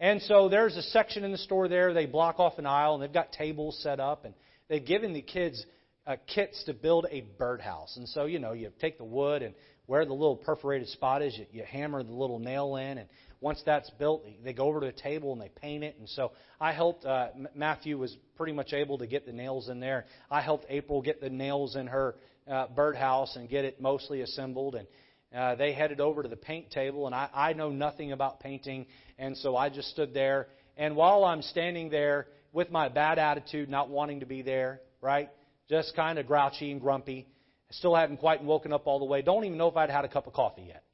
And 0.01 0.21
so 0.23 0.49
there's 0.51 0.77
a 0.77 0.83
section 0.83 1.25
in 1.25 1.31
the 1.31 1.39
store 1.39 1.69
there. 1.69 1.95
They 1.95 2.07
block 2.07 2.39
off 2.41 2.59
an 2.59 2.67
aisle, 2.67 2.95
and 2.95 3.03
they've 3.03 3.13
got 3.13 3.33
tables 3.33 3.79
set 3.83 4.01
up, 4.01 4.25
and 4.27 4.35
they've 4.69 4.85
given 4.85 5.15
the 5.15 5.23
kids 5.23 5.65
uh, 6.07 6.17
kits 6.27 6.63
to 6.65 6.75
build 6.75 7.07
a 7.11 7.23
birdhouse. 7.39 7.97
And 7.97 8.09
so, 8.09 8.27
you 8.27 8.39
know, 8.39 8.53
you 8.53 8.71
take 8.81 8.99
the 8.99 9.05
wood 9.05 9.43
and 9.43 9.55
where 9.87 10.05
the 10.05 10.13
little 10.13 10.37
perforated 10.37 10.89
spot 10.89 11.23
is, 11.23 11.37
you, 11.37 11.47
you 11.51 11.65
hammer 11.65 12.03
the 12.03 12.13
little 12.13 12.39
nail 12.39 12.77
in, 12.77 12.99
and 12.99 13.09
once 13.41 13.61
that's 13.65 13.91
built, 13.99 14.25
they 14.45 14.53
go 14.53 14.67
over 14.67 14.81
to 14.81 14.87
a 14.87 14.93
table 14.93 15.33
and 15.33 15.41
they 15.41 15.51
paint 15.61 15.85
it. 15.85 15.97
And 15.99 16.09
so 16.09 16.33
I 16.61 16.73
helped. 16.73 17.05
Uh, 17.05 17.29
Matthew 17.55 17.99
was 17.99 18.17
pretty 18.37 18.53
much 18.53 18.73
able 18.73 18.99
to 18.99 19.07
get 19.07 19.27
the 19.27 19.33
nails 19.33 19.69
in 19.69 19.79
there. 19.79 20.07
I 20.31 20.41
helped 20.43 20.67
April 20.69 21.03
get 21.03 21.21
the 21.21 21.31
nails 21.31 21.77
in 21.77 21.87
her 21.87 22.17
uh, 22.51 22.67
birdhouse 22.69 23.37
and 23.37 23.49
get 23.49 23.65
it 23.65 23.81
mostly 23.81 24.21
assembled. 24.21 24.75
And 24.75 24.87
uh, 25.35 25.55
they 25.57 25.73
headed 25.73 26.01
over 26.01 26.23
to 26.23 26.29
the 26.29 26.37
paint 26.37 26.71
table, 26.71 27.07
and 27.07 27.15
I, 27.15 27.29
I 27.35 27.53
know 27.53 27.71
nothing 27.71 28.13
about 28.13 28.41
painting, 28.41 28.87
and 29.19 29.37
so 29.37 29.57
I 29.57 29.69
just 29.69 29.91
stood 29.91 30.15
there. 30.15 30.49
And 30.77 30.97
while 30.97 31.25
I'm 31.25 31.43
standing 31.43 31.91
there 31.91 32.29
with 32.53 32.71
my 32.71 32.89
bad 32.89 33.19
attitude, 33.19 33.69
not 33.69 33.89
wanting 33.89 34.21
to 34.21 34.27
be 34.27 34.43
there, 34.43 34.81
right? 35.01 35.31
just 35.69 35.95
kind 35.97 36.19
of 36.19 36.27
grouchy 36.27 36.71
and 36.71 36.81
grumpy. 36.81 37.27
Still 37.71 37.95
hadn't 37.95 38.19
quite 38.19 38.43
woken 38.45 38.73
up 38.73 38.87
all 38.87 38.99
the 38.99 39.05
way. 39.05 39.23
Don't 39.23 39.45
even 39.45 39.59
know 39.59 39.69
if 39.69 39.77
I'd 39.77 39.91
had 39.91 40.05
a 40.05 40.09
cup 40.09 40.27
of 40.27 40.33
coffee 40.33 40.67
yet. 40.69 40.85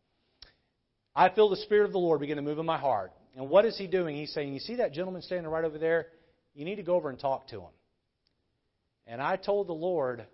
I 1.14 1.28
feel 1.28 1.50
the 1.50 1.56
Spirit 1.56 1.84
of 1.84 1.92
the 1.92 1.98
Lord 1.98 2.20
begin 2.20 2.36
to 2.36 2.42
move 2.42 2.58
in 2.58 2.64
my 2.64 2.78
heart. 2.78 3.12
And 3.36 3.50
what 3.50 3.66
is 3.66 3.76
He 3.76 3.86
doing? 3.86 4.16
He's 4.16 4.32
saying, 4.32 4.54
You 4.54 4.60
see 4.60 4.76
that 4.76 4.92
gentleman 4.92 5.20
standing 5.20 5.50
right 5.50 5.64
over 5.64 5.76
there? 5.76 6.06
You 6.54 6.64
need 6.64 6.76
to 6.76 6.82
go 6.82 6.94
over 6.94 7.10
and 7.10 7.18
talk 7.18 7.48
to 7.48 7.60
him. 7.60 7.70
And 9.06 9.20
I 9.20 9.36
told 9.36 9.68
the 9.68 9.74
Lord 9.74 10.24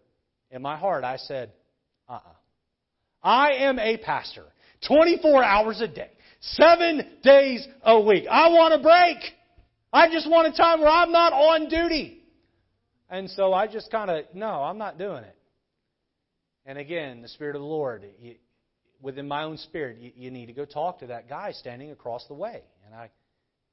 in 0.50 0.62
my 0.62 0.76
heart, 0.76 1.04
I 1.04 1.16
said, 1.16 1.52
Uh 2.08 2.14
uh-uh. 2.14 2.28
uh 2.28 2.32
I 3.22 3.50
am 3.64 3.78
a 3.78 3.96
pastor, 3.98 4.44
24 4.86 5.42
hours 5.42 5.80
a 5.80 5.88
day, 5.88 6.10
seven 6.40 7.02
days 7.22 7.66
a 7.82 8.00
week. 8.00 8.24
I 8.30 8.48
want 8.50 8.74
a 8.74 8.82
break. 8.82 9.18
I 9.92 10.08
just 10.10 10.30
want 10.30 10.52
a 10.52 10.56
time 10.56 10.80
where 10.80 10.90
I'm 10.90 11.10
not 11.10 11.32
on 11.32 11.68
duty. 11.68 12.22
And 13.10 13.28
so 13.30 13.52
I 13.52 13.66
just 13.66 13.90
kind 13.90 14.10
of, 14.10 14.24
no, 14.34 14.46
I'm 14.46 14.78
not 14.78 14.98
doing 14.98 15.24
it. 15.24 15.36
And 16.66 16.78
again, 16.78 17.22
the 17.22 17.28
Spirit 17.28 17.56
of 17.56 17.62
the 17.62 17.68
Lord, 17.68 18.04
you, 18.20 18.34
within 19.00 19.26
my 19.26 19.44
own 19.44 19.56
spirit, 19.56 19.98
you, 19.98 20.12
you 20.14 20.30
need 20.30 20.46
to 20.46 20.52
go 20.52 20.64
talk 20.64 20.98
to 21.00 21.06
that 21.06 21.28
guy 21.28 21.52
standing 21.52 21.90
across 21.90 22.26
the 22.28 22.34
way. 22.34 22.62
And 22.86 22.94
I, 22.94 23.10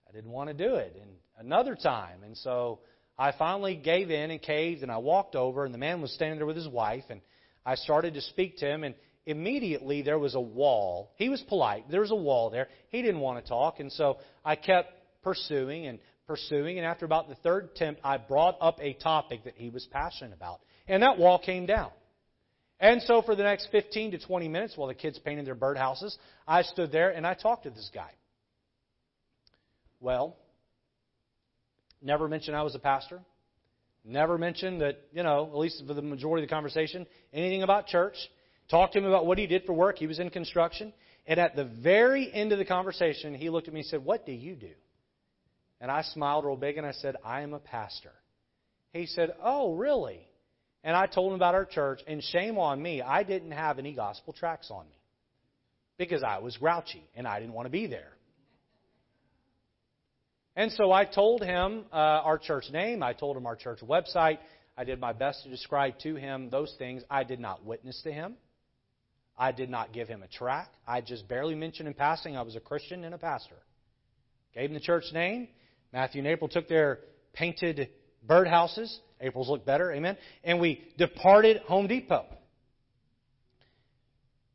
I 0.08 0.12
didn't 0.14 0.32
want 0.32 0.50
to 0.50 0.54
do 0.54 0.76
it. 0.76 0.96
And 1.02 1.12
another 1.38 1.76
time, 1.76 2.24
and 2.24 2.38
so 2.38 2.80
I 3.18 3.32
finally 3.32 3.76
gave 3.76 4.12
in 4.12 4.32
and 4.32 4.42
caved, 4.42 4.84
and 4.84 4.92
I 4.92 4.98
walked 4.98 5.36
over, 5.36 5.66
and 5.66 5.74
the 5.74 5.80
man 5.80 6.02
was 6.02 6.14
standing 6.14 6.38
there 6.38 6.46
with 6.46 6.58
his 6.58 6.68
wife, 6.68 7.06
and 7.10 7.22
I 7.66 7.76
started 7.76 8.14
to 8.16 8.22
speak 8.22 8.58
to 8.58 8.66
him, 8.66 8.84
and 8.84 8.96
immediately 9.26 10.02
there 10.02 10.20
was 10.20 10.36
a 10.36 10.42
wall. 10.42 11.12
He 11.16 11.30
was 11.30 11.42
polite. 11.42 11.90
There 11.90 12.02
was 12.02 12.12
a 12.12 12.16
wall 12.16 12.50
there. 12.50 12.68
He 12.90 13.02
didn't 13.02 13.22
want 13.22 13.44
to 13.44 13.50
talk, 13.50 13.80
and 13.80 13.92
so 13.92 14.18
I 14.44 14.56
kept 14.56 14.94
pursuing 15.24 15.88
and 15.88 16.00
pursuing, 16.28 16.78
and 16.78 16.86
after 16.86 17.06
about 17.06 17.30
the 17.30 17.36
third 17.36 17.66
attempt, 17.66 18.02
I 18.04 18.18
brought 18.18 18.58
up 18.60 18.80
a 18.82 18.94
topic 18.94 19.46
that 19.46 19.56
he 19.56 19.70
was 19.70 19.88
passionate 19.92 20.34
about, 20.34 20.60
and 20.88 21.02
that 21.04 21.18
wall 21.18 21.40
came 21.40 21.66
down. 21.66 21.92
And 22.80 23.02
so 23.04 23.22
for 23.22 23.36
the 23.36 23.44
next 23.44 23.70
15 23.72 24.12
to 24.12 24.20
20 24.20 24.48
minutes 24.48 24.76
while 24.76 24.88
the 24.88 24.94
kids 24.94 25.18
painted 25.20 25.46
their 25.46 25.56
birdhouses, 25.56 26.16
I 26.48 26.64
stood 26.64 26.92
there 26.92 27.12
and 27.12 27.26
I 27.26 27.34
talked 27.34 27.64
to 27.64 27.70
this 27.70 27.90
guy. 27.94 28.12
Well, 30.02 30.36
never 32.06 32.28
mentioned 32.28 32.56
I 32.56 32.64
was 32.64 32.76
a 32.76 32.80
pastor. 32.80 33.20
Never 34.06 34.38
mentioned 34.38 34.82
that, 34.82 35.00
you 35.12 35.24
know, 35.24 35.50
at 35.52 35.58
least 35.58 35.84
for 35.86 35.94
the 35.94 36.02
majority 36.02 36.44
of 36.44 36.50
the 36.50 36.54
conversation, 36.54 37.08
anything 37.34 37.64
about 37.64 37.88
church. 37.88 38.16
Talked 38.70 38.94
to 38.94 39.00
him 39.00 39.06
about 39.06 39.26
what 39.26 39.38
he 39.38 39.48
did 39.48 39.64
for 39.66 39.74
work. 39.74 39.98
He 39.98 40.08
was 40.08 40.20
in 40.20 40.30
construction. 40.30 40.94
And 41.28 41.40
at 41.40 41.56
the 41.56 41.66
very 41.66 42.32
end 42.32 42.52
of 42.52 42.60
the 42.60 42.66
conversation, 42.66 43.34
he 43.34 43.50
looked 43.50 43.68
at 43.68 43.74
me 43.74 43.82
and 43.82 43.90
said, 43.90 44.06
What 44.06 44.26
do 44.26 44.32
you 44.32 44.56
do? 44.56 44.72
And 45.82 45.92
I 45.92 46.04
smiled 46.04 46.46
real 46.46 46.56
big 46.56 46.78
and 46.78 46.86
I 46.86 46.94
said, 46.94 47.16
I 47.24 47.42
am 47.42 47.54
a 47.54 47.60
pastor. 47.60 48.12
He 48.94 49.08
said, 49.08 49.34
Oh, 49.44 49.74
really? 49.74 50.20
And 50.84 50.96
I 50.96 51.08
told 51.08 51.32
him 51.32 51.36
about 51.36 51.56
our 51.56 51.66
church, 51.66 52.02
and 52.06 52.24
shame 52.24 52.60
on 52.60 52.80
me, 52.80 53.02
I 53.02 53.24
didn't 53.24 53.52
have 53.52 53.80
any 53.80 53.94
gospel 53.94 54.34
tracts 54.34 54.70
on 54.70 54.86
me 54.86 54.96
because 55.98 56.22
I 56.22 56.38
was 56.38 56.56
grouchy 56.58 57.04
and 57.16 57.28
I 57.28 57.40
didn't 57.40 57.56
want 57.56 57.66
to 57.66 57.72
be 57.72 57.88
there. 57.88 58.15
And 60.56 60.72
so 60.72 60.92
I 60.92 61.04
told 61.04 61.44
him 61.44 61.86
uh, 61.92 61.96
our 61.96 62.38
church 62.38 62.66
name, 62.72 63.04
I 63.04 63.14
told 63.14 63.36
him 63.36 63.46
our 63.46 63.56
church 63.56 63.80
website. 63.82 64.38
I 64.78 64.84
did 64.84 65.00
my 65.00 65.14
best 65.14 65.44
to 65.44 65.50
describe 65.50 66.00
to 66.00 66.16
him 66.16 66.50
those 66.50 66.74
things. 66.78 67.04
I 67.10 67.24
did 67.24 67.40
not 67.40 67.66
witness 67.66 68.02
to 68.04 68.12
him. 68.12 68.36
I 69.38 69.52
did 69.52 69.70
not 69.70 69.92
give 69.92 70.08
him 70.08 70.24
a 70.24 70.28
tract. 70.28 70.76
I 70.88 71.02
just 71.02 71.28
barely 71.28 71.56
mentioned 71.56 71.88
in 71.88 71.94
passing 71.94 72.38
I 72.38 72.42
was 72.42 72.56
a 72.56 72.62
Christian 72.62 73.04
and 73.04 73.14
a 73.14 73.18
pastor. 73.18 73.56
Gave 74.54 74.70
him 74.70 74.74
the 74.74 74.80
church 74.80 75.06
name. 75.14 75.50
Matthew 75.92 76.20
and 76.20 76.28
April 76.28 76.50
took 76.50 76.70
their 76.70 77.00
painted 77.34 77.90
birdhouses. 78.26 78.98
April's 79.20 79.50
look 79.50 79.66
better, 79.66 79.92
amen. 79.92 80.18
And 80.44 80.60
we 80.60 80.82
departed 80.98 81.58
Home 81.68 81.88
Depot. 81.88 82.26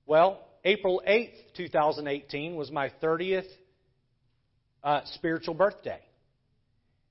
Well, 0.06 0.46
April 0.64 1.02
8th, 1.06 1.34
2018 1.56 2.56
was 2.56 2.70
my 2.70 2.90
30th 3.02 3.46
uh, 4.82 5.00
spiritual 5.14 5.54
birthday. 5.54 6.00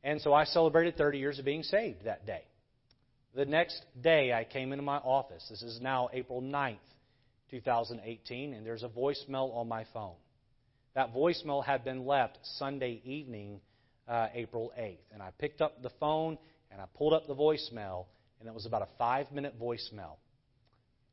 And 0.04 0.22
so 0.22 0.34
I 0.34 0.46
celebrated 0.46 0.98
30 0.98 1.18
years 1.18 1.40
of 1.40 1.46
being 1.46 1.64
saved 1.64 2.06
that 2.06 2.26
day. 2.26 2.44
The 3.36 3.46
next 3.46 3.84
day, 4.02 4.34
I 4.34 4.44
came 4.44 4.72
into 4.72 4.84
my 4.84 4.98
office. 4.98 5.46
This 5.50 5.62
is 5.62 5.80
now 5.82 6.10
April 6.14 6.42
9th, 6.42 6.78
2018, 7.52 8.54
and 8.54 8.66
there's 8.66 8.84
a 8.84 8.90
voicemail 8.90 9.56
on 9.56 9.68
my 9.68 9.86
phone. 9.94 10.16
That 10.96 11.14
voicemail 11.14 11.64
had 11.64 11.84
been 11.84 12.06
left 12.06 12.40
Sunday 12.58 13.02
evening, 13.06 13.62
uh, 14.08 14.28
April 14.34 14.72
8th. 14.80 14.98
And 15.14 15.22
I 15.22 15.30
picked 15.38 15.62
up 15.62 15.84
the 15.84 15.92
phone 16.00 16.38
and 16.72 16.82
I 16.82 16.86
pulled 16.98 17.14
up 17.14 17.28
the 17.28 17.36
voicemail, 17.36 18.06
and 18.40 18.48
it 18.48 18.54
was 18.54 18.66
about 18.66 18.84
a 18.84 18.88
five 18.98 19.32
minute 19.32 19.60
voicemail. 19.60 20.18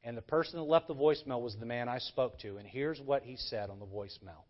And 0.05 0.17
the 0.17 0.23
person 0.23 0.59
that 0.59 0.65
left 0.65 0.87
the 0.87 0.95
voicemail 0.95 1.41
was 1.41 1.57
the 1.59 1.67
man 1.67 1.89
I 1.89 1.99
spoke 1.99 2.39
to. 2.41 2.59
And 2.59 2.67
here's 2.67 3.01
what 3.01 3.23
he 3.23 3.37
said 3.37 3.71
on 3.71 3.79
the 3.79 3.87
voicemail 3.87 4.45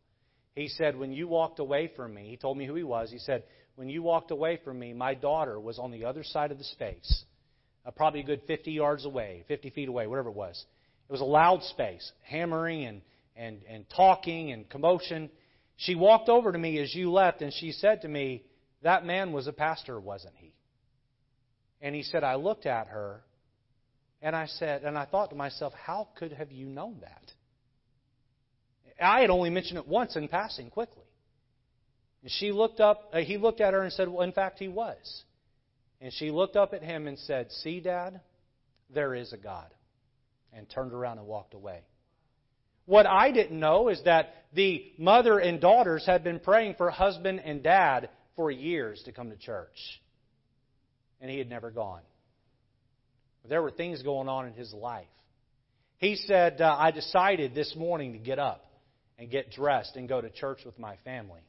he 0.56 0.68
said, 0.68 0.96
When 0.96 1.12
you 1.12 1.28
walked 1.28 1.60
away 1.60 1.92
from 1.94 2.14
me, 2.14 2.30
he 2.30 2.36
told 2.36 2.56
me 2.56 2.66
who 2.66 2.74
he 2.74 2.82
was. 2.82 3.10
He 3.10 3.18
said, 3.18 3.44
When 3.76 3.88
you 3.88 4.02
walked 4.02 4.30
away 4.30 4.58
from 4.64 4.78
me, 4.78 4.92
my 4.94 5.14
daughter 5.14 5.60
was 5.60 5.78
on 5.78 5.92
the 5.92 6.06
other 6.06 6.24
side 6.24 6.50
of 6.50 6.58
the 6.58 6.64
space, 6.64 7.24
uh, 7.84 7.90
probably 7.90 8.20
a 8.20 8.24
good 8.24 8.40
50 8.46 8.72
yards 8.72 9.04
away, 9.04 9.44
50 9.46 9.70
feet 9.70 9.88
away, 9.88 10.06
whatever 10.06 10.30
it 10.30 10.34
was. 10.34 10.64
It 11.08 11.12
was 11.12 11.20
a 11.20 11.24
loud 11.24 11.62
space, 11.62 12.10
hammering 12.22 12.86
and, 12.86 13.02
and, 13.36 13.60
and 13.68 13.84
talking 13.94 14.50
and 14.50 14.68
commotion. 14.68 15.30
She 15.76 15.94
walked 15.94 16.30
over 16.30 16.50
to 16.50 16.58
me 16.58 16.80
as 16.80 16.92
you 16.94 17.12
left, 17.12 17.42
and 17.42 17.52
she 17.52 17.72
said 17.72 18.00
to 18.00 18.08
me, 18.08 18.42
That 18.82 19.04
man 19.04 19.32
was 19.32 19.46
a 19.46 19.52
pastor, 19.52 20.00
wasn't 20.00 20.34
he? 20.38 20.54
And 21.82 21.94
he 21.94 22.02
said, 22.02 22.24
I 22.24 22.36
looked 22.36 22.64
at 22.64 22.86
her, 22.86 23.22
and 24.22 24.34
I 24.34 24.46
said, 24.46 24.84
and 24.84 24.96
I 24.96 25.04
thought 25.04 25.28
to 25.30 25.36
myself, 25.36 25.74
How 25.74 26.08
could 26.16 26.32
have 26.32 26.50
you 26.50 26.66
known 26.66 26.96
that? 27.02 27.30
I 29.00 29.20
had 29.20 29.30
only 29.30 29.50
mentioned 29.50 29.78
it 29.78 29.86
once 29.86 30.16
in 30.16 30.28
passing 30.28 30.70
quickly. 30.70 31.04
And 32.22 32.30
she 32.30 32.52
looked 32.52 32.80
up, 32.80 33.10
uh, 33.12 33.18
he 33.18 33.36
looked 33.36 33.60
at 33.60 33.74
her 33.74 33.82
and 33.82 33.92
said, 33.92 34.08
Well, 34.08 34.22
in 34.22 34.32
fact, 34.32 34.58
he 34.58 34.68
was. 34.68 35.24
And 36.00 36.12
she 36.12 36.30
looked 36.30 36.56
up 36.56 36.74
at 36.74 36.82
him 36.82 37.06
and 37.06 37.18
said, 37.18 37.50
See, 37.50 37.80
Dad, 37.80 38.20
there 38.92 39.14
is 39.14 39.32
a 39.32 39.36
God. 39.36 39.72
And 40.52 40.68
turned 40.68 40.92
around 40.92 41.18
and 41.18 41.26
walked 41.26 41.54
away. 41.54 41.80
What 42.86 43.06
I 43.06 43.32
didn't 43.32 43.58
know 43.58 43.88
is 43.88 44.00
that 44.04 44.34
the 44.54 44.92
mother 44.96 45.38
and 45.38 45.60
daughters 45.60 46.06
had 46.06 46.22
been 46.24 46.38
praying 46.38 46.76
for 46.78 46.88
husband 46.90 47.40
and 47.44 47.62
dad 47.62 48.08
for 48.36 48.50
years 48.50 49.02
to 49.04 49.12
come 49.12 49.30
to 49.30 49.36
church. 49.36 49.76
And 51.20 51.30
he 51.30 51.38
had 51.38 51.50
never 51.50 51.70
gone. 51.70 52.02
There 53.48 53.62
were 53.62 53.70
things 53.70 54.02
going 54.02 54.28
on 54.28 54.46
in 54.46 54.54
his 54.54 54.72
life. 54.72 55.06
He 55.98 56.16
said, 56.16 56.60
uh, 56.60 56.76
I 56.78 56.90
decided 56.90 57.54
this 57.54 57.74
morning 57.76 58.12
to 58.12 58.18
get 58.18 58.38
up 58.38 58.65
and 59.18 59.30
get 59.30 59.50
dressed 59.50 59.96
and 59.96 60.08
go 60.08 60.20
to 60.20 60.30
church 60.30 60.60
with 60.64 60.78
my 60.78 60.96
family. 61.04 61.40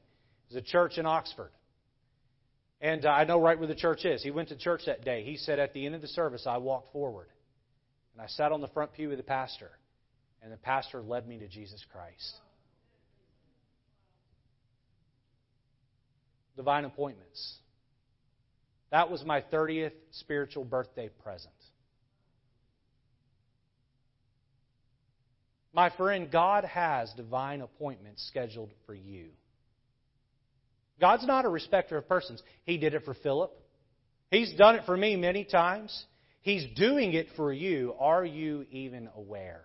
There's 0.50 0.64
a 0.64 0.66
church 0.68 0.98
in 0.98 1.06
Oxford. 1.06 1.52
And 2.80 3.06
uh, 3.06 3.10
I 3.10 3.24
know 3.26 3.42
right 3.42 3.58
where 3.58 3.68
the 3.68 3.76
church 3.76 4.06
is. 4.06 4.22
He 4.24 4.32
went 4.32 4.50
to 4.50 4.56
church 4.56 4.82
that 4.86 5.04
day. 5.04 5.24
He 5.24 5.38
said, 5.38 5.60
At 5.60 5.74
the 5.74 5.86
end 5.86 5.96
of 5.96 6.02
the 6.02 6.08
service, 6.08 6.46
I 6.48 6.58
walked 6.58 6.94
forward. 6.94 7.28
And 8.14 8.22
I 8.22 8.28
sat 8.28 8.52
on 8.52 8.62
the 8.62 8.68
front 8.68 8.94
pew 8.94 9.10
with 9.10 9.18
the 9.18 9.24
pastor. 9.24 9.72
And 10.44 10.52
the 10.52 10.58
pastor 10.58 11.02
led 11.02 11.28
me 11.28 11.40
to 11.40 11.48
Jesus 11.48 11.84
Christ. 11.92 12.36
Divine 16.56 16.86
appointments. 16.86 17.58
That 18.92 19.12
was 19.12 19.24
my 19.26 19.42
30th 19.42 19.92
spiritual 20.12 20.64
birthday 20.64 21.10
present. 21.24 21.54
My 25.78 25.92
friend, 25.92 26.32
God 26.32 26.64
has 26.64 27.14
divine 27.14 27.62
appointments 27.62 28.28
scheduled 28.28 28.72
for 28.88 28.96
you. 28.96 29.28
God's 31.00 31.28
not 31.28 31.46
a 31.46 31.50
respecter 31.50 31.98
of 31.98 32.10
persons. 32.10 32.42
He 32.66 32.80
did 32.80 32.96
it 32.96 33.06
for 33.06 33.14
Philip. 33.14 33.52
He's 34.32 34.52
done 34.54 34.74
it 34.74 34.86
for 34.88 34.98
me 34.98 35.16
many 35.16 35.44
times. 35.44 36.06
He's 36.42 36.66
doing 36.76 37.14
it 37.14 37.28
for 37.36 37.54
you. 37.54 37.94
Are 38.00 38.26
you 38.26 38.66
even 38.72 39.08
aware? 39.16 39.62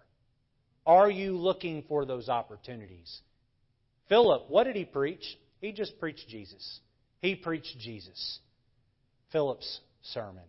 Are 0.84 1.10
you 1.10 1.38
looking 1.38 1.82
for 1.88 2.04
those 2.04 2.28
opportunities? 2.28 3.20
Philip, 4.10 4.50
what 4.50 4.64
did 4.64 4.76
he 4.76 4.84
preach? 4.84 5.24
He 5.62 5.72
just 5.72 5.98
preached 5.98 6.28
Jesus. 6.28 6.80
He 7.22 7.36
preached 7.36 7.78
Jesus. 7.78 8.38
Philip's 9.32 9.80
sermon. 10.02 10.44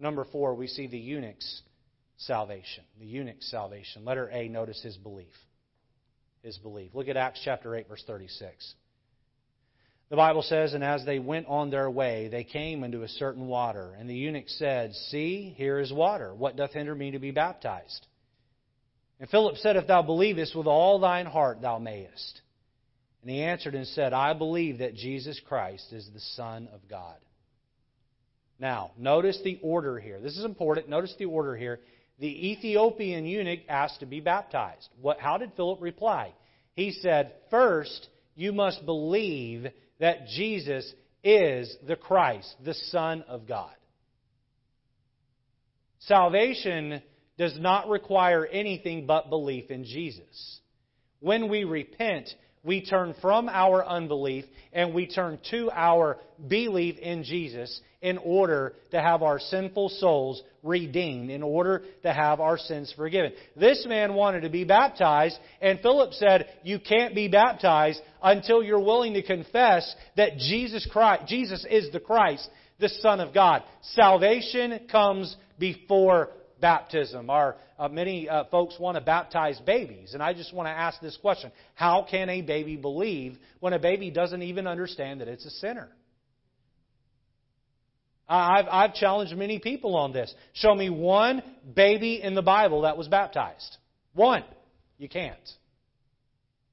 Number 0.00 0.24
four, 0.24 0.54
we 0.54 0.66
see 0.66 0.86
the 0.86 0.96
eunuch's 0.96 1.60
salvation, 2.18 2.84
the 2.98 3.06
eunuch's 3.06 3.50
salvation. 3.50 4.04
Letter 4.04 4.28
A, 4.32 4.48
notice 4.48 4.80
his 4.82 4.96
belief. 4.96 5.34
His 6.42 6.58
belief. 6.58 6.94
Look 6.94 7.08
at 7.08 7.16
Acts 7.16 7.40
chapter 7.44 7.74
8, 7.74 7.88
verse 7.88 8.04
36. 8.06 8.74
The 10.10 10.16
Bible 10.16 10.42
says, 10.42 10.72
And 10.72 10.82
as 10.82 11.04
they 11.04 11.18
went 11.18 11.46
on 11.48 11.70
their 11.70 11.90
way, 11.90 12.28
they 12.28 12.44
came 12.44 12.82
into 12.82 13.02
a 13.02 13.08
certain 13.08 13.46
water. 13.46 13.94
And 13.98 14.08
the 14.08 14.14
eunuch 14.14 14.48
said, 14.48 14.94
See, 15.10 15.54
here 15.56 15.78
is 15.78 15.92
water. 15.92 16.34
What 16.34 16.56
doth 16.56 16.72
hinder 16.72 16.94
me 16.94 17.10
to 17.12 17.18
be 17.18 17.30
baptized? 17.30 18.06
And 19.20 19.28
Philip 19.28 19.56
said, 19.56 19.76
If 19.76 19.86
thou 19.86 20.02
believest 20.02 20.56
with 20.56 20.66
all 20.66 20.98
thine 20.98 21.26
heart, 21.26 21.60
thou 21.60 21.78
mayest. 21.78 22.40
And 23.22 23.30
he 23.30 23.42
answered 23.42 23.74
and 23.74 23.86
said, 23.88 24.12
I 24.12 24.32
believe 24.32 24.78
that 24.78 24.94
Jesus 24.94 25.40
Christ 25.46 25.92
is 25.92 26.08
the 26.12 26.20
Son 26.20 26.68
of 26.72 26.80
God. 26.88 27.16
Now, 28.60 28.92
notice 28.96 29.38
the 29.44 29.58
order 29.62 29.98
here. 29.98 30.20
This 30.20 30.36
is 30.36 30.44
important. 30.44 30.88
Notice 30.88 31.14
the 31.18 31.26
order 31.26 31.56
here. 31.56 31.80
The 32.18 32.50
Ethiopian 32.50 33.26
eunuch 33.26 33.60
asked 33.68 34.00
to 34.00 34.06
be 34.06 34.20
baptized. 34.20 34.88
What, 35.00 35.20
how 35.20 35.38
did 35.38 35.52
Philip 35.56 35.80
reply? 35.80 36.34
He 36.74 36.92
said, 36.92 37.32
First, 37.50 38.08
you 38.34 38.52
must 38.52 38.84
believe 38.84 39.66
that 40.00 40.26
Jesus 40.28 40.92
is 41.22 41.76
the 41.86 41.96
Christ, 41.96 42.54
the 42.64 42.74
Son 42.74 43.22
of 43.28 43.46
God. 43.46 43.74
Salvation 46.00 47.02
does 47.36 47.56
not 47.58 47.88
require 47.88 48.46
anything 48.46 49.06
but 49.06 49.30
belief 49.30 49.70
in 49.70 49.84
Jesus. 49.84 50.60
When 51.20 51.48
we 51.48 51.64
repent, 51.64 52.28
we 52.64 52.84
turn 52.84 53.14
from 53.20 53.48
our 53.48 53.84
unbelief 53.84 54.44
and 54.72 54.94
we 54.94 55.06
turn 55.06 55.38
to 55.50 55.70
our 55.72 56.18
belief 56.46 56.98
in 56.98 57.24
Jesus 57.24 57.80
in 58.00 58.18
order 58.18 58.74
to 58.92 59.00
have 59.00 59.22
our 59.22 59.40
sinful 59.40 59.88
souls 59.88 60.42
redeemed, 60.62 61.30
in 61.30 61.42
order 61.42 61.82
to 62.02 62.12
have 62.12 62.40
our 62.40 62.56
sins 62.56 62.92
forgiven. 62.96 63.32
This 63.56 63.84
man 63.88 64.14
wanted 64.14 64.42
to 64.42 64.50
be 64.50 64.64
baptized, 64.64 65.36
and 65.60 65.80
Philip 65.80 66.12
said, 66.12 66.48
You 66.62 66.78
can't 66.78 67.14
be 67.14 67.28
baptized 67.28 68.00
until 68.22 68.62
you're 68.62 68.78
willing 68.78 69.14
to 69.14 69.22
confess 69.22 69.94
that 70.16 70.38
Jesus 70.38 70.86
Christ, 70.90 71.26
Jesus 71.26 71.66
is 71.68 71.90
the 71.90 72.00
Christ, 72.00 72.48
the 72.78 72.88
Son 72.88 73.20
of 73.20 73.34
God. 73.34 73.64
Salvation 73.94 74.86
comes 74.90 75.36
before 75.58 76.30
baptism. 76.60 77.30
Our 77.30 77.56
uh, 77.78 77.88
many 77.88 78.28
uh, 78.28 78.44
folks 78.44 78.76
want 78.78 78.96
to 78.96 79.00
baptize 79.00 79.58
babies, 79.60 80.14
and 80.14 80.22
I 80.22 80.34
just 80.34 80.52
want 80.54 80.66
to 80.66 80.70
ask 80.70 81.00
this 81.00 81.16
question: 81.16 81.50
How 81.74 82.06
can 82.08 82.28
a 82.28 82.42
baby 82.42 82.76
believe 82.76 83.38
when 83.58 83.72
a 83.72 83.78
baby 83.78 84.10
doesn't 84.10 84.42
even 84.42 84.68
understand 84.68 85.20
that 85.20 85.28
it's 85.28 85.46
a 85.46 85.50
sinner? 85.50 85.88
I've, 88.28 88.66
I've 88.70 88.94
challenged 88.94 89.34
many 89.36 89.58
people 89.58 89.96
on 89.96 90.12
this. 90.12 90.32
Show 90.52 90.74
me 90.74 90.90
one 90.90 91.42
baby 91.74 92.20
in 92.22 92.34
the 92.34 92.42
Bible 92.42 92.82
that 92.82 92.98
was 92.98 93.08
baptized. 93.08 93.76
One. 94.14 94.44
You 94.98 95.08
can't. 95.08 95.38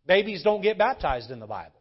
Babies 0.07 0.43
don't 0.43 0.61
get 0.61 0.77
baptized 0.77 1.31
in 1.31 1.39
the 1.39 1.47
Bible. 1.47 1.71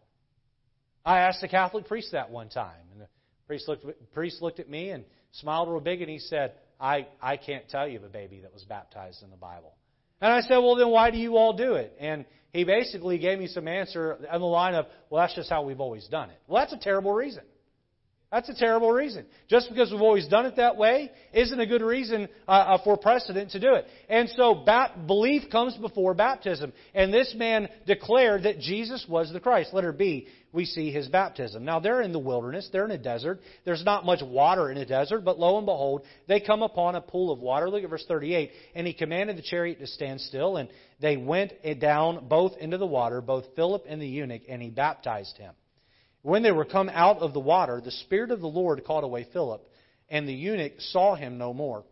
I 1.04 1.20
asked 1.20 1.42
a 1.42 1.48
Catholic 1.48 1.86
priest 1.86 2.12
that 2.12 2.30
one 2.30 2.48
time, 2.48 2.76
and 2.92 3.00
the 3.00 3.08
priest 3.46 3.68
looked, 3.68 3.84
priest 4.14 4.40
looked 4.40 4.60
at 4.60 4.68
me 4.68 4.90
and 4.90 5.04
smiled 5.32 5.68
real 5.68 5.80
big, 5.80 6.00
and 6.00 6.10
he 6.10 6.18
said, 6.18 6.52
I, 6.80 7.06
I 7.20 7.36
can't 7.36 7.68
tell 7.68 7.88
you 7.88 7.98
of 7.98 8.04
a 8.04 8.08
baby 8.08 8.40
that 8.40 8.52
was 8.52 8.64
baptized 8.64 9.22
in 9.22 9.30
the 9.30 9.36
Bible. 9.36 9.74
And 10.20 10.32
I 10.32 10.40
said, 10.40 10.58
Well, 10.58 10.76
then 10.76 10.88
why 10.88 11.10
do 11.10 11.18
you 11.18 11.36
all 11.36 11.52
do 11.52 11.74
it? 11.74 11.94
And 11.98 12.24
he 12.52 12.64
basically 12.64 13.18
gave 13.18 13.38
me 13.38 13.46
some 13.46 13.68
answer 13.68 14.18
on 14.30 14.40
the 14.40 14.46
line 14.46 14.74
of, 14.74 14.86
Well, 15.10 15.22
that's 15.22 15.34
just 15.34 15.50
how 15.50 15.62
we've 15.62 15.80
always 15.80 16.06
done 16.08 16.30
it. 16.30 16.38
Well, 16.46 16.62
that's 16.62 16.72
a 16.72 16.82
terrible 16.82 17.12
reason. 17.12 17.42
That's 18.34 18.48
a 18.48 18.54
terrible 18.54 18.90
reason. 18.90 19.26
Just 19.48 19.68
because 19.68 19.92
we've 19.92 20.02
always 20.02 20.26
done 20.26 20.44
it 20.44 20.56
that 20.56 20.76
way 20.76 21.12
isn't 21.32 21.60
a 21.60 21.68
good 21.68 21.82
reason 21.82 22.28
uh, 22.48 22.50
uh, 22.50 22.78
for 22.82 22.96
precedent 22.96 23.52
to 23.52 23.60
do 23.60 23.74
it. 23.74 23.86
And 24.08 24.28
so 24.30 24.54
bat- 24.54 25.06
belief 25.06 25.48
comes 25.52 25.76
before 25.76 26.14
baptism. 26.14 26.72
And 26.94 27.14
this 27.14 27.32
man 27.38 27.68
declared 27.86 28.42
that 28.42 28.58
Jesus 28.58 29.06
was 29.08 29.32
the 29.32 29.38
Christ. 29.38 29.72
Letter 29.72 29.92
B, 29.92 30.26
we 30.52 30.64
see 30.64 30.90
his 30.90 31.06
baptism. 31.06 31.64
Now 31.64 31.78
they're 31.78 32.02
in 32.02 32.10
the 32.10 32.18
wilderness, 32.18 32.68
they're 32.72 32.84
in 32.84 32.90
a 32.90 32.98
desert. 32.98 33.38
There's 33.64 33.84
not 33.84 34.04
much 34.04 34.20
water 34.20 34.68
in 34.68 34.78
a 34.78 34.84
desert, 34.84 35.20
but 35.24 35.38
lo 35.38 35.56
and 35.58 35.64
behold, 35.64 36.02
they 36.26 36.40
come 36.40 36.62
upon 36.62 36.96
a 36.96 37.00
pool 37.00 37.30
of 37.30 37.38
water. 37.38 37.70
Look 37.70 37.84
at 37.84 37.90
verse 37.90 38.04
38. 38.08 38.50
And 38.74 38.84
he 38.84 38.94
commanded 38.94 39.38
the 39.38 39.42
chariot 39.42 39.78
to 39.78 39.86
stand 39.86 40.20
still, 40.20 40.56
and 40.56 40.68
they 41.00 41.16
went 41.16 41.52
down 41.78 42.26
both 42.26 42.56
into 42.56 42.78
the 42.78 42.86
water, 42.86 43.20
both 43.20 43.44
Philip 43.54 43.84
and 43.88 44.02
the 44.02 44.08
eunuch, 44.08 44.42
and 44.48 44.60
he 44.60 44.70
baptized 44.70 45.36
him. 45.38 45.54
When 46.24 46.42
they 46.42 46.52
were 46.52 46.64
come 46.64 46.88
out 46.88 47.18
of 47.18 47.34
the 47.34 47.38
water, 47.40 47.82
the 47.84 47.90
Spirit 47.90 48.30
of 48.30 48.40
the 48.40 48.46
Lord 48.46 48.82
caught 48.86 49.04
away 49.04 49.26
Philip, 49.30 49.62
and 50.08 50.26
the 50.26 50.32
eunuch 50.32 50.80
saw 50.80 51.14
him 51.14 51.36
no 51.36 51.52
more. 51.52 51.84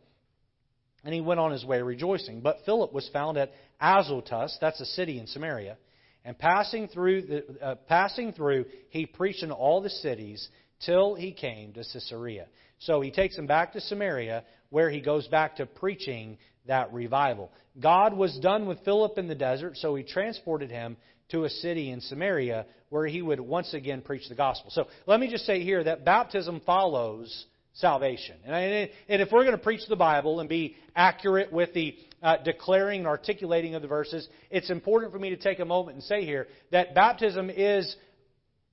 And 1.05 1.13
he 1.13 1.21
went 1.21 1.39
on 1.39 1.53
his 1.53 1.67
way 1.67 1.83
rejoicing. 1.83 2.41
But 2.41 2.65
Philip 2.65 2.95
was 2.95 3.07
found 3.13 3.37
at 3.37 3.53
Azotus, 3.79 4.57
that's 4.59 4.81
a 4.81 4.87
city 4.87 5.19
in 5.19 5.27
Samaria, 5.27 5.77
and 6.25 6.39
passing 6.39 6.89
through, 6.89 7.23
the, 7.23 7.45
uh, 7.61 7.75
passing 7.75 8.33
through, 8.33 8.65
he 8.89 9.05
preached 9.05 9.43
in 9.43 9.51
all 9.51 9.83
the 9.83 9.91
cities 9.91 10.49
till 10.87 11.15
he 11.15 11.33
came 11.33 11.75
to 11.75 11.85
Caesarea. 11.85 12.47
So 12.79 13.03
he 13.03 13.11
takes 13.11 13.37
him 13.37 13.47
back 13.47 13.75
to 13.75 13.83
Samaria, 13.83 14.45
where 14.71 14.89
he 14.89 15.03
goes 15.03 15.29
back 15.29 15.57
to 15.57 15.67
preaching 15.67 16.39
that 16.67 16.91
revival. 16.91 17.53
God 17.79 18.15
was 18.15 18.39
done 18.39 18.67
with 18.67 18.83
Philip 18.83 19.19
in 19.19 19.29
the 19.29 19.35
desert, 19.35 19.77
so 19.77 19.95
he 19.95 20.05
transported 20.05 20.71
him 20.71 20.97
to 21.33 21.45
a 21.45 21.51
city 21.51 21.91
in 21.91 22.01
Samaria 22.01 22.67
where 22.89 23.07
he 23.07 23.21
would 23.21 23.41
once 23.41 23.75
again 23.75 24.03
preach 24.03 24.29
the 24.29 24.35
gospel. 24.35 24.71
So 24.71 24.87
let 25.07 25.19
me 25.19 25.29
just 25.29 25.45
say 25.45 25.63
here 25.63 25.83
that 25.83 26.05
baptism 26.05 26.61
follows 26.65 27.47
salvation. 27.75 28.37
And, 28.45 28.91
if 29.09 29.33
we're 29.33 29.45
going 29.45 29.57
to 29.57 29.63
preach 29.63 29.87
the 29.89 29.97
Bible 29.97 30.41
and 30.41 30.49
be 30.49 30.77
accurate 30.95 31.53
with 31.53 31.73
the 31.73 31.97
uh, 32.23 32.37
declaring 32.45 33.01
and 33.01 33.09
articulating 33.09 33.75
of 33.75 33.83
the 33.83 33.89
verses, 33.89 34.29
it's 34.51 34.71
important 34.71 35.13
for 35.13 35.19
me 35.19 35.31
to 35.31 35.37
take 35.37 35.59
a 35.59 35.65
moment 35.65 35.97
and 35.97 36.05
say 36.05 36.25
here 36.25 36.49
that 36.71 36.95
baptism 36.95 37.51
is 37.51 37.97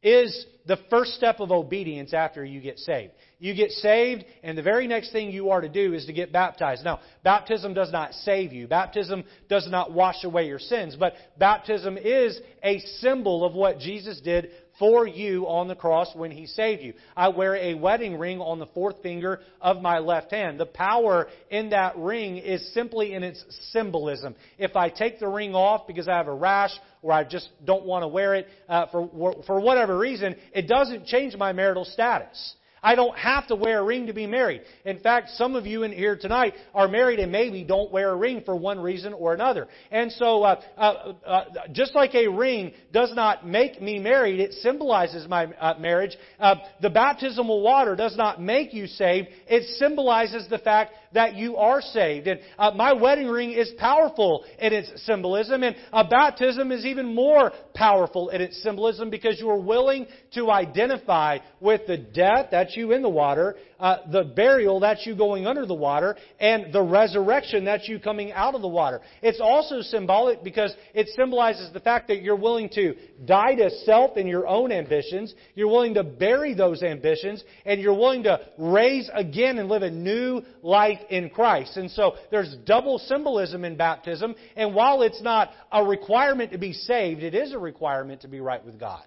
is 0.02 0.45
the 0.66 0.78
first 0.89 1.14
step 1.14 1.39
of 1.39 1.52
obedience 1.52 2.14
after 2.14 2.45
you 2.45 2.62
get 2.62 2.78
saved. 2.80 3.12
You 3.39 3.56
get 3.56 3.72
saved, 3.72 4.24
and 4.43 4.58
the 4.58 4.62
very 4.62 4.88
next 4.88 5.12
thing 5.12 5.32
you 5.32 5.50
are 5.50 5.62
to 5.62 5.70
do 5.70 5.93
is 5.93 6.06
to 6.06 6.14
get 6.14 6.32
baptized. 6.32 6.84
Now, 6.84 7.00
baptism 7.24 7.74
does 7.74 7.91
not 7.91 8.14
save 8.14 8.54
you. 8.54 8.68
Baptism 8.68 9.24
does 9.50 9.68
not 9.70 9.91
wash 9.91 10.24
away 10.24 10.47
your 10.47 10.60
sins, 10.60 10.95
but 10.97 11.14
baptism 11.38 11.97
is 11.97 12.39
a 12.64 12.80
symbol 13.00 13.43
of 13.43 13.56
what 13.56 13.80
Jesus 13.80 14.22
did 14.22 14.52
for 14.80 15.05
you 15.05 15.45
on 15.47 15.67
the 15.67 15.75
cross 15.75 16.09
when 16.15 16.32
He 16.32 16.47
saved 16.47 16.82
you. 16.82 16.93
I 17.15 17.27
wear 17.27 17.55
a 17.55 17.75
wedding 17.75 18.17
ring 18.17 18.39
on 18.39 18.57
the 18.57 18.65
fourth 18.67 19.01
finger 19.03 19.41
of 19.61 19.82
my 19.82 19.99
left 19.99 20.32
hand. 20.32 20.59
The 20.59 20.65
power 20.65 21.27
in 21.51 21.69
that 21.71 21.97
ring 21.97 22.38
is 22.38 22.73
simply 22.73 23.13
in 23.13 23.23
its 23.23 23.43
symbolism. 23.71 24.36
If 24.57 24.75
I 24.75 24.89
take 24.89 25.19
the 25.19 25.27
ring 25.27 25.53
off 25.53 25.86
because 25.86 26.07
I 26.07 26.17
have 26.17 26.27
a 26.27 26.34
rash 26.34 26.71
or 27.01 27.11
I 27.11 27.23
just 27.25 27.49
don't 27.65 27.86
want 27.86 28.03
to 28.03 28.07
wear 28.07 28.36
it 28.36 28.47
uh, 28.67 28.88
for, 28.88 29.43
for 29.45 29.59
whatever 29.59 29.97
reason, 29.97 30.36
it 30.53 30.67
doesn't 30.67 31.05
change 31.05 31.36
my 31.36 31.53
marital 31.53 31.86
status. 31.86 32.55
I 32.82 32.95
don't 32.95 33.17
have 33.17 33.47
to 33.47 33.55
wear 33.55 33.80
a 33.80 33.84
ring 33.84 34.07
to 34.07 34.13
be 34.13 34.27
married. 34.27 34.61
In 34.86 34.99
fact, 34.99 35.32
some 35.32 35.55
of 35.55 35.65
you 35.65 35.84
in 35.84 35.91
here 35.91 36.15
tonight 36.15 36.53
are 36.73 36.88
married 36.88 37.19
and 37.19 37.32
maybe 37.32 37.63
don't 37.63 37.91
wear 37.91 38.11
a 38.11 38.15
ring 38.15 38.41
for 38.45 38.55
one 38.55 38.80
reason 38.80 39.13
or 39.13 39.34
another. 39.34 39.67
And 39.91 40.11
so, 40.11 40.43
uh, 40.43 40.61
uh, 40.77 41.13
uh, 41.25 41.43
just 41.71 41.95
like 41.95 42.15
a 42.15 42.27
ring 42.27 42.73
does 42.91 43.13
not 43.13 43.45
make 43.45 43.82
me 43.82 43.99
married, 43.99 44.39
it 44.39 44.53
symbolizes 44.53 45.27
my 45.27 45.45
uh, 45.45 45.75
marriage. 45.80 46.17
Uh, 46.39 46.55
the 46.82 46.89
baptismal 46.89 47.61
water 47.61 47.95
does 47.95 48.15
not 48.17 48.41
make 48.41 48.73
you 48.73 48.88
saved. 48.88 49.30
It 49.47 49.63
symbolizes 49.77 50.47
the 50.49 50.59
fact 50.59 50.93
that 51.13 51.36
you 51.36 51.57
are 51.57 51.82
saved. 51.82 52.27
And 52.27 52.39
uh, 52.57 52.71
my 52.71 52.93
wedding 52.93 53.27
ring 53.27 53.51
is 53.51 53.71
powerful 53.77 54.45
in 54.59 54.73
its 54.73 55.05
symbolism, 55.05 55.63
and 55.63 55.75
a 55.91 56.03
baptism 56.03 56.71
is 56.71 56.86
even 56.86 57.13
more 57.13 57.51
powerful 57.73 58.30
in 58.30 58.41
its 58.41 58.61
symbolism 58.61 59.09
because 59.09 59.39
you 59.39 59.49
are 59.49 59.59
willing 59.59 60.07
to 60.34 60.51
identify 60.51 61.39
with 61.59 61.82
the 61.88 61.97
death, 61.97 62.47
that's 62.70 62.78
you 62.78 62.91
in 62.91 63.01
the 63.01 63.09
water, 63.09 63.55
uh, 63.80 63.97
the 64.11 64.24
burial, 64.24 64.80
that's 64.80 65.03
you 65.03 65.15
going 65.15 65.47
under 65.47 65.65
the 65.65 65.74
water, 65.74 66.15
and 66.39 66.72
the 66.72 66.82
resurrection, 66.82 67.65
that's 67.65 67.89
you 67.89 67.99
coming 67.99 68.32
out 68.32 68.53
of 68.53 68.61
the 68.61 68.67
water. 68.67 69.01
It's 69.24 69.41
also 69.41 69.82
symbolic 69.82 70.43
because 70.43 70.76
it 70.93 71.07
symbolizes 71.15 71.74
the 71.74 71.80
fact 71.80 72.09
that 72.09 72.22
you're 72.22 72.36
willing 72.36 72.70
to 72.76 72.93
die 73.26 73.55
to 73.55 73.72
self 73.86 74.17
and 74.17 74.30
your 74.30 74.47
own 74.47 74.72
ambitions, 74.72 75.34
you're 75.55 75.67
willing 75.67 75.95
to 75.95 76.03
bury 76.03 76.53
those 76.53 76.84
ambitions, 76.84 77.43
and 77.65 77.82
you're 77.82 77.97
willing 77.97 78.22
to 78.24 78.39
raise 78.59 79.09
again 79.15 79.57
and 79.57 79.67
live 79.67 79.82
a 79.82 79.89
new 79.89 80.43
life 80.61 80.99
in 81.09 81.32
Christ. 81.32 81.76
And 81.78 81.89
so 81.89 82.17
there's 82.30 82.55
double 82.65 82.99
symbolism 82.99 83.65
in 83.65 83.78
baptism, 83.78 84.36
and 84.55 84.76
while 84.76 85.01
it's 85.01 85.24
not 85.24 85.49
a 85.72 85.84
requirement 85.84 86.51
to 86.51 86.59
be 86.59 86.74
saved, 86.74 87.24
it 87.24 87.34
is 87.34 87.51
a 87.51 87.59
requirement 87.59 88.22
to 88.22 88.28
be 88.28 88.39
right 88.39 88.63
with 88.63 88.80
God 88.80 89.03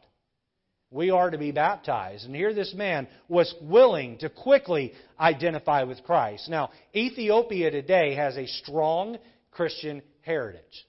we 0.92 1.10
are 1.10 1.30
to 1.30 1.38
be 1.38 1.50
baptized. 1.50 2.26
And 2.26 2.36
here 2.36 2.54
this 2.54 2.74
man 2.74 3.08
was 3.28 3.52
willing 3.62 4.18
to 4.18 4.28
quickly 4.28 4.92
identify 5.18 5.82
with 5.84 6.04
Christ. 6.04 6.48
Now, 6.48 6.70
Ethiopia 6.94 7.70
today 7.70 8.14
has 8.14 8.36
a 8.36 8.46
strong 8.46 9.18
Christian 9.50 10.02
heritage. 10.20 10.86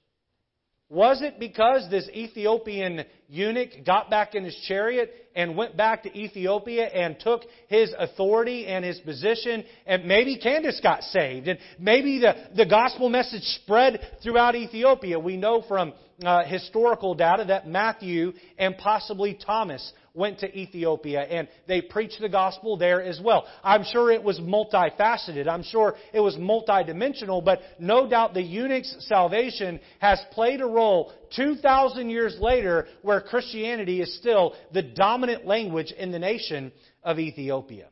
Was 0.90 1.22
it 1.22 1.40
because 1.40 1.90
this 1.90 2.08
Ethiopian 2.10 3.06
eunuch 3.34 3.86
got 3.86 4.10
back 4.10 4.36
in 4.36 4.44
his 4.44 4.56
chariot 4.68 5.12
and 5.36 5.58
went 5.58 5.76
back 5.76 6.04
to 6.04 6.18
Ethiopia 6.18 6.86
and 6.86 7.20
took 7.20 7.42
his 7.68 7.94
authority 7.98 8.68
and 8.68 8.86
his 8.86 9.00
position? 9.00 9.66
And 9.86 10.06
maybe 10.06 10.38
Candace 10.38 10.80
got 10.82 11.02
saved. 11.04 11.48
And 11.48 11.58
maybe 11.80 12.20
the, 12.20 12.36
the 12.56 12.66
gospel 12.66 13.10
message 13.10 13.44
spread 13.44 14.00
throughout 14.22 14.56
Ethiopia. 14.56 15.20
We 15.20 15.38
know 15.38 15.64
from 15.68 15.94
uh, 16.24 16.46
historical 16.46 17.16
data 17.16 17.46
that 17.48 17.68
Matthew 17.68 18.34
and 18.58 18.78
possibly 18.78 19.34
Thomas 19.34 19.92
went 20.14 20.40
to 20.40 20.58
Ethiopia 20.58 21.22
and 21.22 21.48
they 21.68 21.82
preached 21.82 22.22
the 22.22 22.30
gospel 22.30 22.78
there 22.78 23.02
as 23.02 23.20
well. 23.20 23.48
I'm 23.64 23.84
sure 23.84 24.12
it 24.12 24.24
was 24.24 24.40
multifaceted. 24.40 25.48
I'm 25.48 25.64
sure 25.64 25.96
it 26.14 26.20
was 26.20 26.36
multidimensional, 26.36 27.44
but 27.44 27.62
no 27.80 28.08
doubt 28.08 28.36
the 28.36 28.44
eunuch's 28.44 28.96
salvation 29.08 29.80
has 30.00 30.22
played 30.32 30.62
a 30.62 30.68
role 30.68 31.12
2,000 31.36 32.10
years 32.10 32.38
later 32.40 32.88
where 33.02 33.22
Christianity 33.22 34.02
is 34.02 34.18
still 34.18 34.56
the 34.72 34.82
dominant 34.82 35.46
language 35.46 35.92
in 35.92 36.12
the 36.12 36.20
nation 36.20 36.72
of 37.04 37.20
Ethiopia. 37.20 37.88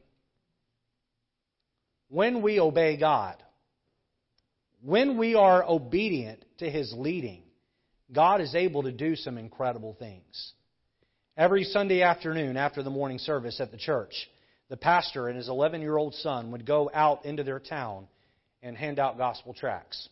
when 2.10 2.42
we 2.42 2.60
obey 2.60 2.98
God, 2.98 3.42
when 4.82 5.18
we 5.18 5.36
are 5.36 5.64
obedient 5.64 6.44
to 6.58 6.70
His 6.70 6.94
leading, 6.96 7.44
God 8.12 8.42
is 8.42 8.54
able 8.54 8.84
to 8.84 8.92
do 8.92 9.16
some 9.16 9.38
incredible 9.38 9.96
things. 9.98 10.54
Every 11.38 11.64
Sunday 11.64 12.02
afternoon 12.02 12.58
after 12.58 12.84
the 12.84 12.90
morning 12.90 13.18
service 13.18 13.62
at 13.62 13.72
the 13.72 13.78
church, 13.78 14.14
the 14.70 14.78
pastor 14.78 15.28
and 15.28 15.38
his 15.38 15.48
11 15.48 15.82
year 15.82 15.98
old 15.98 16.14
son 16.16 16.52
would 16.52 16.66
go 16.66 16.90
out 16.94 17.26
into 17.26 17.44
their 17.44 17.60
town 17.60 18.08
and 18.62 18.78
hand 18.78 19.00
out 19.00 19.18
gospel 19.18 19.54
tracts. 19.54 20.10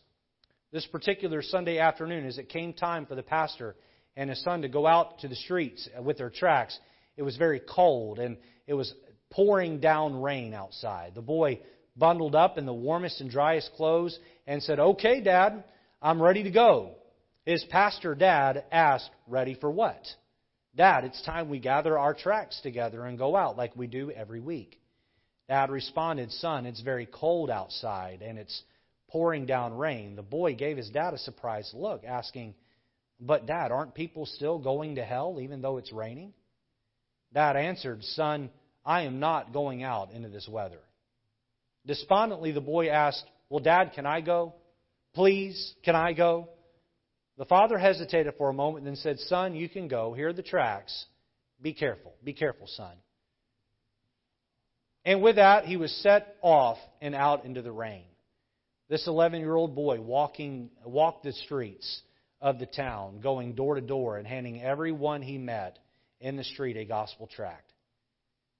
This 0.72 0.86
particular 0.86 1.42
Sunday 1.42 1.78
afternoon, 1.78 2.26
as 2.26 2.38
it 2.38 2.48
came 2.48 2.72
time 2.72 3.04
for 3.04 3.16
the 3.16 3.24
pastor 3.24 3.74
and 4.16 4.30
his 4.30 4.40
son 4.42 4.62
to 4.62 4.68
go 4.68 4.86
out 4.86 5.18
to 5.20 5.28
the 5.28 5.34
streets 5.34 5.88
with 6.00 6.18
their 6.18 6.30
tracts, 6.30 6.78
it 7.16 7.22
was 7.22 7.36
very 7.36 7.60
cold 7.60 8.20
and 8.20 8.36
it 8.68 8.74
was 8.74 8.94
pouring 9.30 9.80
down 9.80 10.22
rain 10.22 10.54
outside. 10.54 11.14
The 11.16 11.22
boy 11.22 11.60
bundled 11.96 12.36
up 12.36 12.56
in 12.56 12.66
the 12.66 12.72
warmest 12.72 13.20
and 13.20 13.28
driest 13.28 13.72
clothes 13.74 14.16
and 14.46 14.62
said, 14.62 14.78
Okay, 14.78 15.20
Dad, 15.20 15.64
I'm 16.00 16.22
ready 16.22 16.44
to 16.44 16.50
go. 16.52 16.94
His 17.44 17.64
pastor 17.64 18.14
dad 18.14 18.64
asked, 18.70 19.10
Ready 19.26 19.54
for 19.54 19.70
what? 19.70 20.06
Dad, 20.76 21.04
it's 21.04 21.20
time 21.22 21.48
we 21.48 21.58
gather 21.58 21.98
our 21.98 22.14
tracts 22.14 22.60
together 22.60 23.04
and 23.04 23.18
go 23.18 23.34
out 23.34 23.56
like 23.56 23.74
we 23.74 23.88
do 23.88 24.12
every 24.12 24.40
week. 24.40 24.80
Dad 25.48 25.70
responded, 25.70 26.30
Son, 26.30 26.64
it's 26.64 26.80
very 26.80 27.06
cold 27.06 27.50
outside 27.50 28.22
and 28.22 28.38
it's 28.38 28.62
pouring 29.10 29.46
down 29.46 29.76
rain. 29.76 30.16
The 30.16 30.22
boy 30.22 30.54
gave 30.54 30.76
his 30.76 30.90
dad 30.90 31.14
a 31.14 31.18
surprised 31.18 31.74
look, 31.74 32.04
asking, 32.04 32.54
But, 33.20 33.46
Dad, 33.46 33.72
aren't 33.72 33.94
people 33.94 34.26
still 34.26 34.58
going 34.58 34.96
to 34.96 35.04
hell 35.04 35.38
even 35.40 35.60
though 35.60 35.78
it's 35.78 35.92
raining? 35.92 36.32
Dad 37.32 37.56
answered, 37.56 38.02
Son, 38.02 38.50
I 38.84 39.02
am 39.02 39.20
not 39.20 39.52
going 39.52 39.82
out 39.82 40.12
into 40.12 40.28
this 40.28 40.48
weather. 40.48 40.80
Despondently, 41.86 42.52
the 42.52 42.60
boy 42.60 42.88
asked, 42.88 43.24
Well, 43.48 43.60
Dad, 43.60 43.92
can 43.94 44.06
I 44.06 44.20
go? 44.20 44.54
Please, 45.14 45.74
can 45.84 45.96
I 45.96 46.12
go? 46.12 46.48
The 47.36 47.44
father 47.46 47.78
hesitated 47.78 48.34
for 48.36 48.48
a 48.48 48.54
moment 48.54 48.84
then 48.84 48.96
said, 48.96 49.18
Son, 49.18 49.54
you 49.54 49.68
can 49.68 49.88
go. 49.88 50.12
Here 50.12 50.28
are 50.28 50.32
the 50.32 50.42
tracks. 50.42 51.06
Be 51.60 51.72
careful. 51.72 52.14
Be 52.22 52.32
careful, 52.32 52.66
son. 52.66 52.94
And 55.04 55.22
with 55.22 55.36
that, 55.36 55.64
he 55.64 55.76
was 55.76 55.90
set 56.02 56.36
off 56.42 56.78
and 57.00 57.14
out 57.14 57.44
into 57.44 57.62
the 57.62 57.72
rain. 57.72 58.04
This 58.90 59.06
11 59.06 59.38
year 59.40 59.54
old 59.54 59.76
boy 59.76 60.00
walking, 60.00 60.68
walked 60.84 61.22
the 61.22 61.32
streets 61.32 62.02
of 62.40 62.58
the 62.58 62.66
town, 62.66 63.20
going 63.20 63.54
door 63.54 63.76
to 63.76 63.80
door 63.80 64.16
and 64.16 64.26
handing 64.26 64.60
everyone 64.60 65.22
he 65.22 65.38
met 65.38 65.78
in 66.20 66.36
the 66.36 66.42
street 66.42 66.76
a 66.76 66.84
gospel 66.84 67.28
tract. 67.28 67.72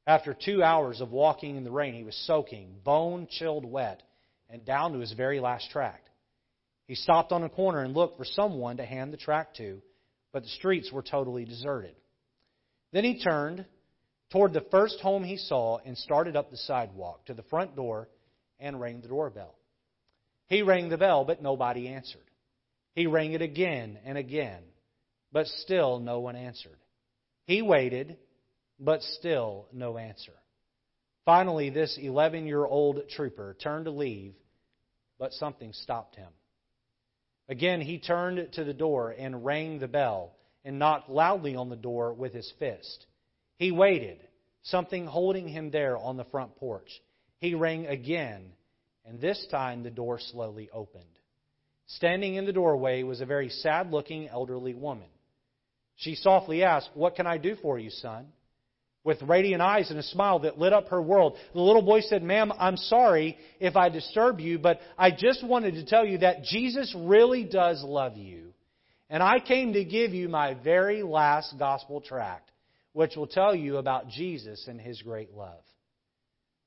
After 0.07 0.33
two 0.33 0.62
hours 0.62 1.01
of 1.01 1.11
walking 1.11 1.57
in 1.57 1.64
the 1.64 1.72
rain, 1.72 1.95
he 1.95 2.05
was 2.05 2.14
soaking, 2.28 2.76
bone 2.85 3.26
chilled 3.28 3.64
wet, 3.64 4.05
and 4.49 4.64
down 4.64 4.93
to 4.93 5.01
his 5.01 5.12
very 5.14 5.41
last 5.41 5.68
tract. 5.72 6.09
He 6.87 6.95
stopped 6.95 7.33
on 7.33 7.43
a 7.43 7.49
corner 7.49 7.83
and 7.83 7.93
looked 7.93 8.16
for 8.16 8.24
someone 8.24 8.76
to 8.76 8.85
hand 8.85 9.12
the 9.12 9.16
tract 9.16 9.57
to, 9.57 9.83
but 10.33 10.45
the 10.45 10.49
streets 10.51 10.93
were 10.93 11.03
totally 11.03 11.45
deserted. 11.45 11.97
Then 12.93 13.03
he 13.03 13.20
turned 13.20 13.66
toward 14.31 14.53
the 14.53 14.64
first 14.70 15.01
home 15.01 15.24
he 15.24 15.39
saw 15.39 15.78
and 15.78 15.99
started 15.99 16.37
up 16.37 16.53
the 16.53 16.57
sidewalk 16.57 17.26
to 17.26 17.35
the 17.35 17.43
front 17.43 17.74
door 17.74 18.09
and 18.61 18.81
rang 18.81 19.01
the 19.01 19.09
doorbell. 19.09 19.57
He 20.51 20.62
rang 20.62 20.88
the 20.88 20.98
bell, 20.98 21.24
but 21.24 21.40
nobody 21.40 21.88
answered. 21.88 22.28
He 22.94 23.07
rang 23.07 23.32
it 23.32 23.40
again 23.40 23.98
and 24.05 24.18
again, 24.18 24.62
but 25.32 25.46
still 25.46 26.01
no 26.01 26.18
one 26.18 26.34
answered. 26.34 26.78
He 27.46 27.62
waited, 27.62 28.18
but 28.78 29.03
still 29.03 29.68
no 29.72 29.96
answer. 29.96 30.34
Finally, 31.24 31.70
this 31.70 31.96
11 31.96 32.46
year 32.46 32.66
old 32.66 33.09
trooper 33.11 33.57
turned 33.62 33.84
to 33.84 33.92
leave, 33.92 34.34
but 35.20 35.32
something 35.32 35.72
stopped 35.72 36.16
him. 36.16 36.32
Again, 37.48 37.80
he 37.80 37.98
turned 37.98 38.53
to 38.55 38.64
the 38.64 38.74
door 38.74 39.14
and 39.16 39.44
rang 39.44 39.78
the 39.78 39.88
bell 39.88 40.34
and 40.64 40.80
knocked 40.80 41.09
loudly 41.09 41.55
on 41.55 41.68
the 41.68 41.76
door 41.76 42.12
with 42.12 42.32
his 42.32 42.53
fist. 42.59 43.07
He 43.57 43.70
waited, 43.70 44.18
something 44.62 45.07
holding 45.07 45.46
him 45.46 45.70
there 45.70 45.96
on 45.96 46.16
the 46.16 46.24
front 46.24 46.57
porch. 46.57 46.90
He 47.38 47.55
rang 47.55 47.86
again, 47.86 48.53
and 49.11 49.20
this 49.20 49.44
time 49.50 49.82
the 49.82 49.90
door 49.90 50.20
slowly 50.20 50.70
opened. 50.72 51.04
Standing 51.86 52.36
in 52.36 52.46
the 52.46 52.52
doorway 52.52 53.02
was 53.02 53.20
a 53.20 53.26
very 53.26 53.48
sad 53.48 53.90
looking 53.90 54.28
elderly 54.28 54.72
woman. 54.72 55.08
She 55.96 56.14
softly 56.14 56.62
asked, 56.62 56.90
What 56.94 57.16
can 57.16 57.26
I 57.26 57.36
do 57.36 57.56
for 57.61 57.78
you, 57.78 57.90
son? 57.90 58.26
with 59.02 59.22
radiant 59.22 59.62
eyes 59.62 59.88
and 59.88 59.98
a 59.98 60.02
smile 60.02 60.40
that 60.40 60.58
lit 60.58 60.74
up 60.74 60.88
her 60.88 61.00
world. 61.00 61.34
The 61.54 61.61
little 61.61 61.82
boy 61.82 62.02
said, 62.02 62.22
Ma'am, 62.22 62.52
I'm 62.58 62.76
sorry 62.76 63.38
if 63.58 63.74
I 63.74 63.88
disturb 63.88 64.40
you, 64.40 64.58
but 64.58 64.78
I 64.98 65.11
just 65.11 65.42
wanted 65.42 65.74
to 65.74 65.86
tell 65.86 66.04
you 66.04 66.18
that 66.18 66.42
Jesus 66.42 66.94
really 66.94 67.44
does 67.44 67.82
love 67.82 68.18
you. 68.18 68.52
And 69.08 69.22
I 69.22 69.40
came 69.40 69.72
to 69.72 69.84
give 69.84 70.12
you 70.12 70.28
my 70.28 70.52
very 70.52 71.02
last 71.02 71.54
gospel 71.58 72.02
tract, 72.02 72.50
which 72.92 73.16
will 73.16 73.26
tell 73.26 73.54
you 73.54 73.78
about 73.78 74.08
Jesus 74.08 74.66
and 74.68 74.78
his 74.78 75.00
great 75.00 75.34
love. 75.34 75.62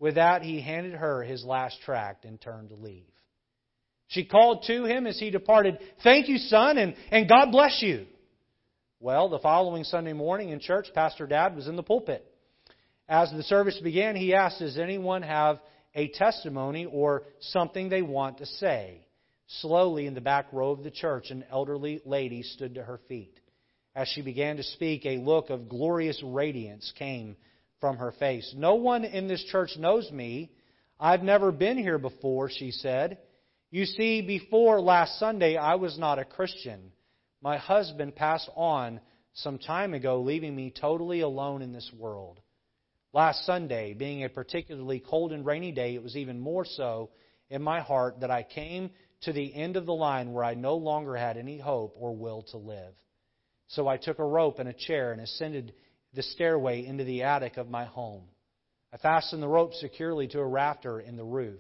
With 0.04 0.16
that, 0.16 0.42
he 0.42 0.60
handed 0.60 0.96
her 0.96 1.24
his 1.24 1.46
last 1.46 1.80
tract 1.86 2.26
and 2.26 2.40
turned 2.40 2.72
to 2.72 2.76
leave. 2.76 3.08
She 4.08 4.26
called 4.26 4.66
to 4.68 4.84
him 4.84 5.08
as 5.08 5.18
he 5.18 5.32
departed, 5.32 5.80
Thank 6.04 6.28
you, 6.28 6.40
son, 6.40 6.78
and, 6.78 6.96
and 7.10 7.30
God 7.30 7.54
bless 7.54 7.82
you. 7.82 8.06
Well, 9.00 9.30
the 9.30 9.40
following 9.40 9.86
Sunday 9.86 10.12
morning 10.12 10.50
in 10.50 10.60
church, 10.60 10.88
Pastor 10.94 11.26
Dad 11.26 11.56
was 11.56 11.70
in 11.70 11.78
the 11.78 11.84
pulpit. 11.84 12.30
As 13.08 13.32
the 13.32 13.44
service 13.44 13.80
began, 13.82 14.18
he 14.18 14.34
asked, 14.34 14.60
Does 14.60 14.78
anyone 14.78 15.22
have 15.22 15.62
a 15.96 16.10
testimony 16.10 16.84
or 16.84 17.24
something 17.40 17.88
they 17.88 18.02
want 18.02 18.40
to 18.40 18.46
say? 18.46 19.08
Slowly, 19.62 20.06
in 20.06 20.16
the 20.16 20.20
back 20.20 20.52
row 20.52 20.72
of 20.72 20.84
the 20.84 20.92
church, 20.92 21.32
an 21.32 21.46
elderly 21.50 22.02
lady 22.06 22.44
stood 22.44 22.76
to 22.76 22.84
her 22.84 23.00
feet. 23.08 23.40
As 23.96 24.10
she 24.10 24.22
began 24.22 24.58
to 24.58 24.64
speak, 24.64 25.06
a 25.06 25.20
look 25.20 25.50
of 25.50 25.70
glorious 25.70 26.22
radiance 26.22 26.92
came 27.00 27.38
from 27.84 27.98
her 27.98 28.14
face. 28.14 28.54
No 28.56 28.76
one 28.76 29.04
in 29.04 29.28
this 29.28 29.44
church 29.52 29.72
knows 29.78 30.10
me. 30.10 30.50
I've 30.98 31.22
never 31.22 31.52
been 31.52 31.78
here 31.78 31.98
before, 31.98 32.50
she 32.50 32.72
said. 32.72 33.18
You 33.72 33.86
see, 33.86 34.22
before 34.22 34.80
last 34.80 35.20
Sunday, 35.20 35.58
I 35.58 35.76
was 35.76 36.00
not 36.00 36.18
a 36.18 36.24
Christian. 36.24 36.94
My 37.42 37.58
husband 37.58 38.16
passed 38.16 38.50
on 38.56 39.02
some 39.34 39.58
time 39.58 39.94
ago, 39.94 40.22
leaving 40.22 40.56
me 40.56 40.72
totally 40.72 41.20
alone 41.20 41.62
in 41.62 41.74
this 41.74 41.92
world. 42.00 42.40
Last 43.12 43.46
Sunday, 43.46 43.94
being 43.94 44.24
a 44.24 44.30
particularly 44.30 45.04
cold 45.06 45.34
and 45.34 45.46
rainy 45.46 45.74
day, 45.74 45.94
it 45.94 46.02
was 46.02 46.16
even 46.16 46.40
more 46.40 46.64
so 46.64 47.10
in 47.50 47.62
my 47.62 47.82
heart 47.82 48.22
that 48.22 48.32
I 48.32 48.44
came 48.44 48.92
to 49.24 49.34
the 49.34 49.54
end 49.54 49.76
of 49.76 49.86
the 49.86 49.94
line 49.94 50.32
where 50.32 50.46
I 50.46 50.54
no 50.54 50.78
longer 50.78 51.18
had 51.18 51.36
any 51.36 51.60
hope 51.60 51.98
or 52.00 52.16
will 52.16 52.44
to 52.52 52.58
live. 52.58 52.94
So 53.68 53.90
I 53.90 53.98
took 53.98 54.20
a 54.20 54.26
rope 54.26 54.60
and 54.60 54.70
a 54.70 54.74
chair 54.74 55.12
and 55.12 55.20
ascended 55.20 55.74
the 56.14 56.24
stairway 56.24 56.86
into 56.86 57.04
the 57.04 57.24
attic 57.24 57.58
of 57.58 57.70
my 57.70 57.86
home. 57.86 58.24
I 58.94 58.98
fastened 58.98 59.42
the 59.42 59.48
rope 59.48 59.74
securely 59.74 60.28
to 60.30 60.40
a 60.40 60.46
rafter 60.46 61.00
in 61.00 61.18
the 61.18 61.24
roof, 61.24 61.60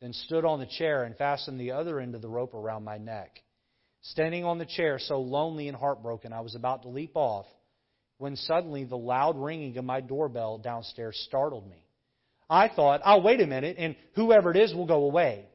then 0.00 0.12
stood 0.12 0.44
on 0.44 0.60
the 0.60 0.66
chair 0.66 1.04
and 1.04 1.16
fastened 1.16 1.58
the 1.58 1.72
other 1.72 1.98
end 1.98 2.14
of 2.14 2.22
the 2.22 2.28
rope 2.28 2.54
around 2.54 2.84
my 2.84 2.98
neck. 2.98 3.42
Standing 4.02 4.44
on 4.44 4.58
the 4.58 4.66
chair, 4.66 4.98
so 4.98 5.20
lonely 5.20 5.66
and 5.66 5.76
heartbroken, 5.76 6.32
I 6.32 6.40
was 6.40 6.54
about 6.54 6.82
to 6.82 6.88
leap 6.88 7.12
off 7.16 7.46
when 8.18 8.36
suddenly 8.36 8.84
the 8.84 8.96
loud 8.96 9.36
ringing 9.36 9.76
of 9.76 9.84
my 9.84 10.00
doorbell 10.00 10.58
downstairs 10.58 11.20
startled 11.28 11.68
me. 11.68 11.84
I 12.50 12.68
thought, 12.68 13.00
I'll 13.04 13.22
wait 13.22 13.40
a 13.40 13.46
minute 13.46 13.76
and 13.78 13.96
whoever 14.14 14.50
it 14.50 14.56
is 14.56 14.74
will 14.74 14.86
go 14.86 15.04
away. 15.04 15.46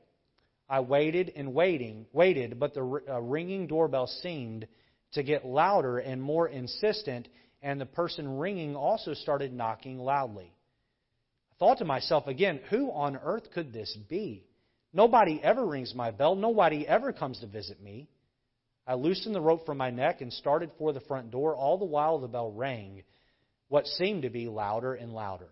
I 0.70 0.80
waited 0.80 1.32
and 1.36 1.54
waiting, 1.54 2.06
waited, 2.14 2.60
but 2.60 2.74
the 2.74 3.02
uh, 3.10 3.22
ringing 3.22 3.68
doorbell 3.68 4.08
seemed 4.08 4.68
to 5.14 5.24
get 5.24 5.46
louder 5.46 6.00
and 6.00 6.22
more 6.22 6.48
insistent, 6.48 7.28
and 7.64 7.80
the 7.80 7.86
person 7.86 8.38
ringing 8.38 8.76
also 8.76 9.14
started 9.14 9.54
knocking 9.54 9.98
loudly. 9.98 10.54
I 11.52 11.56
thought 11.58 11.78
to 11.78 11.86
myself 11.86 12.28
again, 12.28 12.60
who 12.70 12.92
on 12.92 13.18
earth 13.24 13.52
could 13.54 13.72
this 13.72 13.98
be? 14.10 14.46
Nobody 14.94 15.40
ever 15.42 15.66
rings 15.66 15.96
my 15.96 16.12
bell. 16.12 16.36
Nobody 16.36 16.86
ever 16.88 17.14
comes 17.14 17.40
to 17.40 17.48
visit 17.48 17.82
me. 17.82 18.10
I 18.86 18.96
loosened 18.96 19.34
the 19.34 19.42
rope 19.42 19.66
from 19.66 19.78
my 19.78 19.90
neck 19.90 20.20
and 20.20 20.32
started 20.32 20.72
for 20.78 20.92
the 20.92 21.00
front 21.00 21.32
door, 21.32 21.56
all 21.56 21.78
the 21.78 21.86
while 21.86 22.20
the 22.20 22.28
bell 22.28 22.52
rang, 22.52 23.04
what 23.70 23.88
seemed 23.88 24.24
to 24.24 24.30
be 24.30 24.50
louder 24.50 24.94
and 24.94 25.14
louder. 25.14 25.50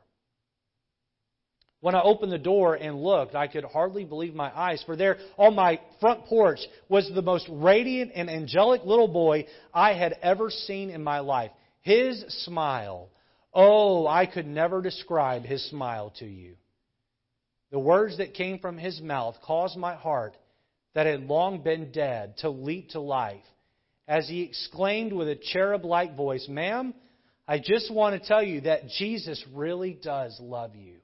When 1.80 1.96
I 1.96 2.02
opened 2.04 2.32
the 2.32 2.38
door 2.38 2.76
and 2.76 3.02
looked, 3.02 3.34
I 3.34 3.48
could 3.48 3.64
hardly 3.64 4.04
believe 4.04 4.36
my 4.36 4.52
eyes, 4.56 4.84
for 4.86 4.96
there 4.96 5.18
on 5.38 5.56
my 5.56 5.80
front 6.00 6.26
porch 6.26 6.60
was 6.90 7.10
the 7.10 7.24
most 7.24 7.48
radiant 7.50 8.12
and 8.14 8.30
angelic 8.30 8.84
little 8.84 9.08
boy 9.08 9.48
I 9.74 9.94
had 9.94 10.14
ever 10.22 10.52
seen 10.52 10.92
in 10.92 11.04
my 11.04 11.22
life. 11.22 11.52
His 11.82 12.24
smile. 12.46 13.10
Oh, 13.54 14.08
I 14.08 14.26
could 14.26 14.48
never 14.48 14.82
describe 14.82 15.44
his 15.44 15.68
smile 15.70 16.14
to 16.20 16.26
you. 16.26 16.56
The 17.72 17.80
words 17.80 18.18
that 18.18 18.34
came 18.34 18.60
from 18.60 18.78
his 18.78 19.02
mouth 19.02 19.36
caused 19.44 19.78
my 19.78 19.96
heart 19.96 20.36
that 20.94 21.06
had 21.06 21.22
long 21.22 21.64
been 21.64 21.92
dead 21.92 22.38
to 22.40 22.50
leap 22.50 22.90
to 22.90 23.00
life 23.00 23.44
as 24.08 24.28
he 24.28 24.42
exclaimed 24.42 25.14
with 25.14 25.30
a 25.30 25.40
cherub 25.54 25.86
like 25.86 26.18
voice, 26.18 26.46
Ma'am, 26.50 26.94
I 27.48 27.60
just 27.60 27.92
want 27.94 28.22
to 28.22 28.28
tell 28.28 28.44
you 28.44 28.62
that 28.62 28.90
Jesus 28.98 29.44
really 29.54 29.94
does 29.94 30.38
love 30.42 30.76
you. 30.76 30.98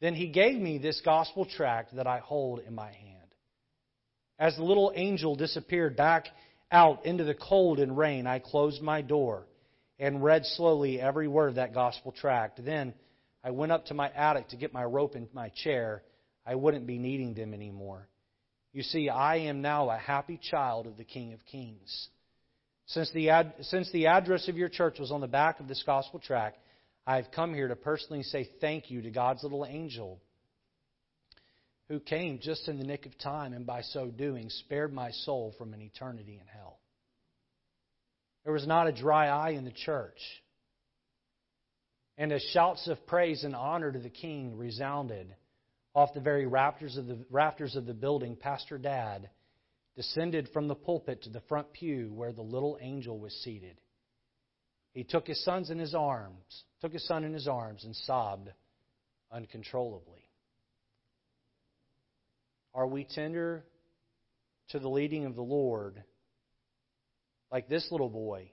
Then 0.00 0.14
he 0.14 0.28
gave 0.28 0.60
me 0.60 0.78
this 0.78 1.00
gospel 1.04 1.44
tract 1.44 1.96
that 1.96 2.06
I 2.06 2.18
hold 2.18 2.60
in 2.60 2.74
my 2.74 2.92
hand. 2.92 3.34
As 4.38 4.56
the 4.56 4.62
little 4.62 4.92
angel 4.94 5.34
disappeared 5.34 5.96
back 5.96 6.26
out 6.70 7.04
into 7.04 7.24
the 7.24 7.34
cold 7.34 7.80
and 7.80 7.98
rain, 7.98 8.28
I 8.28 8.38
closed 8.38 8.80
my 8.80 9.02
door 9.02 9.46
and 9.98 10.22
read 10.22 10.44
slowly 10.44 11.00
every 11.00 11.28
word 11.28 11.50
of 11.50 11.54
that 11.56 11.74
gospel 11.74 12.12
tract. 12.12 12.64
Then 12.64 12.94
I 13.42 13.50
went 13.50 13.72
up 13.72 13.86
to 13.86 13.94
my 13.94 14.10
attic 14.10 14.48
to 14.48 14.56
get 14.56 14.72
my 14.72 14.84
rope 14.84 15.14
and 15.14 15.28
my 15.32 15.50
chair. 15.50 16.02
I 16.46 16.54
wouldn't 16.54 16.86
be 16.86 16.98
needing 16.98 17.34
them 17.34 17.54
anymore. 17.54 18.08
You 18.72 18.82
see, 18.82 19.08
I 19.08 19.36
am 19.36 19.62
now 19.62 19.90
a 19.90 19.96
happy 19.96 20.38
child 20.40 20.86
of 20.86 20.96
the 20.96 21.04
King 21.04 21.32
of 21.32 21.44
Kings. 21.46 22.08
Since 22.86 23.10
the, 23.12 23.30
ad, 23.30 23.54
since 23.62 23.90
the 23.92 24.06
address 24.06 24.48
of 24.48 24.56
your 24.56 24.68
church 24.68 24.98
was 24.98 25.10
on 25.10 25.20
the 25.20 25.26
back 25.26 25.60
of 25.60 25.68
this 25.68 25.82
gospel 25.84 26.20
tract, 26.20 26.58
I 27.06 27.16
have 27.16 27.30
come 27.34 27.54
here 27.54 27.68
to 27.68 27.76
personally 27.76 28.22
say 28.22 28.48
thank 28.60 28.90
you 28.90 29.02
to 29.02 29.10
God's 29.10 29.42
little 29.42 29.66
angel 29.66 30.20
who 31.88 32.00
came 32.00 32.38
just 32.38 32.68
in 32.68 32.78
the 32.78 32.84
nick 32.84 33.06
of 33.06 33.16
time 33.18 33.52
and 33.52 33.66
by 33.66 33.82
so 33.82 34.08
doing 34.08 34.50
spared 34.50 34.92
my 34.92 35.10
soul 35.10 35.54
from 35.56 35.72
an 35.72 35.80
eternity 35.80 36.38
in 36.40 36.46
hell. 36.46 36.78
There 38.48 38.54
was 38.54 38.66
not 38.66 38.86
a 38.86 38.92
dry 38.92 39.28
eye 39.28 39.50
in 39.50 39.66
the 39.66 39.70
church. 39.70 40.16
And 42.16 42.32
as 42.32 42.40
shouts 42.54 42.88
of 42.88 43.06
praise 43.06 43.44
and 43.44 43.54
honor 43.54 43.92
to 43.92 43.98
the 43.98 44.08
king 44.08 44.56
resounded 44.56 45.36
off 45.94 46.14
the 46.14 46.22
very 46.22 46.46
rafters 46.46 46.96
of 46.96 47.06
the, 47.06 47.26
rafters 47.28 47.76
of 47.76 47.84
the 47.84 47.92
building, 47.92 48.36
Pastor 48.36 48.78
Dad 48.78 49.28
descended 49.96 50.48
from 50.54 50.66
the 50.66 50.74
pulpit 50.74 51.24
to 51.24 51.28
the 51.28 51.42
front 51.42 51.74
pew 51.74 52.10
where 52.14 52.32
the 52.32 52.40
little 52.40 52.78
angel 52.80 53.18
was 53.18 53.34
seated. 53.44 53.78
He 54.94 55.04
took 55.04 55.26
his 55.26 55.44
sons 55.44 55.68
in 55.68 55.78
his 55.78 55.94
arms, 55.94 56.64
took 56.80 56.94
his 56.94 57.06
son 57.06 57.24
in 57.24 57.34
his 57.34 57.48
arms 57.48 57.84
and 57.84 57.94
sobbed 57.94 58.48
uncontrollably. 59.30 60.26
Are 62.72 62.86
we 62.86 63.04
tender 63.04 63.66
to 64.70 64.78
the 64.78 64.88
leading 64.88 65.26
of 65.26 65.34
the 65.34 65.42
Lord 65.42 66.02
like 67.50 67.68
this 67.68 67.86
little 67.90 68.08
boy? 68.08 68.50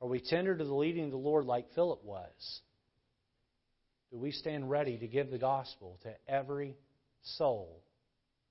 Are 0.00 0.08
we 0.08 0.20
tender 0.20 0.56
to 0.56 0.64
the 0.64 0.74
leading 0.74 1.06
of 1.06 1.10
the 1.10 1.16
Lord 1.16 1.44
like 1.44 1.74
Philip 1.74 2.02
was? 2.04 2.60
Do 4.10 4.18
we 4.18 4.32
stand 4.32 4.70
ready 4.70 4.98
to 4.98 5.06
give 5.06 5.30
the 5.30 5.38
gospel 5.38 5.98
to 6.02 6.14
every 6.28 6.76
soul 7.22 7.82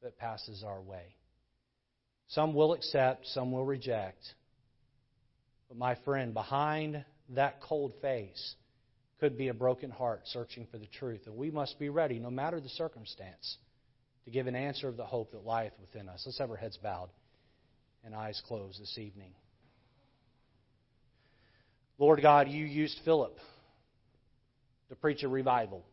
that 0.02 0.18
passes 0.18 0.64
our 0.66 0.82
way? 0.82 1.16
Some 2.28 2.54
will 2.54 2.74
accept, 2.74 3.26
some 3.28 3.52
will 3.52 3.66
reject. 3.66 4.24
But 5.68 5.78
my 5.78 5.96
friend, 6.06 6.34
behind 6.34 7.04
that 7.30 7.62
cold 7.62 7.94
face 8.02 8.56
could 9.20 9.38
be 9.38 9.50
a 9.50 9.54
broken 9.54 9.90
heart 9.90 10.22
searching 10.26 10.68
for 10.72 10.78
the 10.78 10.88
truth. 10.88 11.22
And 11.26 11.36
we 11.36 11.52
must 11.52 11.78
be 11.80 11.90
ready, 11.90 12.20
no 12.20 12.30
matter 12.30 12.62
the 12.62 12.70
circumstance, 12.70 13.58
to 14.26 14.32
give 14.32 14.48
an 14.48 14.56
answer 14.56 14.88
of 14.88 14.96
the 14.96 15.06
hope 15.06 15.32
that 15.32 15.46
lieth 15.46 15.74
within 15.82 16.08
us. 16.08 16.24
Let's 16.26 16.38
have 16.38 16.52
our 16.52 16.56
heads 16.56 16.78
bowed 16.78 17.10
and 18.06 18.16
eyes 18.16 18.42
closed 18.48 18.82
this 18.82 18.98
evening. 18.98 19.32
Lord 21.98 22.22
God, 22.22 22.48
you 22.48 22.66
used 22.66 22.98
Philip 23.04 23.38
to 24.90 24.96
preach 24.96 25.24
a 25.24 25.28
revival. 25.28 25.84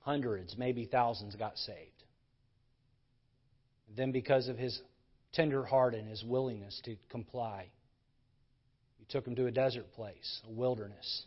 Hundreds, 0.00 0.56
maybe 0.56 0.86
thousands 0.86 1.34
got 1.34 1.56
saved. 1.58 2.04
then, 3.96 4.12
because 4.12 4.48
of 4.48 4.58
his 4.58 4.80
tender 5.32 5.64
heart 5.64 5.94
and 5.94 6.08
his 6.08 6.22
willingness 6.24 6.80
to 6.84 6.96
comply, 7.10 7.66
you 8.98 9.06
took 9.08 9.26
him 9.26 9.36
to 9.36 9.46
a 9.46 9.50
desert 9.50 9.92
place, 9.92 10.40
a 10.46 10.50
wilderness, 10.50 11.24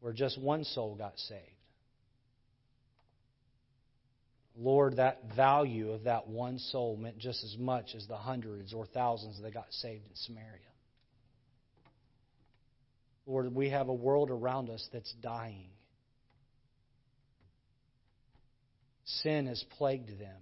where 0.00 0.12
just 0.12 0.40
one 0.40 0.64
soul 0.64 0.94
got 0.96 1.18
saved. 1.18 1.59
Lord, 4.56 4.96
that 4.96 5.22
value 5.36 5.92
of 5.92 6.04
that 6.04 6.28
one 6.28 6.58
soul 6.58 6.96
meant 6.96 7.18
just 7.18 7.42
as 7.44 7.56
much 7.58 7.94
as 7.94 8.06
the 8.06 8.16
hundreds 8.16 8.74
or 8.74 8.86
thousands 8.86 9.40
that 9.40 9.54
got 9.54 9.66
saved 9.70 10.04
in 10.04 10.14
Samaria. 10.14 10.58
Lord, 13.26 13.54
we 13.54 13.70
have 13.70 13.88
a 13.88 13.94
world 13.94 14.30
around 14.30 14.70
us 14.70 14.86
that's 14.92 15.12
dying. 15.22 15.70
Sin 19.22 19.46
has 19.46 19.64
plagued 19.78 20.18
them. 20.18 20.40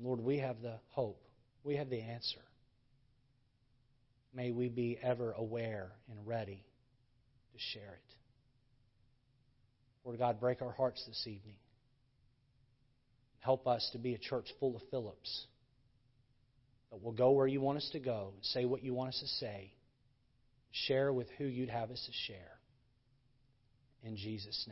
Lord, 0.00 0.20
we 0.20 0.38
have 0.38 0.60
the 0.62 0.78
hope. 0.90 1.22
We 1.64 1.76
have 1.76 1.90
the 1.90 2.00
answer. 2.00 2.40
May 4.34 4.52
we 4.52 4.68
be 4.68 4.98
ever 5.02 5.32
aware 5.32 5.90
and 6.10 6.26
ready 6.26 6.64
to 7.52 7.58
share 7.72 7.94
it. 7.94 8.17
Lord 10.04 10.18
God, 10.18 10.40
break 10.40 10.62
our 10.62 10.72
hearts 10.72 11.04
this 11.06 11.26
evening. 11.26 11.56
Help 13.40 13.66
us 13.66 13.88
to 13.92 13.98
be 13.98 14.14
a 14.14 14.18
church 14.18 14.46
full 14.58 14.76
of 14.76 14.82
Philips. 14.90 15.46
That 16.90 17.02
will 17.02 17.12
go 17.12 17.32
where 17.32 17.46
you 17.46 17.60
want 17.60 17.78
us 17.78 17.88
to 17.92 17.98
go, 17.98 18.32
say 18.40 18.64
what 18.64 18.82
you 18.82 18.94
want 18.94 19.10
us 19.10 19.20
to 19.20 19.26
say, 19.26 19.72
share 20.70 21.12
with 21.12 21.28
who 21.38 21.44
you'd 21.44 21.68
have 21.68 21.90
us 21.90 22.02
to 22.06 22.32
share. 22.32 22.58
In 24.02 24.16
Jesus' 24.16 24.46
name. 24.46 24.66